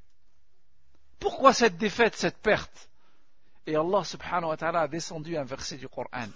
Pourquoi 1.19 1.53
cette 1.53 1.77
défaite, 1.77 2.15
cette 2.15 2.37
perte? 2.37 2.89
Et 3.65 3.75
Allah 3.75 4.03
subhanahu 4.03 4.49
wa 4.49 4.57
ta'ala 4.57 4.81
a 4.81 4.87
descendu 4.87 5.37
un 5.37 5.43
verset 5.43 5.77
du 5.77 5.87
Coran. 5.87 6.27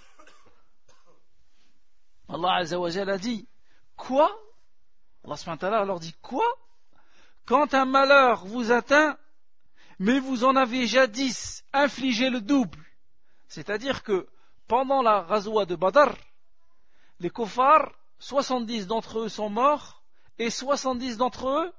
Allah 2.28 2.54
Azzawajal 2.56 3.10
a 3.10 3.18
dit 3.18 3.46
Quoi? 3.96 4.30
Allah 5.24 5.36
subhanahu 5.36 5.86
leur 5.86 6.00
dit 6.00 6.14
Quoi? 6.22 6.46
Quand 7.44 7.74
un 7.74 7.84
malheur 7.84 8.46
vous 8.46 8.72
atteint, 8.72 9.18
mais 9.98 10.20
vous 10.20 10.44
en 10.44 10.54
avez 10.56 10.86
jadis 10.86 11.64
infligé 11.72 12.30
le 12.30 12.40
double. 12.40 12.78
C'est-à-dire 13.48 14.02
que 14.02 14.28
pendant 14.66 15.02
la 15.02 15.22
razoua 15.22 15.64
de 15.64 15.74
Badr, 15.74 16.14
les 17.20 17.30
kofars, 17.30 17.92
70 18.18 18.86
d'entre 18.86 19.20
eux 19.20 19.28
sont 19.28 19.50
morts 19.50 20.02
et 20.38 20.50
70 20.50 21.16
d'entre 21.16 21.48
eux 21.48 21.72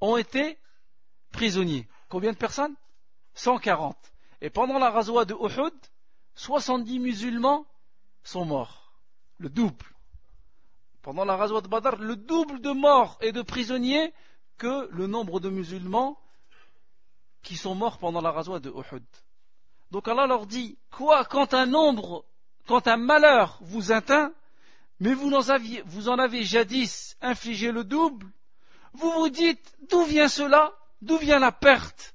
ont 0.00 0.16
été 0.16 0.58
prisonniers. 1.32 1.88
Combien 2.08 2.32
de 2.32 2.36
personnes? 2.36 2.74
140. 3.34 3.96
Et 4.40 4.50
pendant 4.50 4.78
la 4.78 4.90
razoua 4.90 5.24
de 5.24 5.34
Uhud, 5.34 5.74
70 6.34 6.98
musulmans 7.00 7.66
sont 8.22 8.44
morts. 8.44 8.92
Le 9.38 9.48
double. 9.48 9.86
Pendant 11.02 11.24
la 11.24 11.36
razoua 11.36 11.60
de 11.60 11.68
Badr, 11.68 11.96
le 11.96 12.16
double 12.16 12.60
de 12.60 12.70
morts 12.70 13.18
et 13.20 13.32
de 13.32 13.42
prisonniers 13.42 14.12
que 14.56 14.88
le 14.92 15.06
nombre 15.06 15.40
de 15.40 15.48
musulmans 15.48 16.18
qui 17.42 17.56
sont 17.56 17.74
morts 17.74 17.98
pendant 17.98 18.20
la 18.20 18.32
razoua 18.32 18.60
de 18.60 18.70
Uhud. 18.70 19.04
Donc 19.90 20.06
Allah 20.08 20.26
leur 20.26 20.46
dit, 20.46 20.78
quoi, 20.90 21.24
quand 21.24 21.54
un 21.54 21.66
nombre, 21.66 22.24
quand 22.66 22.88
un 22.88 22.96
malheur 22.96 23.58
vous 23.62 23.92
atteint, 23.92 24.32
mais 25.00 25.14
vous 25.14 25.32
en, 26.08 26.18
avez 26.18 26.44
jadis 26.44 27.16
infligé 27.20 27.70
le 27.70 27.84
double, 27.84 28.26
vous 28.94 29.10
vous 29.12 29.28
dites, 29.28 29.74
d'où 29.90 30.04
vient 30.04 30.28
cela? 30.28 30.74
D'où 31.00 31.18
vient 31.18 31.38
la 31.38 31.52
perte? 31.52 32.14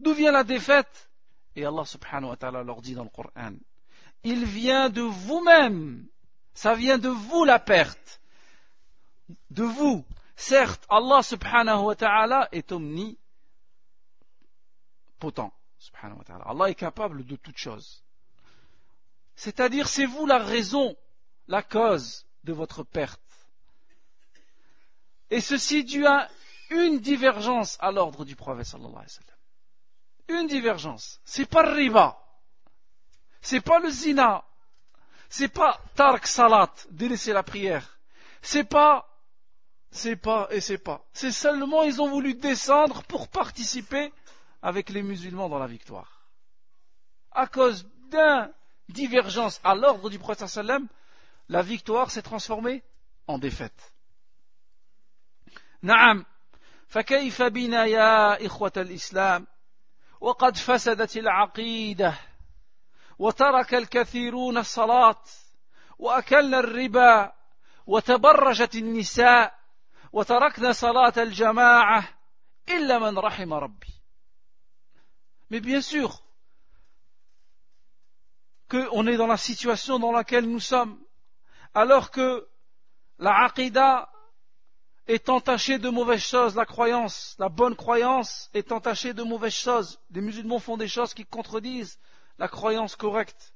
D'où 0.00 0.12
vient 0.12 0.32
la 0.32 0.44
défaite? 0.44 1.10
Et 1.56 1.64
Allah 1.64 1.84
subhanahu 1.84 2.30
wa 2.30 2.36
ta'ala 2.36 2.62
leur 2.62 2.82
dit 2.82 2.94
dans 2.94 3.04
le 3.04 3.10
Coran, 3.10 3.54
il 4.22 4.44
vient 4.44 4.90
de 4.90 5.00
vous-même, 5.00 6.06
ça 6.54 6.74
vient 6.74 6.98
de 6.98 7.08
vous 7.08 7.44
la 7.44 7.58
perte, 7.58 8.20
de 9.50 9.64
vous. 9.64 10.04
Certes, 10.36 10.84
Allah 10.88 11.22
subhanahu 11.22 11.80
wa 11.80 11.96
ta'ala 11.96 12.48
est 12.52 12.70
omnipotent. 12.70 13.18
Subhanahu 15.78 16.18
wa 16.18 16.24
ta'ala. 16.24 16.44
Allah 16.46 16.70
est 16.70 16.74
capable 16.74 17.24
de 17.24 17.36
toutes 17.36 17.56
choses. 17.56 18.04
C'est-à-dire, 19.34 19.88
c'est 19.88 20.06
vous 20.06 20.26
la 20.26 20.38
raison, 20.38 20.96
la 21.48 21.62
cause 21.62 22.26
de 22.44 22.52
votre 22.52 22.84
perte. 22.84 23.20
Et 25.30 25.40
ceci 25.40 25.84
dû 25.84 26.06
à 26.06 26.28
une 26.70 27.00
divergence 27.00 27.76
à 27.80 27.90
l'ordre 27.90 28.24
du 28.24 28.36
prophète 28.36 28.66
sallallahu 28.66 28.92
alayhi 28.92 29.06
wa 29.06 29.08
sallam. 29.08 30.40
Une 30.40 30.46
divergence. 30.46 31.20
C'est 31.24 31.48
pas 31.48 31.62
le 31.62 31.72
riba. 31.72 32.18
C'est 33.40 33.60
pas 33.60 33.78
le 33.78 33.90
zina. 33.90 34.44
C'est 35.30 35.48
pas 35.48 35.80
tark 35.94 36.26
salat, 36.26 36.72
délaisser 36.90 37.32
la 37.32 37.42
prière. 37.42 37.98
C'est 38.40 38.64
pas, 38.64 39.06
c'est 39.90 40.16
pas 40.16 40.48
et 40.50 40.60
c'est 40.60 40.78
pas. 40.78 41.04
C'est 41.12 41.32
seulement 41.32 41.82
ils 41.82 42.00
ont 42.00 42.08
voulu 42.08 42.34
descendre 42.34 43.02
pour 43.04 43.28
participer 43.28 44.12
avec 44.62 44.88
les 44.90 45.02
musulmans 45.02 45.48
dans 45.48 45.58
la 45.58 45.66
victoire. 45.66 46.22
À 47.32 47.46
cause 47.46 47.86
d'une 48.10 48.50
divergence 48.88 49.60
à 49.64 49.74
l'ordre 49.74 50.08
du 50.08 50.18
prophète 50.18 50.48
sallam, 50.48 50.88
la 51.49 51.61
victoire 51.61 52.09
s'est 52.11 52.21
transformée 52.21 52.83
en 53.27 53.37
défaite. 53.37 53.93
نعم 55.81 56.25
فكيف 56.87 57.41
بنا 57.41 57.85
يا 57.85 58.45
إخوة 58.45 58.71
الإسلام 58.77 59.47
وقد 60.21 60.57
فسدت 60.57 61.17
العقيدة 61.17 62.13
وترك 63.19 63.73
الكثيرون 63.73 64.57
الصلاة 64.57 65.23
وأكلنا 65.99 66.59
الربا 66.59 67.33
وتبرجت 67.87 68.75
النساء 68.75 69.59
وتركنا 70.13 70.71
صلاة 70.71 71.13
الجماعة 71.17 72.09
إلا 72.69 72.99
من 72.99 73.17
رحم 73.19 73.53
ربي 73.53 73.93
Mais 75.49 75.59
bien 75.59 75.81
sûr 75.81 76.23
qu'on 78.69 79.05
est 79.05 79.17
dans 79.17 79.27
la 79.27 79.37
situation 79.37 79.99
dans 79.99 80.11
laquelle 80.11 80.45
nous 80.45 80.59
sommes, 80.59 80.99
alors 81.74 82.10
que 82.10 82.48
la 83.18 83.44
aqidah 83.44 84.08
est 85.06 85.28
entachée 85.28 85.78
de 85.78 85.88
mauvaises 85.88 86.24
choses, 86.24 86.54
la 86.54 86.66
croyance, 86.66 87.34
la 87.38 87.48
bonne 87.48 87.74
croyance 87.74 88.50
est 88.52 88.72
entachée 88.72 89.14
de 89.14 89.22
mauvaises 89.22 89.54
choses. 89.54 89.98
Les 90.10 90.20
musulmans 90.20 90.58
font 90.58 90.76
des 90.76 90.88
choses 90.88 91.14
qui 91.14 91.24
contredisent 91.24 91.98
la 92.38 92.46
croyance 92.46 92.94
correcte. 92.94 93.54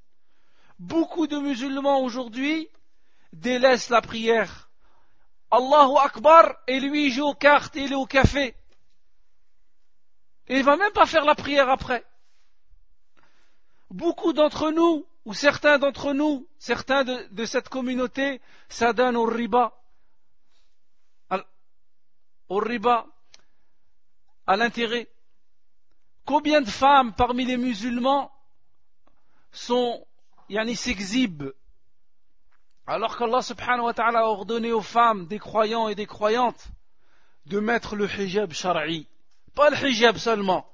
Beaucoup 0.78 1.26
de 1.26 1.38
musulmans 1.38 2.00
aujourd'hui 2.00 2.68
délaissent 3.32 3.90
la 3.90 4.00
prière. 4.00 4.70
Allahu 5.50 5.98
Akbar 6.02 6.54
et 6.66 6.80
lui 6.80 7.06
il 7.06 7.12
joue 7.12 7.26
aux 7.26 7.34
cartes 7.34 7.76
et 7.76 7.82
il 7.82 7.92
est 7.92 7.96
au 7.96 8.06
café. 8.06 8.56
Et 10.48 10.56
il 10.56 10.64
va 10.64 10.76
même 10.76 10.92
pas 10.92 11.06
faire 11.06 11.24
la 11.24 11.34
prière 11.34 11.68
après. 11.68 12.04
Beaucoup 13.90 14.32
d'entre 14.32 14.70
nous, 14.70 15.06
ou 15.25 15.35
certains 15.35 15.79
d'entre 15.79 16.12
nous, 16.12 16.49
certains 16.59 17.05
de, 17.05 17.45
cette 17.45 17.68
communauté, 17.68 18.41
s'adonnent 18.68 19.16
au 19.16 19.25
riba. 19.25 19.73
Au 22.49 22.59
riba, 22.59 23.07
à 24.47 24.57
l'intérêt. 24.57 25.09
Combien 26.27 26.61
de 26.61 26.68
femmes 26.68 27.14
parmi 27.14 27.45
les 27.47 27.57
musulmans 27.57 28.31
sont, 29.53 30.07
yani 30.49 30.77
s'exhibent, 30.77 31.55
alors 32.87 33.16
qu'Allah 33.16 33.43
subhanahu 33.43 33.87
wa 33.87 33.95
ta'ala 33.95 34.20
a 34.20 34.25
ordonné 34.25 34.73
aux 34.73 34.83
femmes, 34.83 35.27
des 35.27 35.39
croyants 35.39 35.89
et 35.89 35.95
des 35.95 36.07
croyantes, 36.07 36.68
de 37.47 37.59
mettre 37.59 37.97
le 37.97 38.07
hijab 38.07 38.53
shara'i. 38.53 39.07
Pas 39.55 39.70
le 39.70 39.89
hijab 39.89 40.16
seulement. 40.16 40.66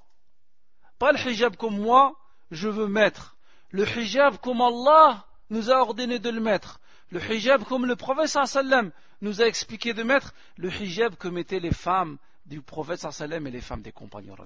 Pas 0.98 1.12
le 1.12 1.18
hijab 1.18 1.56
comme 1.56 1.78
moi, 1.78 2.16
je 2.50 2.68
veux 2.68 2.88
mettre. 2.88 3.37
Le 3.70 3.84
hijab 3.84 4.38
comme 4.38 4.62
Allah 4.62 5.26
nous 5.50 5.70
a 5.70 5.80
ordonné 5.80 6.18
de 6.18 6.30
le 6.30 6.40
mettre. 6.40 6.80
Le 7.10 7.20
hijab 7.20 7.64
comme 7.64 7.86
le 7.86 7.96
prophète 7.96 8.28
sallam 8.28 8.90
nous 9.20 9.42
a 9.42 9.46
expliqué 9.46 9.94
de 9.94 10.02
mettre. 10.02 10.34
Le 10.56 10.70
hijab 10.70 11.16
que 11.16 11.28
mettaient 11.28 11.60
les 11.60 11.72
femmes 11.72 12.18
du 12.46 12.62
prophète 12.62 13.00
sallam 13.00 13.46
et 13.46 13.50
les 13.50 13.60
femmes 13.60 13.82
des 13.82 13.92
compagnons. 13.92 14.36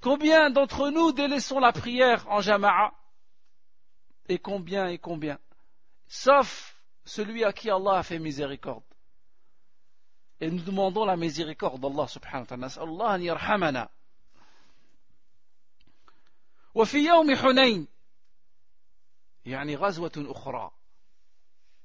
Combien 0.00 0.50
d'entre 0.50 0.90
nous 0.90 1.12
délaissons 1.12 1.58
la 1.58 1.72
prière 1.72 2.28
en 2.28 2.40
jama'a? 2.40 2.92
Et 4.28 4.38
combien 4.38 4.88
et 4.88 4.98
combien? 4.98 5.38
Sauf 6.08 6.76
celui 7.04 7.44
à 7.44 7.52
qui 7.52 7.70
Allah 7.70 7.98
a 7.98 8.02
fait 8.02 8.18
miséricorde. 8.18 8.82
Et 10.40 10.50
nous 10.50 10.62
demandons 10.62 11.04
la 11.04 11.16
miséricorde 11.16 11.80
d'Allah 11.80 12.06
subhanahu 12.08 12.46
wa 12.50 13.18
ta'ala. 13.18 13.90
وفي 16.76 16.98
يوم 16.98 17.36
حنين. 17.36 17.88
يعني 19.44 19.76
غزوة 19.76 20.12
أخرى. 20.16 20.70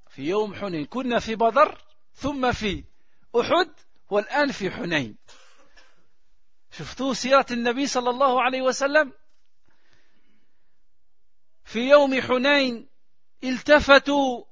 في 0.09 0.21
يوم 0.21 0.55
حنين. 0.55 0.85
كنا 0.85 1.19
في 1.19 1.35
بدر 1.35 1.81
ثم 2.13 2.51
في 2.51 2.83
أحد 3.39 3.73
والآن 4.09 4.51
في 4.51 4.71
حنين. 4.71 5.17
شفتوا 6.71 7.13
سيرة 7.13 7.45
النبي 7.51 7.87
صلى 7.87 8.09
الله 8.09 8.41
عليه 8.41 8.61
وسلم؟ 8.61 9.13
في 11.63 11.79
يوم 11.79 12.21
حنين 12.21 12.89
التفتوا 13.43 14.45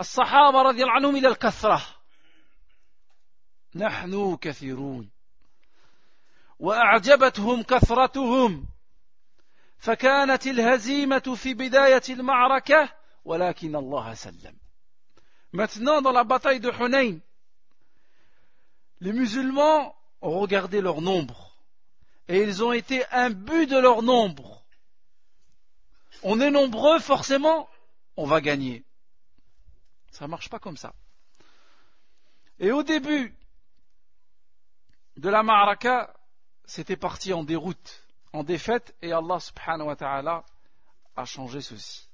الصحابة 0.00 0.62
رضي 0.62 0.82
الله 0.82 0.92
عنهم 0.92 1.16
إلى 1.16 1.28
الكثرة. 1.28 1.82
نحن 3.74 4.36
كثيرون. 4.36 5.10
وأعجبتهم 6.58 7.62
كثرتهم. 7.62 8.73
فكانت 9.77 10.47
الهزيمه 10.47 11.35
في 11.35 11.53
بدايه 11.53 12.01
المعركه 12.09 12.89
ولكن 13.25 13.75
الله 13.75 14.13
سلم 14.13 14.57
Maintenant, 15.51 16.03
dans 16.03 16.11
la 16.11 16.23
bataille 16.23 16.59
de 16.59 16.69
Hunayn, 16.69 17.17
les 18.99 19.13
musulmans 19.13 19.95
ont 20.21 20.39
regardé 20.39 20.79
leur 20.79 21.01
nombre 21.01 21.57
et 22.27 22.43
ils 22.43 22.63
ont 22.63 22.71
été 22.71 23.03
imbus 23.11 23.65
de 23.65 23.77
leur 23.77 24.03
nombre. 24.03 24.63
On 26.21 26.39
est 26.39 26.51
nombreux, 26.51 26.99
forcément, 26.99 27.67
on 28.15 28.27
va 28.27 28.41
gagner. 28.41 28.83
Ça 30.11 30.25
ne 30.25 30.29
marche 30.29 30.49
pas 30.49 30.59
comme 30.59 30.77
ça. 30.77 30.93
Et 32.59 32.71
au 32.71 32.83
début, 32.83 33.35
de 35.17 35.29
la 35.29 35.43
Ma'araka, 35.43 36.13
c'était 36.65 36.95
parti 36.95 37.33
en 37.33 37.43
déroute, 37.43 38.02
En 38.34 38.42
défaite, 38.42 38.96
et 39.00 39.12
Allah 39.12 39.38
subhanahu 39.38 39.86
wa 39.86 39.96
ta'ala 39.96 40.44
a 41.16 41.24
changé 41.24 41.60
ceci. 41.60 42.08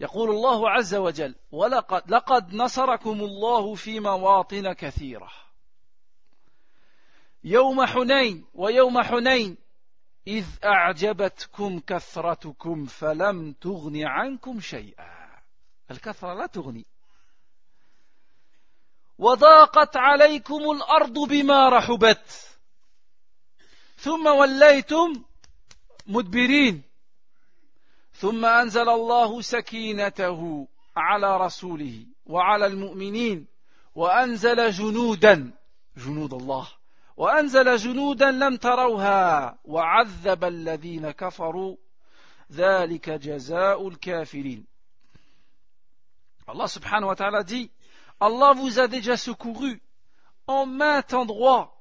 يقول 0.00 0.30
الله 0.30 0.70
عز 0.70 0.94
وجل 0.94 1.34
ولقد 1.52 2.10
لقد 2.10 2.54
نصركم 2.54 3.20
الله 3.20 3.74
في 3.74 4.00
مواطن 4.00 4.72
كثيرة. 4.72 5.30
يوم 7.44 7.86
حنين 7.86 8.44
ويوم 8.54 9.02
حنين 9.02 9.56
إذ 10.26 10.46
أعجبتكم 10.64 11.80
كثرتكم 11.80 12.86
فلم 12.86 13.52
تغن 13.52 14.06
عنكم 14.06 14.60
شيئا. 14.60 15.42
الكثرة 15.90 16.34
لا 16.34 16.46
تغني. 16.46 16.86
وضاقت 19.18 19.96
عليكم 19.96 20.70
الأرض 20.70 21.18
بما 21.28 21.68
رحبت. 21.68 22.53
ثم 24.04 24.26
وليتم 24.26 25.22
مدبرين. 26.06 26.82
ثم 28.14 28.44
أنزل 28.44 28.88
الله 28.88 29.40
سكينته 29.40 30.68
على 30.96 31.36
رسوله 31.36 32.06
وعلى 32.26 32.66
المؤمنين 32.66 33.46
وأنزل 33.94 34.70
جنودا 34.70 35.52
جنود 35.96 36.34
الله 36.34 36.68
وأنزل 37.16 37.76
جنودا 37.76 38.30
لم 38.30 38.56
تروها 38.56 39.58
وعذب 39.64 40.44
الذين 40.44 41.10
كفروا 41.10 41.76
ذلك 42.52 43.10
جزاء 43.10 43.88
الكافرين. 43.88 44.66
subhanahu 46.68 47.08
wa 47.08 47.16
ta'ala 47.16 47.42
dit 47.42 47.70
Allah 48.20 48.52
vous 48.52 48.78
a 48.78 48.86
déjà 48.86 49.16
secouru 49.16 49.80
en 50.46 50.66
maint 50.66 51.02
endroit 51.12 51.73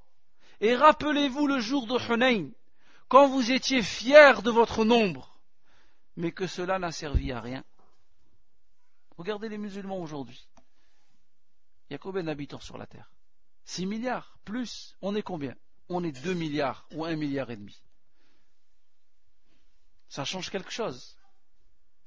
et 0.63 0.75
rappelez-vous 0.75 1.45
le 1.45 1.59
jour 1.59 1.85
de 1.85 1.99
Hunayn 2.11 2.49
quand 3.07 3.27
vous 3.27 3.51
étiez 3.51 3.83
fiers 3.83 4.41
de 4.43 4.49
votre 4.49 4.83
nombre 4.83 5.39
mais 6.15 6.31
que 6.31 6.47
cela 6.47 6.79
n'a 6.79 6.91
servi 6.91 7.31
à 7.31 7.39
rien 7.39 7.63
Regardez 9.17 9.49
les 9.49 9.57
musulmans 9.57 9.99
aujourd'hui. 9.99 10.47
Il 11.89 11.93
y 11.93 11.95
a 11.95 11.99
combien 11.99 12.23
d'habitants 12.23 12.59
sur 12.59 12.77
la 12.77 12.87
terre 12.87 13.11
6 13.65 13.85
milliards 13.85 14.37
plus. 14.43 14.95
On 15.01 15.15
est 15.15 15.21
combien? 15.21 15.55
On 15.89 16.03
est 16.03 16.23
2 16.23 16.33
milliards 16.33 16.87
ou 16.91 17.05
1 17.05 17.15
milliard 17.15 17.51
et 17.51 17.55
demi. 17.55 17.81
Ça 20.07 20.25
change 20.25 20.49
quelque 20.49 20.71
chose. 20.71 21.17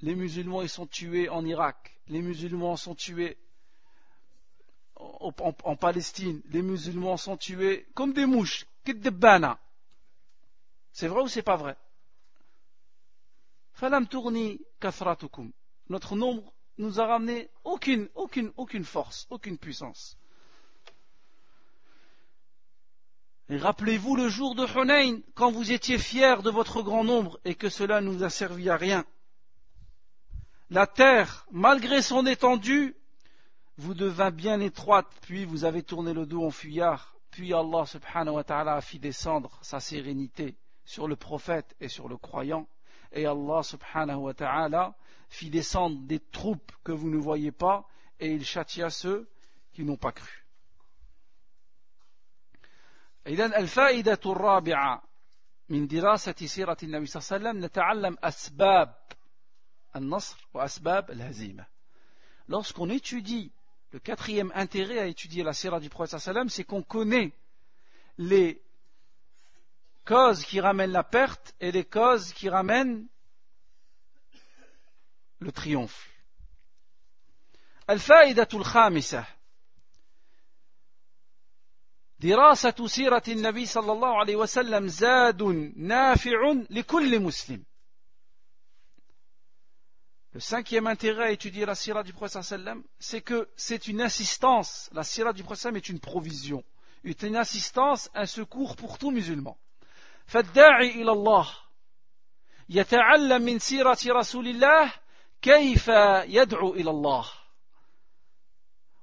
Les 0.00 0.14
musulmans 0.14 0.62
ils 0.62 0.68
sont 0.68 0.86
tués 0.86 1.28
en 1.28 1.44
Irak. 1.44 2.00
Les 2.09 2.22
musulmans 2.22 2.76
sont 2.76 2.94
tués 2.94 3.38
en, 4.97 5.32
en 5.64 5.76
Palestine. 5.76 6.42
Les 6.51 6.62
musulmans 6.62 7.16
sont 7.16 7.36
tués 7.36 7.86
comme 7.94 8.12
des 8.12 8.26
mouches. 8.26 8.66
C'est 10.92 11.09
vrai 11.09 11.22
ou 11.22 11.28
c'est 11.28 11.42
pas 11.42 11.57
vrai? 11.57 11.76
Notre 15.88 16.16
nombre 16.16 16.53
nous 16.78 17.01
a 17.01 17.07
ramené 17.07 17.51
aucune, 17.64 18.09
aucune, 18.14 18.53
aucune 18.57 18.84
force, 18.84 19.26
aucune 19.30 19.59
puissance. 19.59 20.16
Et 23.49 23.59
rappelez-vous 23.59 24.16
le 24.16 24.28
jour 24.28 24.55
de 24.55 24.66
Hunayn, 24.66 25.20
quand 25.34 25.53
vous 25.53 25.70
étiez 25.70 25.99
fiers 25.99 26.42
de 26.42 26.51
votre 26.51 26.82
grand 26.82 27.05
nombre 27.05 27.38
et 27.44 27.55
que 27.55 27.68
cela 27.68 28.01
ne 28.01 28.11
nous 28.11 28.24
a 28.24 28.30
servi 28.30 28.68
à 28.70 28.76
rien. 28.76 29.05
La 30.70 30.86
terre, 30.88 31.47
malgré 31.53 32.03
son 32.03 32.26
étendue, 32.26 32.97
vous 33.78 33.93
devint 33.93 34.32
bien 34.32 34.59
étroite, 34.59 35.07
puis 35.22 35.45
vous 35.45 35.66
avez 35.66 35.84
tourné 35.84 36.14
le 36.14 36.26
dos 36.26 36.45
en 36.45 36.51
fuyard, 36.51 37.16
puis 37.32 37.53
Allah 37.53 37.86
subhanahu 37.86 38.36
wa 38.36 38.43
ta'ala 38.43 38.76
a 38.76 38.82
fait 38.82 38.99
descendre 38.99 39.57
sa 39.62 39.80
sérénité 39.80 40.55
sur 40.86 41.07
le 41.07 41.16
prophète 41.16 41.76
et 41.80 41.88
sur 41.88 42.07
le 42.07 42.18
croyant, 42.18 42.68
et 43.12 43.26
Allah 43.26 43.64
subhanahu 43.64 44.18
wa 44.18 44.34
ta'ala 44.34 44.95
fit 45.30 45.49
descendre 45.49 45.97
des 46.01 46.20
troupes 46.20 46.72
que 46.84 46.91
vous 46.91 47.09
ne 47.09 47.18
voyez 47.18 47.51
pas, 47.51 47.88
et 48.20 48.32
il 48.34 48.45
châtia 48.45 48.89
ceux 48.89 49.28
qui 49.74 49.84
n'ont 49.84 49.97
pas 49.97 50.12
cru. 50.12 50.38
إذا 53.28 53.45
الفائدة 53.59 54.20
الرابعة 54.26 55.03
من 55.70 55.88
دراسة 55.88 56.34
سيرة 56.45 56.78
النبي 56.84 57.05
صلى 57.05 57.22
الله 57.22 57.32
عليه 57.32 57.49
وسلم 57.49 57.66
نتعلم 57.66 58.18
أسباب 58.24 58.95
النصر 59.95 60.47
وأسباب 60.53 61.12
الهزيمة. 61.12 61.66
Lorsqu'on 62.47 62.89
étudie 62.89 63.51
le 63.91 63.99
quatrième 63.99 64.51
intérêt 64.55 64.99
à 64.99 65.05
étudier 65.05 65.43
la 65.43 65.53
sira 65.53 65.80
du 65.80 65.89
prophète 65.89 66.20
sallam, 66.20 66.49
c'est 66.49 66.64
qu'on 66.64 66.84
connaît 66.84 67.34
les 68.18 68.62
causes 70.05 70.45
qui 70.45 70.59
ramènent 70.59 70.91
la 70.91 71.03
perte 71.03 71.53
et 71.59 71.72
les 71.72 71.86
causes 71.86 72.34
qui 72.34 72.49
ramènent 72.49 73.07
le 75.39 75.51
triomphe. 75.51 76.07
الفائدة 77.89 78.47
الخامسة 78.53 79.26
دراسة 82.20 82.88
سيرة 82.88 83.24
النبي 83.28 83.66
صلى 83.66 83.91
الله 83.91 84.20
عليه 84.20 84.36
وسلم 84.36 84.88
زاد 84.88 85.43
نافع 85.76 86.53
لكل 86.70 87.20
مسلم. 87.20 87.64
Le 90.36 90.39
cinquième 90.39 90.88
intérêt 90.88 91.26
à 91.26 91.32
étudier 91.32 91.66
la 91.66 91.76
sira 91.76 92.03
du 92.03 92.14
prophète 92.14 92.41
sallam, 92.43 92.84
c'est 92.99 93.22
que 93.22 93.49
c'est 93.55 93.88
une 93.88 94.01
assistance. 94.01 94.89
La 94.93 95.03
sira 95.03 95.34
du 95.34 95.43
prophète 95.43 95.64
sallam 95.64 95.78
est 95.78 95.89
une 95.89 95.99
provision, 95.99 96.64
est 97.03 97.24
une 97.24 97.36
assistance, 97.36 98.09
un 98.14 98.26
secours 98.26 98.76
pour 98.76 98.97
tout 98.97 99.12
musulman. 99.12 99.57
فالداعي 100.28 100.89
إلى 101.01 101.12
الله 101.12 101.49
يتعلم 102.70 103.41
من 103.41 103.59
سيرة 103.59 103.97
رسول 104.07 104.47
الله 104.47 104.93
كيف 105.41 105.88
يدعو 106.28 106.74
إلى 106.74 106.89
الله 106.89 107.26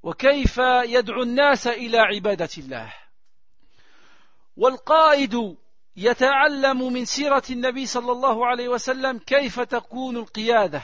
وكيف 0.03 0.59
يدعو 0.85 1.23
الناس 1.23 1.67
إلى 1.67 1.99
عبادة 1.99 2.49
الله 2.59 2.95
والقائد 4.57 5.57
يتعلم 5.97 6.93
من 6.93 7.05
سيرة 7.05 7.43
النبي 7.51 7.87
صلى 7.87 8.13
الله 8.13 8.47
عليه 8.47 8.69
وسلم 8.69 9.19
كيف 9.19 9.61
تكون 9.61 10.17
القيادة 10.17 10.83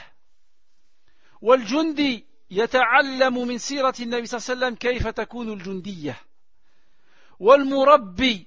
والجندي 1.42 2.26
يتعلم 2.50 3.48
من 3.48 3.58
سيرة 3.58 3.94
النبي 4.00 4.26
صلى 4.26 4.38
الله 4.38 4.50
عليه 4.50 4.58
وسلم 4.58 4.74
كيف 4.74 5.08
تكون 5.08 5.52
الجندية 5.52 6.20
والمربي 7.40 8.46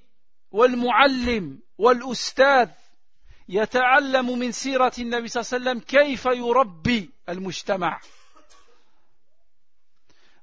والمعلم 0.52 1.58
والأستاذ 1.78 2.68
يتعلم 3.48 4.38
من 4.38 4.52
سيرة 4.52 4.92
النبي 4.98 5.28
صلى 5.28 5.40
الله 5.40 5.70
عليه 5.70 5.80
وسلم 5.80 5.80
كيف 5.80 6.24
يربي 6.26 7.10
المجتمع 7.28 8.00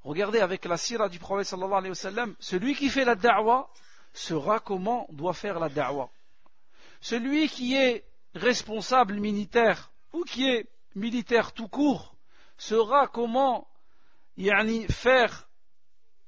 Regardez 0.03 0.39
avec 0.39 0.65
la 0.65 0.77
sira 0.77 1.09
du 1.09 1.19
prophète 1.19 1.45
sallallahu 1.45 1.73
alayhi 1.77 1.89
wa 1.89 1.95
sallam, 1.95 2.35
celui 2.39 2.73
qui 2.73 2.89
fait 2.89 3.05
la 3.05 3.13
da'wah 3.13 3.69
saura 4.13 4.59
comment 4.59 5.05
doit 5.11 5.33
faire 5.33 5.59
la 5.59 5.69
da'wah. 5.69 6.09
Celui 7.01 7.47
qui 7.47 7.75
est 7.75 8.03
responsable 8.33 9.13
militaire 9.19 9.91
ou 10.11 10.23
qui 10.23 10.49
est 10.49 10.67
militaire 10.95 11.51
tout 11.51 11.67
court 11.67 12.10
saura 12.61 13.07
comment 13.07 13.67
yani, 14.37 14.85
faire 14.87 15.49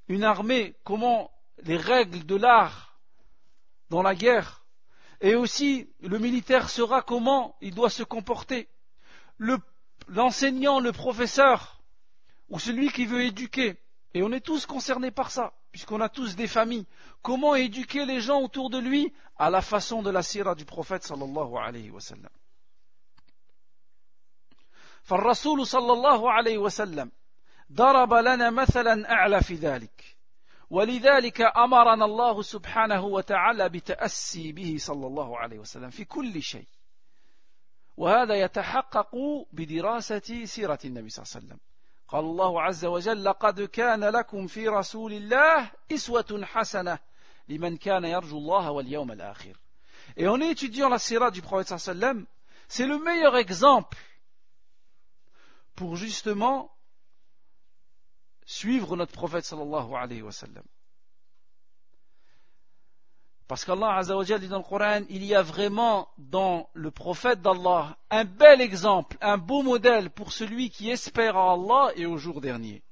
une 0.08 0.24
armée, 0.24 0.74
comment 0.82 1.30
les 1.62 1.76
règles 1.76 2.26
de 2.26 2.34
l'art 2.34 2.98
dans 3.88 4.02
la 4.02 4.16
guerre. 4.16 4.64
Et 5.20 5.36
aussi, 5.36 5.88
le 6.00 6.18
militaire 6.18 6.70
saura 6.70 7.02
comment 7.02 7.56
il 7.60 7.72
doit 7.72 7.88
se 7.88 8.02
comporter. 8.02 8.68
L'enseignant, 10.08 10.80
le 10.80 10.90
professeur, 10.90 11.80
ou 12.48 12.58
celui 12.58 12.90
qui 12.90 13.06
veut 13.06 13.22
éduquer, 13.22 13.80
et 14.12 14.22
on 14.24 14.32
est 14.32 14.44
tous 14.44 14.66
concernés 14.66 15.12
par 15.12 15.30
ça, 15.30 15.54
puisqu'on 15.70 16.00
a 16.00 16.08
tous 16.08 16.34
des 16.34 16.48
familles. 16.48 16.86
Comment 17.22 17.54
éduquer 17.54 18.06
les 18.06 18.20
gens 18.20 18.42
autour 18.42 18.70
de 18.70 18.78
lui 18.78 19.12
à 19.36 19.50
la 19.50 19.62
façon 19.62 20.02
de 20.02 20.10
la 20.10 20.22
sira 20.22 20.56
du 20.56 20.64
prophète 20.64 21.04
sallallahu 21.04 21.56
alayhi 21.56 21.90
wa 21.90 22.00
sallam. 22.00 22.30
فالرسول 25.04 25.66
صلى 25.66 25.92
الله 25.92 26.32
عليه 26.32 26.58
وسلم 26.58 27.10
ضرب 27.72 28.14
لنا 28.14 28.50
مثلا 28.50 29.12
أعلى 29.12 29.42
في 29.42 29.54
ذلك. 29.54 30.16
ولذلك 30.70 31.40
أمرنا 31.40 32.04
الله 32.04 32.42
سبحانه 32.42 33.04
وتعالى 33.04 33.68
بتأسي 33.68 34.52
به 34.52 34.76
صلى 34.78 35.06
الله 35.06 35.38
عليه 35.38 35.58
وسلم 35.58 35.90
في 35.90 36.04
كل 36.04 36.42
شيء. 36.42 36.66
وهذا 37.96 38.34
يتحقق 38.34 39.16
بدراسة 39.52 40.44
سيرة 40.44 40.78
النبي 40.84 41.08
صلى 41.08 41.22
الله 41.22 41.34
عليه 41.34 41.46
وسلم. 41.46 41.60
قال 42.08 42.24
الله 42.24 42.62
عز 42.62 42.84
وجل 42.84 43.24
لقد 43.24 43.60
كان 43.60 44.04
لكم 44.04 44.46
في 44.46 44.68
رسول 44.68 45.12
الله 45.12 45.70
إسوة 45.92 46.40
حسنة 46.44 46.98
لمن 47.48 47.76
كان 47.76 48.04
يرجو 48.04 48.38
الله 48.38 48.70
واليوم 48.70 49.12
الآخر. 49.12 49.56
Et 50.16 50.28
en 50.28 50.40
étudiant 50.40 50.88
la 50.88 50.98
sira 50.98 51.30
du 51.30 51.42
prophète 51.42 51.78
sallam, 51.78 52.26
c'est 52.68 52.86
le 52.86 52.98
meilleur 52.98 53.36
exemple 53.36 53.98
pour 55.75 55.95
justement 55.95 56.71
suivre 58.45 58.95
notre 58.95 59.13
prophète 59.13 59.45
sallallahu 59.45 59.93
alayhi 59.95 60.21
wa 60.21 60.31
sallam. 60.31 60.63
Parce 63.47 63.65
qu'Allah 63.65 63.95
Azzawajal 63.95 64.39
dit 64.39 64.47
dans 64.47 64.59
le 64.59 64.63
Coran, 64.63 65.01
il 65.09 65.23
y 65.25 65.33
a 65.33 65.41
vraiment 65.41 66.07
dans 66.19 66.69
le 66.73 66.91
prophète 66.91 67.41
d'Allah 67.41 67.97
un 68.11 68.23
bel 68.23 68.61
exemple, 68.61 69.17
un 69.21 69.39
beau 69.39 69.63
modèle 69.63 70.11
pour 70.11 70.33
celui 70.33 70.69
qui 70.69 70.91
espère 70.91 71.35
à 71.35 71.53
Allah 71.53 71.91
et 71.95 72.05
au 72.05 72.17
jour 72.17 72.41
dernier. 72.41 72.83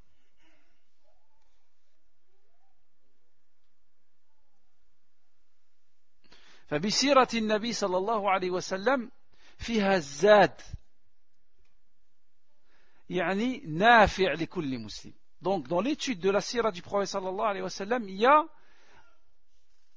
فبسيرة 6.68 7.28
النبي 7.34 7.74
صلى 7.74 7.98
الله 7.98 8.32
عليه 8.32 8.52
وسلم 8.52 9.12
فيها 9.58 9.96
الزاد 9.96 10.62
يعني 13.12 13.64
نافع 13.68 14.34
لكل 14.34 14.80
مسلم 14.80 15.14
Donc, 15.42 15.68
dans 15.68 15.82
l'étude 15.82 16.20
de 16.20 16.32
la 16.32 16.42
sira 16.42 16.72
du 16.72 16.82
prophète 16.82 17.10
sallallahu 17.10 17.46
alayhi 17.46 17.62
wa 17.62 17.70
sallam, 17.70 18.10
il 18.10 18.16
y 18.16 18.26
a 18.26 18.44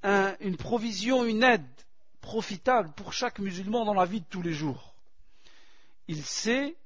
un, 0.03 0.37
une 0.41 0.59
provision, 0.59 1.25
une 1.25 1.43
aide 1.43 1.65
profitable 2.21 2.93
pour 2.93 3.15
chaque 3.15 3.39
musulman 3.39 3.87
dans 3.87 3.95
la 3.95 4.05
vie 4.05 4.21
de 4.21 4.27
tous 4.27 4.43
les 4.43 4.53
jours. 4.53 4.95
Il 6.09 6.23
sait 6.23 6.77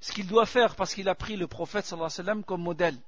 ce 0.00 0.12
qu'il 0.12 0.26
doit 0.26 0.44
faire 0.44 0.76
parce 0.76 0.94
qu'il 0.94 1.08
a 1.08 1.14
pris 1.14 1.36
le 1.36 1.46
prophète 1.46 1.86
sallallahu 1.86 2.10
alayhi 2.12 2.18
wa 2.18 2.24
sallam 2.24 2.44
comme 2.44 2.62
modèle. 2.62 2.98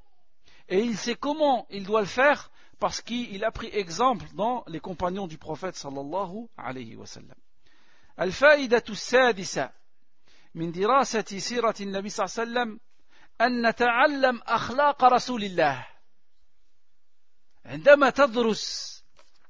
Et 0.70 0.80
il 0.80 0.97
sait 0.97 1.16
comment 1.16 1.66
il 1.68 1.85
doit 1.85 2.01
le 2.01 2.07
faire 2.07 2.51
parce 2.78 3.03
qu'il 3.03 3.45
a 3.45 3.51
pris 3.51 3.68
exemple 3.72 4.24
dans 4.35 4.64
les 4.66 4.80
compagnons 4.80 5.26
du 5.26 5.37
prophète 5.37 5.76
sallallahu 5.76 6.47
alayhi 6.57 6.97
wa 6.97 7.07
sallam. 7.07 7.37
الفائدة 8.20 8.85
السادسة 8.89 9.70
من 10.56 10.72
دراسة 10.72 11.22
سيرة 11.22 11.76
النبي 11.82 12.10
صلى 12.10 12.26
الله 12.26 12.39
عليه 12.39 12.70
وسلم 12.72 12.80
أن 13.41 13.68
نتعلم 13.68 14.41
أخلاق 14.47 15.04
رسول 15.04 15.43
الله. 15.43 15.88
عندما 17.66 18.10
تدرس 18.10 18.95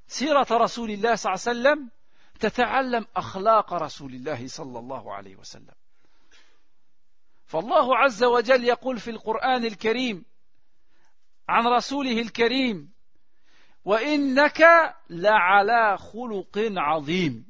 سيرة 0.06 0.46
رسول 0.50 0.90
الله 0.90 1.14
صلى 1.14 1.32
الله 1.32 1.42
عليه 1.46 1.60
وسلم 1.60 1.90
تتعلم 2.40 3.06
أخلاق 3.16 3.74
رسول 3.74 4.14
الله 4.14 4.46
صلى 4.48 4.78
الله 4.78 5.14
عليه 5.14 5.36
وسلم. 5.36 5.74
فالله 7.46 7.96
عز 7.96 8.24
وجل 8.24 8.64
يقول 8.64 8.98
في 8.98 9.10
القرآن 9.10 9.64
الكريم 9.64 10.24
عن 11.48 11.66
رسوله 11.66 12.20
الكريم 12.20 12.92
وإنك 13.84 14.60
لعلى 15.10 15.98
خلق 15.98 16.58
عظيم. 16.76 17.49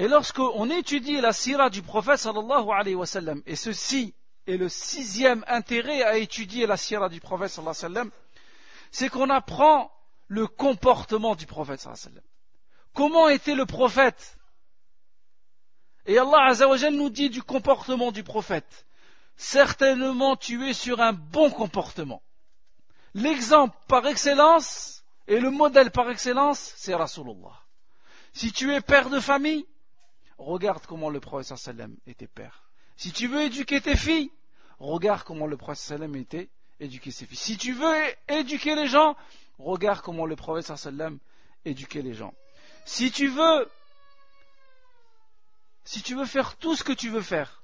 Et 0.00 0.08
lorsqu'on 0.08 0.70
étudie 0.70 1.20
la 1.20 1.34
sira 1.34 1.68
du 1.68 1.82
prophète 1.82 2.16
sallallahu 2.16 2.70
alayhi 2.70 2.94
wa 2.94 3.04
sallam, 3.04 3.42
et 3.44 3.54
ceci 3.54 4.14
est 4.46 4.56
le 4.56 4.70
sixième 4.70 5.44
intérêt 5.46 6.02
à 6.02 6.16
étudier 6.16 6.66
la 6.66 6.78
sira 6.78 7.10
du 7.10 7.20
prophète 7.20 7.50
sallallahu 7.50 7.76
alayhi 7.76 7.84
wa 7.84 8.02
sallam, 8.04 8.10
c'est 8.90 9.10
qu'on 9.10 9.28
apprend 9.28 9.92
le 10.26 10.46
comportement 10.46 11.34
du 11.34 11.44
prophète 11.44 11.80
sallallahu 11.80 12.00
alayhi 12.00 12.16
wa 12.16 12.22
sallam. 12.22 12.30
Comment 12.94 13.28
était 13.28 13.54
le 13.54 13.66
prophète? 13.66 14.38
Et 16.06 16.16
Allah 16.16 16.46
azawajal 16.46 16.94
nous 16.94 17.10
dit 17.10 17.28
du 17.28 17.42
comportement 17.42 18.10
du 18.10 18.22
prophète. 18.22 18.86
Certainement 19.36 20.34
tu 20.34 20.66
es 20.66 20.72
sur 20.72 21.02
un 21.02 21.12
bon 21.12 21.50
comportement. 21.50 22.22
L'exemple 23.12 23.76
par 23.86 24.06
excellence 24.06 25.04
et 25.28 25.40
le 25.40 25.50
modèle 25.50 25.90
par 25.90 26.08
excellence, 26.08 26.72
c'est 26.78 26.94
Rasulullah. 26.94 27.60
Si 28.32 28.50
tu 28.50 28.72
es 28.72 28.80
père 28.80 29.10
de 29.10 29.20
famille, 29.20 29.66
regarde 30.40 30.84
comment 30.86 31.10
le 31.10 31.20
prophète 31.20 31.56
sallam 31.56 31.96
était 32.06 32.26
père. 32.26 32.64
Si 32.96 33.12
tu 33.12 33.28
veux 33.28 33.42
éduquer 33.42 33.80
tes 33.80 33.96
filles, 33.96 34.30
regarde 34.78 35.22
comment 35.22 35.46
le 35.46 35.56
prophète 35.56 35.82
sallam 35.82 36.16
était 36.16 36.48
éduquer 36.80 37.10
ses 37.10 37.26
filles. 37.26 37.36
Si 37.36 37.56
tu 37.56 37.72
veux 37.72 37.94
éduquer 38.28 38.74
les 38.74 38.86
gens, 38.86 39.16
regarde 39.58 40.00
comment 40.00 40.26
le 40.26 40.36
prophète 40.36 40.76
sallam 40.76 41.18
éduquait 41.64 42.02
les 42.02 42.14
gens. 42.14 42.34
Si 42.84 43.12
tu 43.12 43.28
veux 43.28 43.70
si 45.84 46.02
tu 46.02 46.14
veux 46.14 46.26
faire 46.26 46.56
tout 46.56 46.76
ce 46.76 46.84
que 46.84 46.92
tu 46.92 47.08
veux 47.08 47.22
faire, 47.22 47.62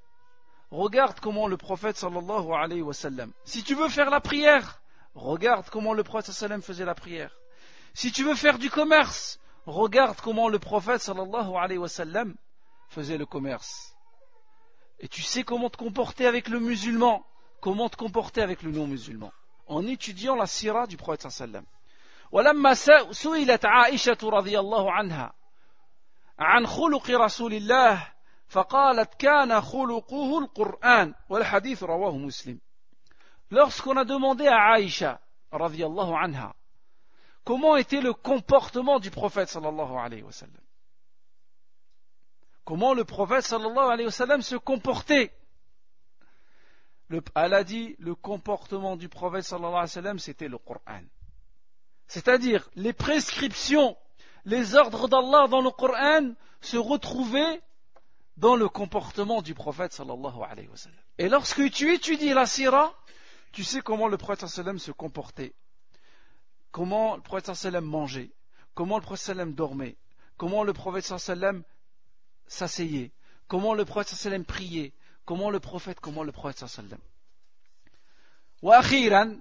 regarde 0.71 1.19
comment 1.21 1.49
le 1.49 1.57
prophète 1.57 1.97
sallallahu 1.97 2.53
alayhi 2.53 2.83
wa 2.83 2.95
sallam. 2.95 3.33
Si 3.45 3.63
tu 3.63 3.75
veux 3.75 3.89
faire 3.89 4.11
la 4.11 4.21
prière, 4.21 4.81
Regarde 5.17 5.71
comment 5.71 5.95
le 5.95 6.05
prophète 6.05 6.35
sallam 6.35 6.61
faisait 6.61 6.85
la 6.85 6.95
prière. 6.95 7.35
Si 7.95 8.13
tu 8.13 8.23
veux 8.23 8.35
faire 8.35 8.59
du 8.59 8.69
commerce, 8.69 9.41
regarde 9.65 10.21
comment 10.21 10.51
le 10.51 10.59
prophète 10.59 11.01
sallallahu 11.01 11.55
alayhi 11.57 11.79
wa 11.79 11.89
sallam 11.89 12.35
faisait 12.90 13.18
le 13.18 13.26
commerce. 13.26 13.96
Et 15.00 15.08
tu 15.08 15.22
sais 15.22 15.44
comment 15.44 15.70
te 15.70 15.78
comporter 15.78 16.28
avec 16.28 16.48
le 16.48 16.60
musulman, 16.60 17.26
comment 17.60 17.90
te 17.90 17.96
comporter 17.96 18.42
avec 18.42 18.62
le 18.62 18.72
non-musulman, 18.72 19.32
en 19.68 19.88
étudiant 19.88 20.36
la 20.36 20.46
sira 20.46 20.88
du 20.88 20.98
prophète 20.98 21.30
sallam. 21.30 21.66
ولما 22.32 22.74
سئلت 23.12 23.66
عائشة 23.66 24.18
رضي 24.24 24.60
الله 24.60 24.92
عنها 24.92 25.34
عن 26.40 26.68
خلق 26.68 27.10
رسول 27.10 27.54
الله 27.54 28.08
فقالت 28.48 29.14
كان 29.14 29.62
خلقه 29.62 30.40
القرآن 30.40 31.14
والحديث 31.30 31.84
رواه 31.84 32.18
مسلم 32.18 32.60
Lorsqu'on 33.52 33.98
a 33.98 34.06
demandé 34.06 34.48
à 34.48 34.72
Aïcha, 34.72 35.20
radiallahu 35.52 36.14
anha, 36.14 36.56
comment 37.44 37.76
était 37.76 38.00
le 38.00 38.14
comportement 38.14 38.98
du 38.98 39.12
prophète 39.12 39.50
sallallahu 39.50 39.98
alayhi 39.98 40.24
wa 40.24 40.32
sallam, 40.32 40.64
Comment 42.67 42.95
le 42.95 43.05
prophète 43.05 43.45
sallallahu 43.45 43.91
alayhi 43.91 44.07
wa 44.07 44.13
sallam 44.13 44.43
se 44.43 44.57
comportait, 44.57 45.33
le, 47.09 47.23
elle 47.37 47.55
a 47.55 47.63
dit 47.63 47.95
le 48.01 48.17
comportement 48.17 48.97
du 48.97 49.09
prophète 49.09 49.45
sallallahu 49.45 49.71
alayhi 49.71 49.83
wa 49.83 49.87
sallam 49.87 50.19
c'était 50.19 50.49
le 50.49 50.59
Coran. 50.59 51.01
C'est-à-dire 52.09 52.69
les 52.75 52.93
prescriptions, 52.93 53.97
les 54.45 54.75
ordres 54.75 55.09
d'Allah 55.09 55.47
dans 55.49 55.63
le 55.63 55.71
Coran 55.71 56.35
se 56.61 56.77
retrouvaient 56.77 57.63
dans 58.37 58.57
le 58.57 58.69
comportement 58.69 59.43
du 59.43 59.55
prophète 59.55 59.93
sallallahu 59.93 60.43
alayhi 60.43 60.69
wa 60.69 60.77
sallam. 60.77 60.99
Et 61.19 61.29
lorsque 61.29 61.71
tu 61.71 61.95
étudies 61.95 62.35
la 62.35 62.47
sira, 62.47 62.93
tu 63.53 63.63
sais 63.63 63.81
comment 63.81 64.09
le 64.09 64.17
prophète 64.17 64.49
sallam 64.49 64.81
se 64.81 64.91
comportait, 64.91 65.55
comment 66.73 67.15
le 67.15 67.23
prophète 67.23 67.55
sallam 67.55 67.85
mangeait, 67.85 68.33
comment 68.75 68.97
le 68.97 69.03
prophète 69.03 69.27
sallam 69.27 69.55
dormait, 69.55 69.97
comment 70.37 70.65
le 70.65 70.73
prophète 70.73 71.05
sallam 71.05 71.63
s'asseyait, 72.48 73.12
comment 73.48 73.74
le 73.74 73.86
prophète 73.86 74.16
sallam 74.16 74.46
priait, 74.46 74.94
comment 75.26 75.50
le 75.50 75.60
prophète, 75.60 76.00
comment 76.00 76.24
le 76.24 76.32
prophète 76.32 76.68
sallam. 76.68 77.00
وأخيرا 78.62 79.40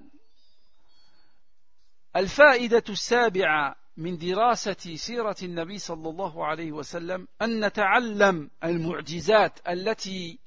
الفائدة 2.17 2.85
السابعة 2.89 3.77
من 3.97 4.19
دراسة 4.19 4.97
سيرة 4.97 5.37
النبي 5.43 5.79
صلى 5.79 6.09
الله 6.09 6.47
عليه 6.47 6.73
وسلم 6.73 7.29
أن 7.43 7.65
نتعلم 7.65 8.51
المعجزات 8.65 9.69
التي 9.69 10.39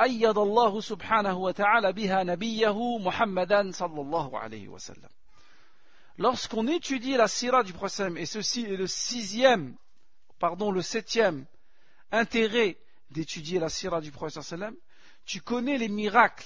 أيد 0.00 0.38
الله 0.38 0.80
سبحانه 0.80 1.38
وتعالى 1.38 1.92
بها 1.92 2.22
نبيه 2.22 2.98
محمدا 2.98 3.70
صلى 3.70 4.00
الله 4.00 4.38
عليه 4.38 4.68
وسلم 4.68 5.08
Lorsqu'on 6.18 6.66
étudie 6.66 7.16
la 7.16 7.28
sira 7.28 7.62
du 7.62 7.74
prophète, 7.74 8.16
et 8.16 8.24
ceci 8.24 8.64
est 8.64 8.76
le 8.76 8.86
sixième, 8.86 9.76
pardon, 10.38 10.70
le 10.70 10.80
septième 10.80 11.44
intérêt 12.11 12.77
d'étudier 13.09 13.59
la 13.59 13.69
sira 13.69 14.01
du 14.01 14.11
prophète, 14.11 14.43
tu 15.25 15.41
connais 15.41 15.77
les 15.77 15.89
miracles 15.89 16.45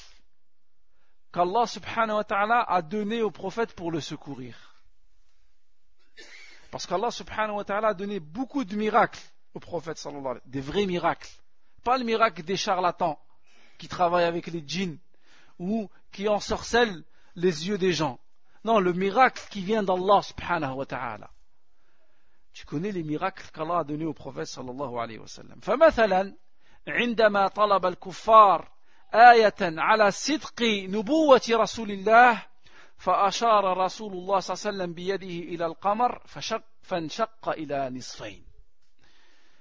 qu'Allah 1.32 1.68
subhanahu 1.68 2.18
wa 2.18 2.24
ta'ala 2.24 2.62
a 2.64 2.82
donnés 2.82 3.22
au 3.22 3.32
prophète 3.32 3.74
pour 3.74 3.92
le 3.92 4.00
secourir. 4.00 4.56
Parce 6.72 6.86
qu'Allah 6.86 7.12
subhanahu 7.12 7.58
wa 7.58 7.64
ta'ala 7.64 7.90
a 7.90 7.94
donné 7.94 8.20
beaucoup 8.20 8.64
de 8.64 8.76
miracles 8.76 9.22
au 9.54 9.60
prophète 9.60 9.98
sallallahu 9.98 10.40
des 10.46 10.62
vrais 10.62 10.86
miracles. 10.86 11.30
Pas 11.84 11.98
le 11.98 12.04
miracle 12.04 12.44
des 12.44 12.58
charlatans 12.58 13.20
qui 13.78 13.88
travaillent 13.88 14.26
avec 14.26 14.48
les 14.48 14.64
djinns 14.66 14.98
ou 15.60 15.90
qui 16.12 16.28
ensorcellent 16.28 17.04
les 17.36 17.68
yeux 17.68 17.78
des 17.78 17.94
gens. 17.94 18.20
Non, 18.64 18.80
le 18.80 18.94
miracle 18.94 19.44
qui 19.52 19.62
vient 19.62 19.84
d'Allah 19.84 20.22
subhanahu 20.22 20.74
wa 20.74 20.86
ta'ala. 20.86 21.30
Tu 22.56 22.66
connais 22.66 22.94
les 22.94 23.04
miracles 23.04 23.52
qu'Allah 23.52 23.80
a 23.80 23.84
donnés 23.84 24.06
au 24.06 24.14
prophète 24.14 24.48
sallallahu 24.48 24.98
alayhi 24.98 25.20
wa 25.20 25.28
sallam. 25.28 25.60
فمثلا 25.62 26.36
عندما 26.88 27.48
طلب 27.48 27.86
الكفار 27.86 28.72
آية 29.14 29.56
على 29.62 30.12
صدق 30.12 30.62
نبوة 30.90 31.42
رسول 31.50 31.92
الله 31.92 32.46
فأشار 32.98 33.78
رسول 33.78 34.14
الله 34.14 34.40
صلى 34.40 34.54
الله 34.54 34.66
عليه 34.66 34.78
وسلم 34.78 34.94
بيده 34.94 35.54
إلى 35.54 35.66
القمر 35.66 36.22
فشق 36.26 36.64
فانشق 36.82 37.50
إلى 37.50 37.90
نصفين. 37.90 38.46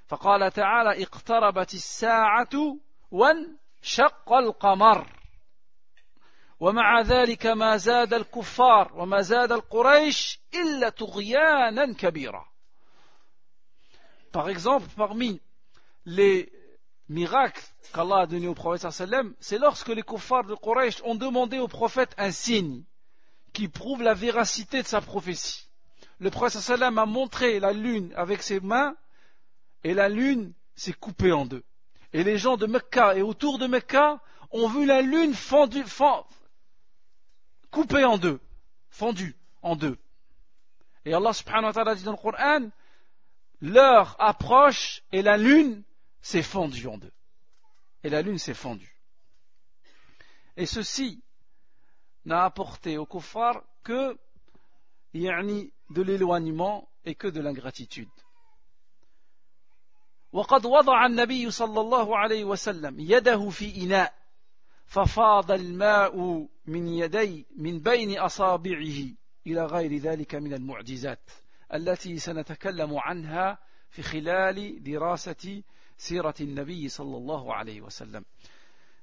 فقال 0.07 0.53
تعالى 0.53 1.03
اقتربت 1.03 1.75
الساعة 1.75 2.79
وان 3.11 3.57
شق 3.83 4.33
القمر. 4.33 5.07
ومع 6.61 7.01
ذلك 7.01 7.47
ما 7.47 7.77
زاد 7.77 8.15
الكفار 8.15 8.93
وما 8.95 9.21
زاد 9.21 9.53
القريش 9.53 10.41
إلا 10.55 10.89
طغيانا 10.89 11.95
كبيرا. 11.95 12.54
Par 14.35 14.49
exemple, 14.49 14.89
parmi 14.97 15.41
les 16.07 16.53
miracles 17.09 17.63
qu'Allah 17.93 18.23
a 18.23 18.27
donnés 18.27 18.49
au 18.49 18.55
prophète 18.55 18.91
c'est 19.39 19.59
lorsque 19.59 19.91
les 19.91 20.03
kuffars 20.03 20.43
de 20.43 20.57
Quraysh 20.57 21.01
ont 21.05 21.15
demandé 21.15 21.61
au 21.61 21.69
prophète 21.69 22.13
un 22.19 22.33
signe 22.33 22.83
qui 23.53 23.69
prouve 23.69 24.03
la 24.03 24.13
véracité 24.13 24.83
de 24.83 24.89
sa 24.89 25.01
prophétie. 25.01 25.69
Le 26.19 26.33
prophète 26.33 26.69
a 26.69 26.91
montré 27.07 27.61
la 27.61 27.73
lune 27.73 28.13
avec 28.17 28.43
ses 28.43 28.59
mains 28.59 28.97
et 29.85 29.95
la 29.95 30.09
lune 30.09 30.53
s'est 30.75 30.95
coupée 30.95 31.31
en 31.31 31.47
deux. 31.47 31.63
Et 32.13 32.25
les 32.25 32.37
gens 32.37 32.57
de 32.57 32.67
Mecca 32.67 33.15
et 33.15 33.23
autour 33.23 33.61
de 33.61 33.69
Mecca 33.69 34.21
ont 34.51 34.67
vu 34.67 34.85
la 34.85 35.01
lune 35.01 35.33
fendue, 35.33 35.85
coupée 37.71 38.05
en 38.05 38.19
deux, 38.19 38.41
fendue 38.91 39.37
en 39.63 39.77
deux. 39.77 39.97
Et 41.05 41.15
Allah 41.15 41.33
subhanahu 41.33 41.67
wa 41.67 41.73
ta'ala 41.73 41.95
dit 41.95 42.03
dans 42.03 42.11
le 42.11 42.17
Coran, 42.17 42.71
l'heure 43.64 44.16
approche 44.20 45.04
et 45.12 45.22
la 45.22 45.38
lune 45.38 45.84
s'est 46.22 46.44
fondue 46.44 46.88
en 46.88 46.98
deux. 46.98 47.14
Et 48.04 48.10
la 48.10 48.22
lune 48.22 48.38
s'est 48.38 48.54
fondue. 48.54 48.96
Et 50.58 50.66
ceci 50.66 51.22
n'a 52.26 52.44
apporté 52.44 52.98
au 52.98 53.06
kuffar 53.06 53.64
que 53.84 54.18
de 55.14 56.02
l'éloignement 56.02 56.90
et 57.06 57.16
que 57.16 57.28
de 57.28 57.42
l'ingratitude. 57.42 58.10
وقد 60.32 60.66
وضع 60.66 61.06
النبي 61.06 61.52
صلى 61.52 61.82
الله 61.82 62.18
عليه 62.18 62.44
وسلم 62.44 63.00
يده 63.00 63.50
في 63.50 63.84
إناء 63.84 64.14
ففاض 64.86 65.52
الماء 65.52 66.48
من 66.66 66.88
يدي 66.88 67.48
من 67.58 67.80
بين 67.80 68.20
أصابعه 68.20 69.14
إلى 69.48 69.66
غير 69.66 69.98
ذلك 69.98 70.36
من 70.36 70.54
المعجزات 70.54 71.32
التي 71.74 72.18
سنتكلم 72.18 72.98
عنها 72.98 73.58
في 73.90 74.02
خلال 74.02 74.84
دراسة 74.84 75.64
سيرة 75.98 76.36
النبي 76.42 76.90
صلى 76.90 77.18
الله 77.18 77.54
عليه 77.54 77.82
وسلم 77.82 78.26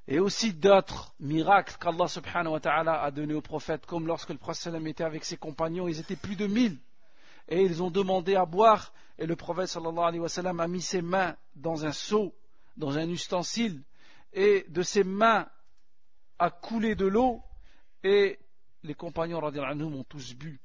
et 0.08 0.20
aussi 0.20 0.52
d'autres 0.52 1.14
miracles 1.18 1.76
qu'Allah 1.78 2.06
subhanahu 2.06 2.52
wa 2.52 2.60
ta'ala 2.60 3.02
a 3.02 3.10
donné 3.10 3.34
aux 3.34 3.40
prophètes, 3.40 3.86
comme 3.86 4.06
lorsque 4.06 4.30
le 4.30 4.38
prophète 4.38 4.74
était 4.86 5.04
avec 5.04 5.24
ses 5.24 5.36
compagnons, 5.36 5.88
ils 5.88 5.98
étaient 5.98 6.16
plus 6.16 6.36
de 6.36 6.46
mille, 6.46 6.78
et 7.48 7.62
ils 7.62 7.82
ont 7.82 7.90
demandé 7.90 8.36
à 8.36 8.44
boire, 8.44 8.92
et 9.18 9.26
le 9.26 9.34
prophète 9.34 9.66
sallallahu 9.66 10.04
alayhi 10.04 10.20
wa 10.20 10.28
sallam 10.28 10.60
a 10.60 10.68
mis 10.68 10.82
ses 10.82 11.02
mains 11.02 11.36
dans 11.56 11.84
un 11.84 11.92
seau, 11.92 12.34
dans 12.76 12.98
un 12.98 13.08
ustensile, 13.08 13.82
et 14.32 14.64
de 14.68 14.82
ses 14.82 15.02
mains 15.02 15.48
a 16.38 16.50
coulé 16.50 16.94
de 16.94 17.06
l'eau, 17.06 17.42
et 18.04 18.38
les 18.84 18.94
compagnons 18.94 19.40
anhum 19.40 19.94
ont 19.96 20.04
tous 20.04 20.34
bu, 20.34 20.60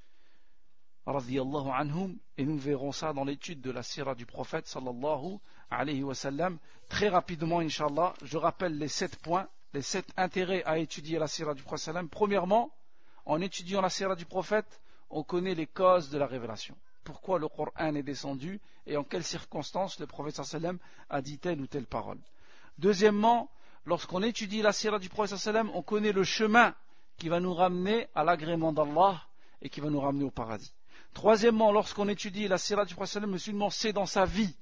anhum, 1.06 2.16
et 2.36 2.44
nous 2.44 2.58
verrons 2.58 2.92
ça 2.92 3.12
dans 3.12 3.24
l'étude 3.24 3.60
de 3.60 3.70
la 3.70 3.82
sirah 3.82 4.14
du 4.14 4.26
prophète 4.26 4.66
sallallahu 4.66 5.38
alayhi 5.70 6.02
wa 6.02 6.14
sallam. 6.14 6.58
Très 6.88 7.08
rapidement, 7.08 7.60
inshallah, 7.60 8.14
je 8.22 8.36
rappelle 8.36 8.76
les 8.78 8.88
sept 8.88 9.16
points, 9.16 9.48
les 9.72 9.82
sept 9.82 10.06
intérêts 10.16 10.64
à 10.64 10.78
étudier 10.78 11.18
la 11.18 11.26
sirah 11.28 11.54
du 11.54 11.62
prophète. 11.62 11.94
Premièrement, 12.10 12.70
en 13.24 13.40
étudiant 13.40 13.80
la 13.80 13.88
sirah 13.88 14.16
du 14.16 14.26
prophète, 14.26 14.80
on 15.10 15.22
connaît 15.22 15.54
les 15.54 15.66
causes 15.66 16.10
de 16.10 16.18
la 16.18 16.26
révélation. 16.26 16.76
Pourquoi 17.04 17.38
le 17.38 17.48
Coran 17.48 17.94
est 17.94 18.02
descendu 18.02 18.60
et 18.86 18.96
en 18.96 19.04
quelles 19.04 19.24
circonstances 19.24 20.00
le 20.00 20.06
prophète 20.06 20.40
a 21.08 21.22
dit 21.22 21.38
telle 21.38 21.60
ou 21.60 21.66
telle 21.66 21.86
parole. 21.86 22.18
Deuxièmement, 22.78 23.48
lorsqu'on 23.84 24.22
étudie 24.22 24.62
la 24.62 24.72
sirah 24.72 24.98
du 24.98 25.08
prophète 25.08 25.38
sallam, 25.38 25.70
on 25.74 25.82
connaît 25.82 26.12
le 26.12 26.24
chemin 26.24 26.74
qui 27.16 27.28
va 27.28 27.40
nous 27.40 27.54
ramener 27.54 28.08
à 28.14 28.24
l'agrément 28.24 28.72
d'Allah 28.72 29.22
et 29.62 29.68
qui 29.68 29.80
va 29.80 29.88
nous 29.88 30.00
ramener 30.00 30.24
au 30.24 30.30
paradis. 30.30 30.75
Troisièmement, 31.16 31.72
lorsqu'on 31.72 32.08
étudie 32.08 32.46
la 32.46 32.58
sirah 32.58 32.84
du 32.84 32.94
prophète, 32.94 33.22
le 33.22 33.26
musulman 33.26 33.70
sait 33.70 33.94
dans 33.94 34.04
sa 34.04 34.26
vie 34.26 34.54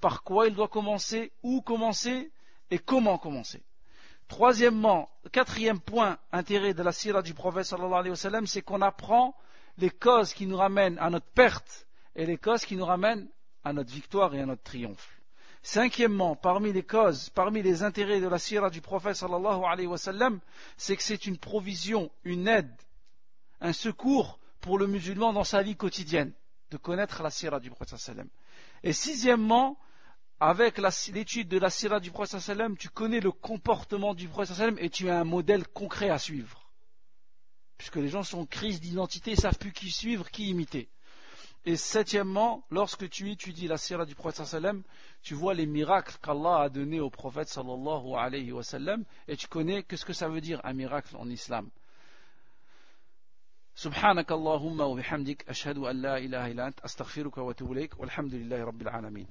par 0.00 0.22
quoi 0.22 0.46
il 0.46 0.54
doit 0.54 0.68
commencer, 0.68 1.32
où 1.42 1.60
commencer 1.60 2.30
et 2.70 2.78
comment 2.78 3.18
commencer. 3.18 3.64
Troisièmement, 4.28 5.10
quatrième 5.32 5.80
point, 5.80 6.18
intérêt 6.30 6.72
de 6.72 6.84
la 6.84 6.92
sirah 6.92 7.20
du 7.20 7.34
prophète 7.34 7.74
c'est 8.44 8.62
qu'on 8.62 8.80
apprend 8.80 9.34
les 9.76 9.90
causes 9.90 10.34
qui 10.34 10.46
nous 10.46 10.56
ramènent 10.56 11.00
à 11.00 11.10
notre 11.10 11.26
perte 11.26 11.88
et 12.14 12.26
les 12.26 12.38
causes 12.38 12.64
qui 12.64 12.76
nous 12.76 12.84
ramènent 12.84 13.28
à 13.64 13.72
notre 13.72 13.90
victoire 13.90 14.32
et 14.36 14.40
à 14.40 14.46
notre 14.46 14.62
triomphe. 14.62 15.20
Cinquièmement, 15.64 16.36
parmi 16.36 16.72
les 16.72 16.84
causes, 16.84 17.28
parmi 17.30 17.60
les 17.60 17.82
intérêts 17.82 18.20
de 18.20 18.28
la 18.28 18.38
sirah 18.38 18.70
du 18.70 18.82
prophète 18.82 19.16
sallallahu 19.16 20.38
c'est 20.76 20.96
que 20.96 21.02
c'est 21.02 21.26
une 21.26 21.38
provision, 21.38 22.08
une 22.22 22.46
aide, 22.46 22.70
un 23.60 23.72
secours 23.72 24.38
pour 24.62 24.78
le 24.78 24.86
musulman 24.86 25.34
dans 25.34 25.44
sa 25.44 25.62
vie 25.62 25.76
quotidienne, 25.76 26.32
de 26.70 26.78
connaître 26.78 27.22
la 27.22 27.30
sirah 27.30 27.60
du 27.60 27.68
prophète 27.68 27.98
sallam. 27.98 28.28
Et 28.82 28.94
sixièmement, 28.94 29.76
avec 30.40 30.78
l'étude 30.78 31.48
de 31.48 31.58
la 31.58 31.68
sirah 31.68 32.00
du 32.00 32.10
prophète 32.10 32.40
sallam, 32.40 32.76
tu 32.78 32.88
connais 32.88 33.20
le 33.20 33.32
comportement 33.32 34.14
du 34.14 34.28
prophète 34.28 34.56
sallam 34.56 34.78
et 34.78 34.88
tu 34.88 35.10
as 35.10 35.20
un 35.20 35.24
modèle 35.24 35.66
concret 35.68 36.08
à 36.08 36.18
suivre. 36.18 36.70
Puisque 37.76 37.96
les 37.96 38.08
gens 38.08 38.22
sont 38.22 38.40
en 38.40 38.46
crise 38.46 38.80
d'identité, 38.80 39.32
ils 39.32 39.40
savent 39.40 39.58
plus 39.58 39.72
qui 39.72 39.90
suivre, 39.90 40.30
qui 40.30 40.48
imiter. 40.48 40.88
Et 41.64 41.76
septièmement, 41.76 42.64
lorsque 42.70 43.08
tu 43.10 43.30
étudies 43.30 43.66
la 43.66 43.78
sirah 43.78 44.04
du 44.04 44.14
prophète 44.14 44.46
sallam, 44.46 44.84
tu 45.22 45.34
vois 45.34 45.54
les 45.54 45.66
miracles 45.66 46.16
qu'Allah 46.22 46.62
a 46.62 46.68
donnés 46.68 47.00
au 47.00 47.10
prophète 47.10 47.48
sallallahu 47.48 49.04
et 49.26 49.36
tu 49.36 49.48
connais 49.48 49.82
qu'est-ce 49.82 50.04
que 50.04 50.12
ça 50.12 50.28
veut 50.28 50.40
dire 50.40 50.60
un 50.62 50.72
miracle 50.72 51.16
en 51.16 51.28
islam. 51.28 51.68
سبحانك 53.74 54.32
اللهم 54.32 54.80
وبحمدك 54.80 55.48
أشهد 55.48 55.78
أن 55.78 56.02
لا 56.02 56.18
إله 56.18 56.46
إلا 56.50 56.66
أنت 56.66 56.80
أستغفرك 56.80 57.38
وأتوب 57.38 57.72
إليك 57.72 58.00
والحمد 58.00 58.34
لله 58.34 58.64
رب 58.64 58.82
العالمين 58.82 59.26